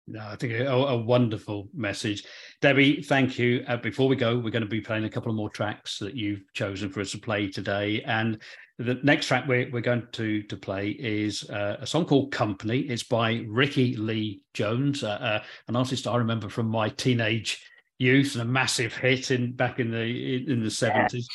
No, 0.06 0.26
I 0.26 0.34
think 0.34 0.54
a, 0.54 0.66
a 0.66 0.96
wonderful 0.96 1.68
message. 1.72 2.24
Debi, 2.60 3.04
thank 3.04 3.38
you. 3.38 3.64
Uh, 3.68 3.76
before 3.76 4.08
we 4.08 4.16
go, 4.16 4.36
we're 4.36 4.50
going 4.50 4.62
to 4.62 4.68
be 4.68 4.80
playing 4.80 5.04
a 5.04 5.10
couple 5.10 5.30
of 5.30 5.36
more 5.36 5.50
tracks 5.50 5.98
that 5.98 6.16
you've 6.16 6.42
chosen 6.52 6.90
for 6.90 7.00
us 7.00 7.12
to 7.12 7.18
play 7.18 7.48
today. 7.48 8.02
And 8.02 8.42
the 8.78 8.98
next 9.04 9.26
track 9.26 9.46
we're, 9.46 9.70
we're 9.70 9.82
going 9.82 10.08
to, 10.12 10.42
to 10.42 10.56
play 10.56 10.90
is 10.90 11.48
uh, 11.50 11.76
a 11.80 11.86
song 11.86 12.06
called 12.06 12.32
Company. 12.32 12.80
It's 12.80 13.04
by 13.04 13.44
Rickie 13.46 13.94
Lee 13.96 14.42
Jones, 14.52 15.04
uh, 15.04 15.10
uh 15.10 15.42
an 15.68 15.76
artist 15.76 16.08
I 16.08 16.16
remember 16.16 16.48
from 16.48 16.66
my 16.66 16.88
teenage 16.88 17.64
youth 17.98 18.32
and 18.34 18.42
a 18.42 18.46
massive 18.46 18.96
hit 18.96 19.30
in 19.30 19.52
back 19.52 19.78
in 19.78 19.90
the 19.92 20.44
in 20.50 20.62
the 20.64 20.70
70s. 20.70 21.26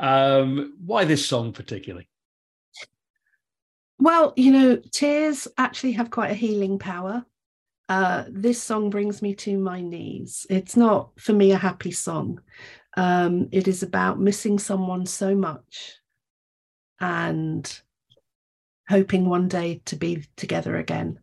Yeah. 0.00 0.36
Um, 0.36 0.78
why 0.86 1.04
this 1.04 1.26
song 1.26 1.52
particularly? 1.52 2.08
Well, 3.98 4.32
you 4.36 4.50
know, 4.50 4.76
tears 4.90 5.48
actually 5.58 5.92
have 5.92 6.10
quite 6.10 6.30
a 6.30 6.34
healing 6.34 6.78
power. 6.78 7.24
Uh, 7.88 8.24
this 8.28 8.62
song 8.62 8.90
brings 8.90 9.22
me 9.22 9.34
to 9.34 9.58
my 9.58 9.80
knees. 9.80 10.46
It's 10.48 10.76
not 10.76 11.10
for 11.20 11.32
me 11.32 11.52
a 11.52 11.58
happy 11.58 11.90
song. 11.90 12.40
Um, 12.96 13.48
it 13.52 13.68
is 13.68 13.82
about 13.82 14.20
missing 14.20 14.58
someone 14.58 15.06
so 15.06 15.34
much 15.34 15.94
and 17.00 17.80
hoping 18.88 19.28
one 19.28 19.48
day 19.48 19.82
to 19.86 19.96
be 19.96 20.24
together 20.36 20.76
again. 20.76 21.18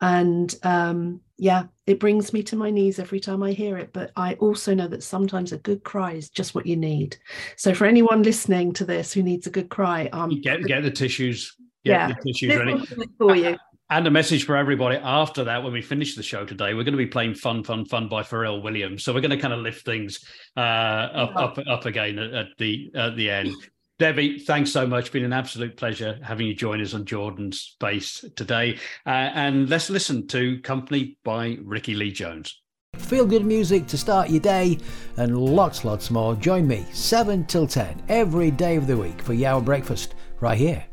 And 0.00 0.54
um, 0.62 1.20
yeah, 1.38 1.64
it 1.86 2.00
brings 2.00 2.32
me 2.32 2.42
to 2.44 2.56
my 2.56 2.70
knees 2.70 2.98
every 2.98 3.20
time 3.20 3.42
I 3.42 3.52
hear 3.52 3.78
it. 3.78 3.92
But 3.92 4.12
I 4.16 4.34
also 4.34 4.74
know 4.74 4.88
that 4.88 5.02
sometimes 5.02 5.52
a 5.52 5.58
good 5.58 5.82
cry 5.84 6.12
is 6.12 6.28
just 6.28 6.54
what 6.54 6.66
you 6.66 6.76
need. 6.76 7.16
So 7.56 7.74
for 7.74 7.86
anyone 7.86 8.22
listening 8.22 8.72
to 8.74 8.84
this 8.84 9.12
who 9.12 9.22
needs 9.22 9.46
a 9.46 9.50
good 9.50 9.70
cry, 9.70 10.08
um, 10.12 10.40
get 10.40 10.62
get 10.64 10.82
the 10.82 10.90
tissues 10.90 11.56
yeah, 11.84 12.08
yeah. 12.08 12.14
tissues 12.26 12.56
ready 12.56 12.86
for 13.18 13.36
you. 13.36 13.56
And 13.90 14.06
a 14.06 14.10
message 14.10 14.46
for 14.46 14.56
everybody 14.56 14.96
after 14.96 15.44
that, 15.44 15.62
when 15.62 15.72
we 15.72 15.82
finish 15.82 16.16
the 16.16 16.22
show 16.22 16.46
today, 16.46 16.72
we're 16.72 16.84
going 16.84 16.92
to 16.92 16.98
be 16.98 17.06
playing 17.06 17.34
"Fun, 17.34 17.62
Fun, 17.62 17.84
Fun" 17.84 18.08
by 18.08 18.22
Pharrell 18.22 18.62
Williams. 18.62 19.04
So 19.04 19.12
we're 19.12 19.20
going 19.20 19.30
to 19.30 19.36
kind 19.36 19.52
of 19.52 19.60
lift 19.60 19.84
things 19.84 20.24
uh, 20.56 20.60
up, 20.60 21.36
up, 21.36 21.58
up 21.68 21.84
again 21.84 22.18
at, 22.18 22.32
at 22.32 22.46
the 22.58 22.90
at 22.94 23.16
the 23.16 23.30
end. 23.30 23.54
Debi, 24.00 24.42
thanks 24.42 24.72
so 24.72 24.86
much. 24.86 25.12
Been 25.12 25.24
an 25.24 25.32
absolute 25.32 25.76
pleasure 25.76 26.18
having 26.22 26.46
you 26.46 26.54
join 26.54 26.80
us 26.80 26.94
on 26.94 27.04
Jordan's 27.04 27.60
Space 27.60 28.24
today. 28.34 28.78
Uh, 29.06 29.30
and 29.34 29.68
let's 29.68 29.90
listen 29.90 30.26
to 30.28 30.60
"Company" 30.62 31.18
by 31.22 31.58
Rickie 31.62 31.94
Lee 31.94 32.10
Jones. 32.10 32.62
Feel 32.96 33.26
good 33.26 33.44
music 33.44 33.86
to 33.88 33.98
start 33.98 34.30
your 34.30 34.40
day 34.40 34.78
and 35.18 35.36
lots, 35.36 35.84
lots 35.84 36.10
more. 36.10 36.34
Join 36.36 36.66
me 36.66 36.86
7 36.92 37.44
till 37.44 37.66
10 37.66 38.04
every 38.08 38.50
day 38.50 38.76
of 38.76 38.86
the 38.86 38.96
week 38.96 39.20
for 39.20 39.34
Your 39.34 39.60
Breakfast 39.60 40.14
right 40.40 40.56
here 40.56 40.86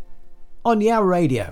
on 0.65 0.79
Yawa 0.81 1.07
Radio. 1.07 1.51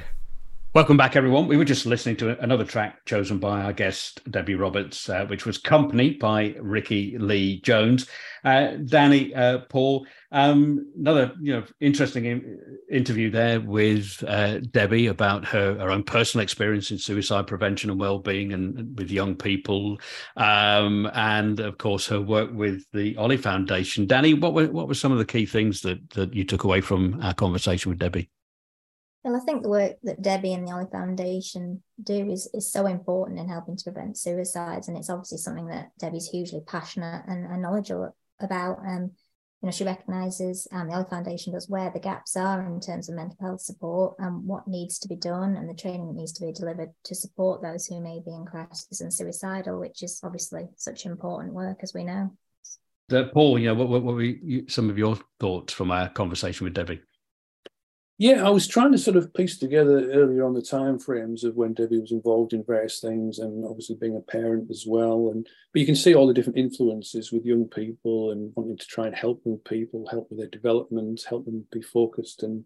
Welcome 0.76 0.97
back, 0.97 1.16
everyone. 1.16 1.47
We 1.47 1.57
were 1.57 1.66
just 1.66 1.88
listening 1.88 2.16
to 2.18 2.39
another 2.43 2.64
track 2.64 3.03
chosen 3.05 3.39
by 3.39 3.64
our 3.64 3.74
guest, 3.74 4.24
Debi 4.30 4.57
Roberts, 4.57 5.10
uh, 5.10 5.26
which 5.26 5.43
was 5.43 5.57
Company 5.57 6.12
by 6.12 6.55
Rickie 6.62 7.18
Lee 7.18 7.60
Jones. 7.62 8.07
Uh, 8.43 8.74
Danny, 8.86 9.34
uh, 9.34 9.62
Paul, 9.70 10.05
um, 10.32 10.86
another 10.95 11.34
you 11.41 11.53
know 11.53 11.64
interesting 11.82 12.26
in- 12.26 12.60
interview 12.88 13.32
there 13.32 13.60
with 13.60 14.24
uh, 14.28 14.60
Debi 14.60 15.10
about 15.10 15.43
her, 15.45 15.74
her 15.74 15.89
own 15.89 16.03
personal 16.03 16.43
experience 16.43 16.91
in 16.91 16.99
suicide 16.99 17.47
prevention 17.47 17.89
and 17.89 17.99
well-being 17.99 18.53
and 18.53 18.95
with 18.95 19.10
young 19.10 19.34
people, 19.36 19.99
um, 20.38 21.10
and 21.16 21.60
of 21.60 21.80
course 21.80 22.05
her 22.05 22.22
work 22.22 22.51
with 22.53 22.86
the 22.93 23.18
Ollie 23.18 23.38
Foundation. 23.38 24.05
Danny, 24.05 24.36
what 24.36 24.53
were 24.53 24.68
what 24.68 24.88
were 24.88 24.93
some 24.93 25.12
of 25.12 25.18
the 25.18 25.26
key 25.26 25.47
things 25.47 25.82
that 25.82 26.12
that 26.12 26.36
you 26.36 26.43
took 26.43 26.64
away 26.64 26.80
from 26.80 27.20
our 27.24 27.34
conversation 27.34 27.89
with 27.89 27.97
Debi? 27.97 28.28
Well, 29.24 29.36
I 29.36 29.39
think 29.39 29.63
the 29.63 29.70
work 29.70 29.97
that 30.03 30.22
Debi 30.22 30.55
and 30.55 30.65
the 30.65 30.72
Ollie 30.72 30.86
Foundation 30.91 31.84
do 32.01 32.32
is, 32.32 32.49
is 32.53 32.72
so 32.72 32.86
important 32.86 33.39
in 33.39 33.49
helping 33.49 33.76
to 33.76 33.91
prevent 33.91 34.17
suicides. 34.17 34.88
And 34.88 34.97
it's 34.97 35.09
obviously 35.09 35.39
something 35.39 35.67
that 35.67 35.91
Debi's 36.01 36.30
hugely 36.30 36.61
passionate 36.65 37.26
and, 37.28 37.45
and 37.45 37.61
knowledgeable 37.61 38.15
about. 38.39 38.80
Um, 38.80 39.11
you 39.61 39.65
know, 39.65 39.72
she 39.72 39.84
recognises, 39.84 40.70
and 40.72 40.89
the 40.89 40.95
Ollie 40.95 41.09
Foundation 41.09 41.51
does, 41.51 41.67
where 41.67 41.91
the 41.91 41.99
gaps 41.99 42.38
are 42.38 42.65
in 42.65 42.80
terms 42.80 43.09
of 43.09 43.15
mental 43.15 43.36
health 43.41 43.59
support 43.59 44.15
and 44.17 44.47
what 44.47 44.70
needs 44.70 44.99
to 44.99 45.09
be 45.09 45.17
done 45.17 45.57
and 45.57 45.70
the 45.70 45.74
training 45.74 46.07
that 46.07 46.15
needs 46.15 46.32
to 46.32 46.45
be 46.45 46.53
delivered 46.53 46.91
to 47.03 47.13
support 47.13 47.61
those 47.61 47.86
who 47.86 47.99
may 47.99 48.22
be 48.26 48.34
in 48.34 48.45
crisis 48.45 49.01
and 49.01 49.13
suicidal, 49.13 49.78
which 49.78 50.01
is 50.01 50.22
obviously 50.24 50.70
such 50.78 51.05
important 51.05 51.53
work, 51.53 51.80
as 51.84 51.93
we 51.93 52.05
know. 52.05 52.32
Uh, 53.11 53.24
Paul, 53.34 53.59
you 53.59 53.67
know, 53.67 53.74
what, 53.74 53.89
what, 53.89 54.03
what 54.03 54.15
were 54.15 54.22
you, 54.22 54.70
some 54.70 54.89
of 54.89 54.97
your 54.97 55.17
thoughts 55.41 55.74
from 55.74 55.91
our 55.91 56.07
conversation 56.07 56.63
with 56.63 56.76
Debi? 56.76 57.01
Yeah, 58.22 58.45
I 58.45 58.49
was 58.49 58.67
trying 58.67 58.91
to 58.91 58.97
sort 58.97 59.15
of 59.15 59.34
piece 59.34 59.57
together 59.57 60.11
earlier 60.11 60.43
on 60.43 60.53
the 60.53 60.61
time 60.61 60.99
frames 60.99 61.45
of 61.45 61.55
when 61.55 61.74
Debi 61.74 62.01
was 62.01 62.11
involved 62.11 62.51
in 62.51 62.65
various 62.65 62.99
things, 62.99 63.39
and 63.39 63.63
obviously 63.63 63.95
being 63.95 64.17
a 64.17 64.32
parent 64.32 64.70
as 64.70 64.84
well. 64.86 65.30
And 65.34 65.47
but 65.72 65.80
you 65.80 65.86
can 65.86 65.95
see 65.95 66.13
all 66.13 66.28
the 66.28 66.34
different 66.34 66.59
influences 66.59 67.32
with 67.32 67.45
young 67.45 67.70
people 67.70 68.32
and 68.32 68.51
wanting 68.57 68.78
to 68.78 68.86
try 68.88 69.07
and 69.07 69.15
help 69.15 69.41
young 69.45 69.59
people, 69.59 70.05
help 70.11 70.30
with 70.30 70.38
their 70.38 70.49
development, 70.49 71.24
help 71.30 71.45
them 71.45 71.65
be 71.72 71.82
focused 71.82 72.43
and 72.43 72.65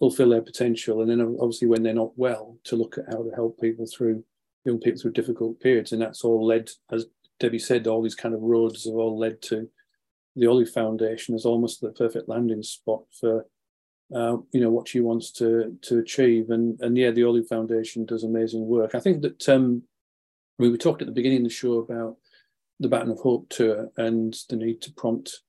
fulfill 0.00 0.30
their 0.30 0.42
potential. 0.42 1.02
And 1.02 1.08
then 1.08 1.36
obviously 1.40 1.68
when 1.68 1.84
they're 1.84 1.94
not 1.94 2.18
well, 2.18 2.58
to 2.64 2.74
look 2.74 2.98
at 2.98 3.04
how 3.06 3.22
to 3.22 3.30
help 3.32 3.60
people 3.60 3.86
through 3.86 4.24
young 4.64 4.80
people 4.80 5.00
through 5.00 5.12
difficult 5.12 5.60
periods. 5.60 5.92
And 5.92 6.02
that's 6.02 6.24
all 6.24 6.44
led, 6.44 6.68
as 6.90 7.06
Debi 7.40 7.60
said, 7.60 7.86
all 7.86 8.02
these 8.02 8.16
kind 8.16 8.34
of 8.34 8.40
roads 8.40 8.86
have 8.86 8.94
all 8.94 9.16
led 9.16 9.40
to 9.42 9.68
the 10.34 10.48
Ollie 10.48 10.66
Foundation 10.66 11.36
as 11.36 11.44
almost 11.44 11.80
the 11.80 11.92
perfect 11.92 12.28
landing 12.28 12.64
spot 12.64 13.02
for 13.20 13.46
uh, 14.14 14.38
you 14.52 14.60
know 14.60 14.70
what 14.70 14.88
she 14.88 15.00
wants 15.00 15.30
to 15.32 15.76
to 15.82 15.98
achieve. 15.98 16.50
And 16.50 16.80
and 16.80 16.96
yeah, 16.96 17.10
the 17.10 17.24
Ollie 17.24 17.44
Foundation 17.44 18.04
does 18.04 18.24
amazing 18.24 18.66
work. 18.66 18.94
I 18.94 19.00
think 19.00 19.22
that 19.22 19.48
um, 19.48 19.82
we 20.58 20.76
talked 20.76 21.02
at 21.02 21.06
the 21.06 21.14
beginning 21.14 21.38
of 21.38 21.44
the 21.44 21.50
show 21.50 21.78
about 21.78 22.16
the 22.80 22.88
Baton 22.88 23.10
of 23.10 23.18
Hope 23.18 23.48
tour 23.50 23.90
and 23.96 24.34
the 24.48 24.56
need 24.56 24.80
to 24.82 24.92
prompt 24.92 25.40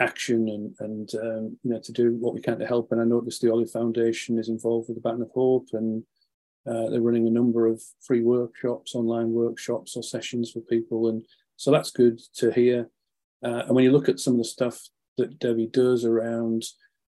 action 0.00 0.48
and 0.48 0.74
and 0.80 1.14
um, 1.22 1.58
you 1.62 1.70
know 1.70 1.80
to 1.80 1.92
do 1.92 2.16
what 2.16 2.34
we 2.34 2.40
can 2.40 2.58
to 2.58 2.66
help. 2.66 2.92
And 2.92 3.00
I 3.00 3.04
noticed 3.04 3.40
the 3.40 3.52
Ollie 3.52 3.66
Foundation 3.66 4.38
is 4.38 4.48
involved 4.48 4.88
with 4.88 4.96
the 4.96 5.02
Baton 5.02 5.22
of 5.22 5.30
Hope 5.30 5.68
and. 5.72 6.04
Uh, 6.68 6.90
they're 6.90 7.00
running 7.00 7.28
a 7.28 7.30
number 7.30 7.68
of 7.68 7.80
free 8.00 8.22
workshops, 8.22 8.96
online 8.96 9.30
workshops 9.30 9.96
or 9.96 10.02
sessions 10.02 10.50
for 10.50 10.58
people, 10.62 11.06
and 11.06 11.24
so 11.54 11.70
that's 11.70 11.92
good 11.92 12.20
to 12.34 12.50
hear. 12.50 12.90
Uh, 13.40 13.62
and 13.66 13.70
when 13.70 13.84
you 13.84 13.92
look 13.92 14.08
at 14.08 14.18
some 14.18 14.32
of 14.32 14.38
the 14.38 14.44
stuff 14.44 14.80
that 15.16 15.38
Debi 15.38 15.70
does 15.70 16.04
around 16.04 16.64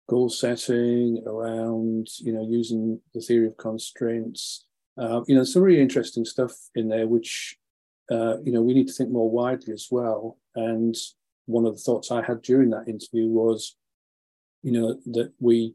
goal 0.09 0.28
setting, 0.28 1.22
around 1.26 2.09
you 2.20 2.32
know 2.32 2.46
using 2.48 3.00
the 3.14 3.20
theory 3.20 3.46
of 3.46 3.57
constraints. 3.57 4.64
Uh, 4.98 5.22
you 5.26 5.34
know, 5.34 5.44
some 5.44 5.62
really 5.62 5.80
interesting 5.80 6.24
stuff 6.24 6.53
in 6.74 6.88
there, 6.88 7.09
which 7.09 7.57
uh, 8.11 8.40
you 8.42 8.53
know 8.53 8.62
we 8.62 8.74
need 8.74 8.88
to 8.88 8.92
think 8.92 9.11
more 9.11 9.30
widely 9.30 9.72
as 9.72 9.88
well. 9.90 10.38
And 10.55 10.94
one 11.46 11.66
of 11.66 11.74
the 11.74 11.80
thoughts 11.80 12.11
I 12.11 12.22
had 12.22 12.42
during 12.42 12.70
that 12.70 12.88
interview 12.88 13.26
was, 13.28 13.76
you 14.62 14.72
know, 14.72 14.98
that 15.07 15.32
we 15.40 15.74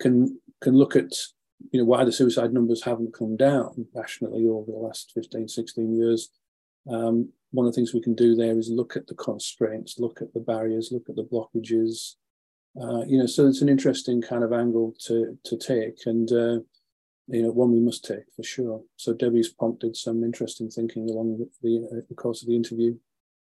can 0.00 0.40
can 0.60 0.74
look 0.74 0.96
at 0.96 1.12
you 1.72 1.80
know 1.80 1.84
why 1.84 2.04
the 2.04 2.12
suicide 2.12 2.52
numbers 2.52 2.82
haven't 2.82 3.14
come 3.14 3.36
down 3.36 3.86
nationally 3.94 4.46
over 4.46 4.70
the 4.70 4.78
last 4.78 5.12
15 5.14 5.48
16 5.48 5.96
years 5.96 6.30
um, 6.90 7.30
one 7.52 7.66
of 7.66 7.72
the 7.72 7.76
things 7.76 7.94
we 7.94 8.02
can 8.02 8.14
do 8.14 8.34
there 8.34 8.58
is 8.58 8.68
look 8.68 8.96
at 8.96 9.06
the 9.06 9.14
constraints 9.14 9.98
look 9.98 10.20
at 10.20 10.32
the 10.34 10.40
barriers 10.40 10.90
look 10.92 11.08
at 11.08 11.16
the 11.16 11.24
blockages 11.24 12.16
uh, 12.80 13.04
you 13.06 13.18
know, 13.18 13.26
so 13.26 13.46
it's 13.46 13.62
an 13.62 13.68
interesting 13.68 14.20
kind 14.20 14.42
of 14.42 14.52
angle 14.52 14.94
to 15.06 15.38
to 15.44 15.56
take, 15.56 16.06
and 16.06 16.30
uh, 16.32 16.58
you 17.28 17.42
know, 17.42 17.50
one 17.50 17.72
we 17.72 17.80
must 17.80 18.04
take 18.04 18.24
for 18.34 18.42
sure. 18.42 18.82
So 18.96 19.14
Debi's 19.14 19.48
prompted 19.48 19.96
some 19.96 20.24
interesting 20.24 20.68
thinking 20.68 21.08
along 21.08 21.38
the, 21.38 21.50
the, 21.62 21.88
uh, 21.90 22.00
the 22.08 22.14
course 22.14 22.42
of 22.42 22.48
the 22.48 22.56
interview. 22.56 22.96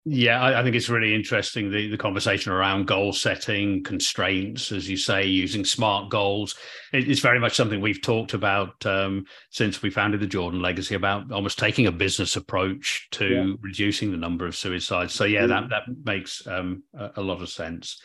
Yeah, 0.07 0.41
I, 0.41 0.61
I, 0.61 0.63
think 0.63 0.77
it's 0.77 0.89
really 0.89 1.15
interesting 1.15 1.71
the, 1.71 1.91
the 1.91 1.99
conversation 1.99 2.53
around 2.53 2.87
goal 2.87 3.13
setting, 3.13 3.83
constraints, 3.85 4.73
as 4.73 4.89
you 4.89 4.97
say, 4.97 5.27
using 5.27 5.63
smart 5.63 6.09
goals. 6.09 6.57
It, 6.95 7.11
it's 7.11 7.21
very 7.21 7.39
much 7.39 7.55
something 7.55 7.83
we've 7.83 8.01
talked 8.01 8.33
about 8.33 8.85
um, 8.87 9.27
since 9.51 9.83
we 9.83 9.91
founded 9.91 10.21
the 10.21 10.27
Jordan 10.27 10.63
Legacy 10.63 10.95
about 10.95 11.31
almost 11.31 11.59
taking 11.59 11.87
a 11.87 11.93
business 11.93 12.37
approach 12.37 13.09
to 13.13 13.29
yeah. 13.29 13.53
reducing 13.61 14.11
the 14.11 14.17
number 14.17 14.47
of 14.47 14.57
suicides. 14.57 15.13
So 15.13 15.25
yeah, 15.25 15.47
that 15.47 15.69
that 15.69 15.83
makes 16.05 16.47
um, 16.47 16.83
a, 16.95 17.11
a 17.17 17.23
lot 17.23 17.43
of 17.43 17.51
sense. 17.51 18.01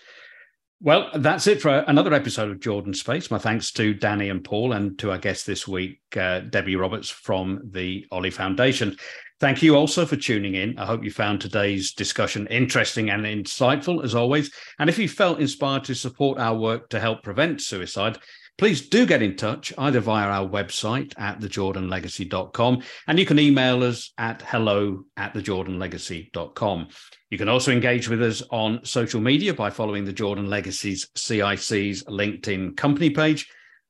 Well, 0.86 1.09
that's 1.15 1.47
it 1.47 1.63
for 1.63 1.79
another 1.88 2.13
episode 2.13 2.51
of 2.51 2.59
Jordan 2.59 2.93
Space. 2.93 3.31
My 3.31 3.39
thanks 3.39 3.71
to 3.71 3.95
Danny 3.95 4.29
and 4.29 4.43
Paul 4.43 4.73
and 4.73 4.99
to 4.99 5.09
our 5.09 5.17
guest 5.17 5.47
this 5.47 5.67
week, 5.67 5.99
uh, 6.13 6.41
Debi 6.41 6.79
Roberts 6.79 7.09
from 7.09 7.59
the 7.71 8.05
Ollie 8.11 8.29
Foundation. 8.29 8.95
Thank 9.39 9.63
you 9.63 9.75
also 9.75 10.05
for 10.05 10.15
tuning 10.15 10.53
in. 10.53 10.77
I 10.77 10.86
hope 10.86 11.03
you 11.03 11.09
found 11.09 11.41
today's 11.41 11.93
discussion 11.93 12.45
interesting 12.51 13.09
and 13.09 13.25
insightful, 13.25 14.03
as 14.03 14.13
always. 14.13 14.53
And 14.77 14.88
if 14.88 14.99
you 14.99 15.09
felt 15.09 15.39
inspired 15.39 15.86
to 15.86 15.95
support 15.95 16.38
our 16.38 16.55
work 16.55 16.89
to 16.89 16.99
help 16.99 17.23
prevent 17.23 17.63
suicide, 17.63 18.19
please 18.58 18.88
do 18.88 19.06
get 19.06 19.22
in 19.22 19.36
touch 19.36 19.74
either 19.78 19.99
via 19.99 20.28
our 20.28 20.47
website 20.47 21.14
at 21.18 21.39
thejordanlegacy.com 21.39 22.82
and 23.08 23.20
you 23.20 23.26
can 23.26 23.39
email 23.39 23.84
us 23.84 24.14
at 24.18 24.41
hello 24.43 25.03
at 25.18 25.34
thejordanlegacy.com. 25.34 26.88
You 27.30 27.38
can 27.38 27.49
also 27.49 27.72
engage 27.72 28.08
with 28.08 28.22
us 28.22 28.41
on 28.51 28.84
social 28.86 29.20
media 29.20 29.53
by 29.53 29.70
following 29.70 30.06
the 30.06 30.14
Jordan 30.14 30.49
Legacy's 30.49 31.08
CIC's 31.16 32.03
LinkedIn 32.06 32.78
company 32.78 33.10
page. 33.10 33.49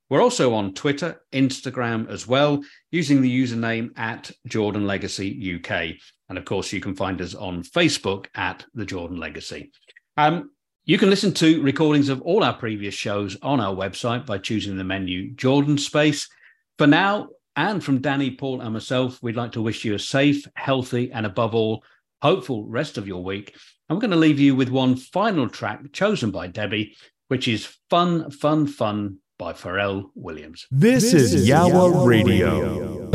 We're 0.09 0.22
also 0.22 0.53
on 0.53 0.74
Twitter, 0.74 1.22
Instagram 1.34 2.09
as 2.09 2.28
well, 2.28 2.63
using 2.91 3.22
the 3.22 3.43
username 3.43 3.89
at 3.97 4.32
Jordan 4.47 4.86
Legacy 4.86 5.59
UK. 5.59 5.95
And 6.30 6.38
of 6.38 6.45
course, 6.45 6.72
you 6.72 6.80
can 6.80 6.95
find 6.95 7.22
us 7.22 7.34
on 7.34 7.63
Facebook 7.63 8.28
at 8.36 8.66
The 8.76 8.86
Jordan 8.86 9.18
Legacy. 9.18 9.72
Um, 10.18 10.51
you 10.86 10.99
can 10.99 11.09
listen 11.09 11.33
to 11.33 11.63
recordings 11.63 12.09
of 12.09 12.21
all 12.21 12.43
our 12.43 12.53
previous 12.53 12.93
shows 12.93 13.36
on 13.41 13.59
our 13.59 13.75
website 13.75 14.25
by 14.25 14.38
choosing 14.38 14.77
the 14.77 14.83
menu 14.83 15.31
Jordan 15.31 15.79
Space. 15.79 16.29
For 16.77 16.86
now, 16.86 17.29
and 17.55 17.83
from 17.83 18.01
Danny, 18.01 18.31
Paul, 18.31 18.61
and 18.61 18.73
myself, 18.73 19.17
we'd 19.23 19.36
like 19.36 19.53
to 19.53 19.61
wish 19.61 19.83
you 19.83 19.95
a 19.95 19.99
safe, 19.99 20.45
healthy, 20.55 21.11
and 21.11 21.25
above 21.25 21.55
all, 21.55 21.83
hopeful 22.21 22.65
rest 22.65 22.99
of 22.99 23.07
your 23.07 23.23
week. 23.23 23.55
And 23.89 23.95
we're 23.95 24.01
going 24.01 24.11
to 24.11 24.17
leave 24.17 24.39
you 24.39 24.55
with 24.55 24.69
one 24.69 24.95
final 24.95 25.49
track 25.49 25.91
chosen 25.91 26.29
by 26.29 26.49
Debi, 26.49 26.91
which 27.29 27.47
is 27.47 27.65
Fun, 27.89 28.29
Fun, 28.29 28.67
Fun 28.67 29.17
by 29.39 29.53
Pharrell 29.53 30.09
Williams. 30.13 30.67
This, 30.69 31.11
this 31.11 31.33
is 31.33 31.49
Yawa 31.49 32.05
Radio. 32.05 33.09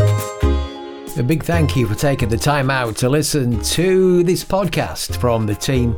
A 1.16 1.22
big 1.22 1.44
thank 1.44 1.76
you 1.76 1.86
for 1.86 1.94
taking 1.94 2.30
the 2.30 2.38
time 2.38 2.70
out 2.70 2.96
to 2.96 3.08
listen 3.08 3.62
to 3.62 4.22
this 4.24 4.42
podcast 4.42 5.16
from 5.20 5.44
the 5.44 5.54
team 5.54 5.96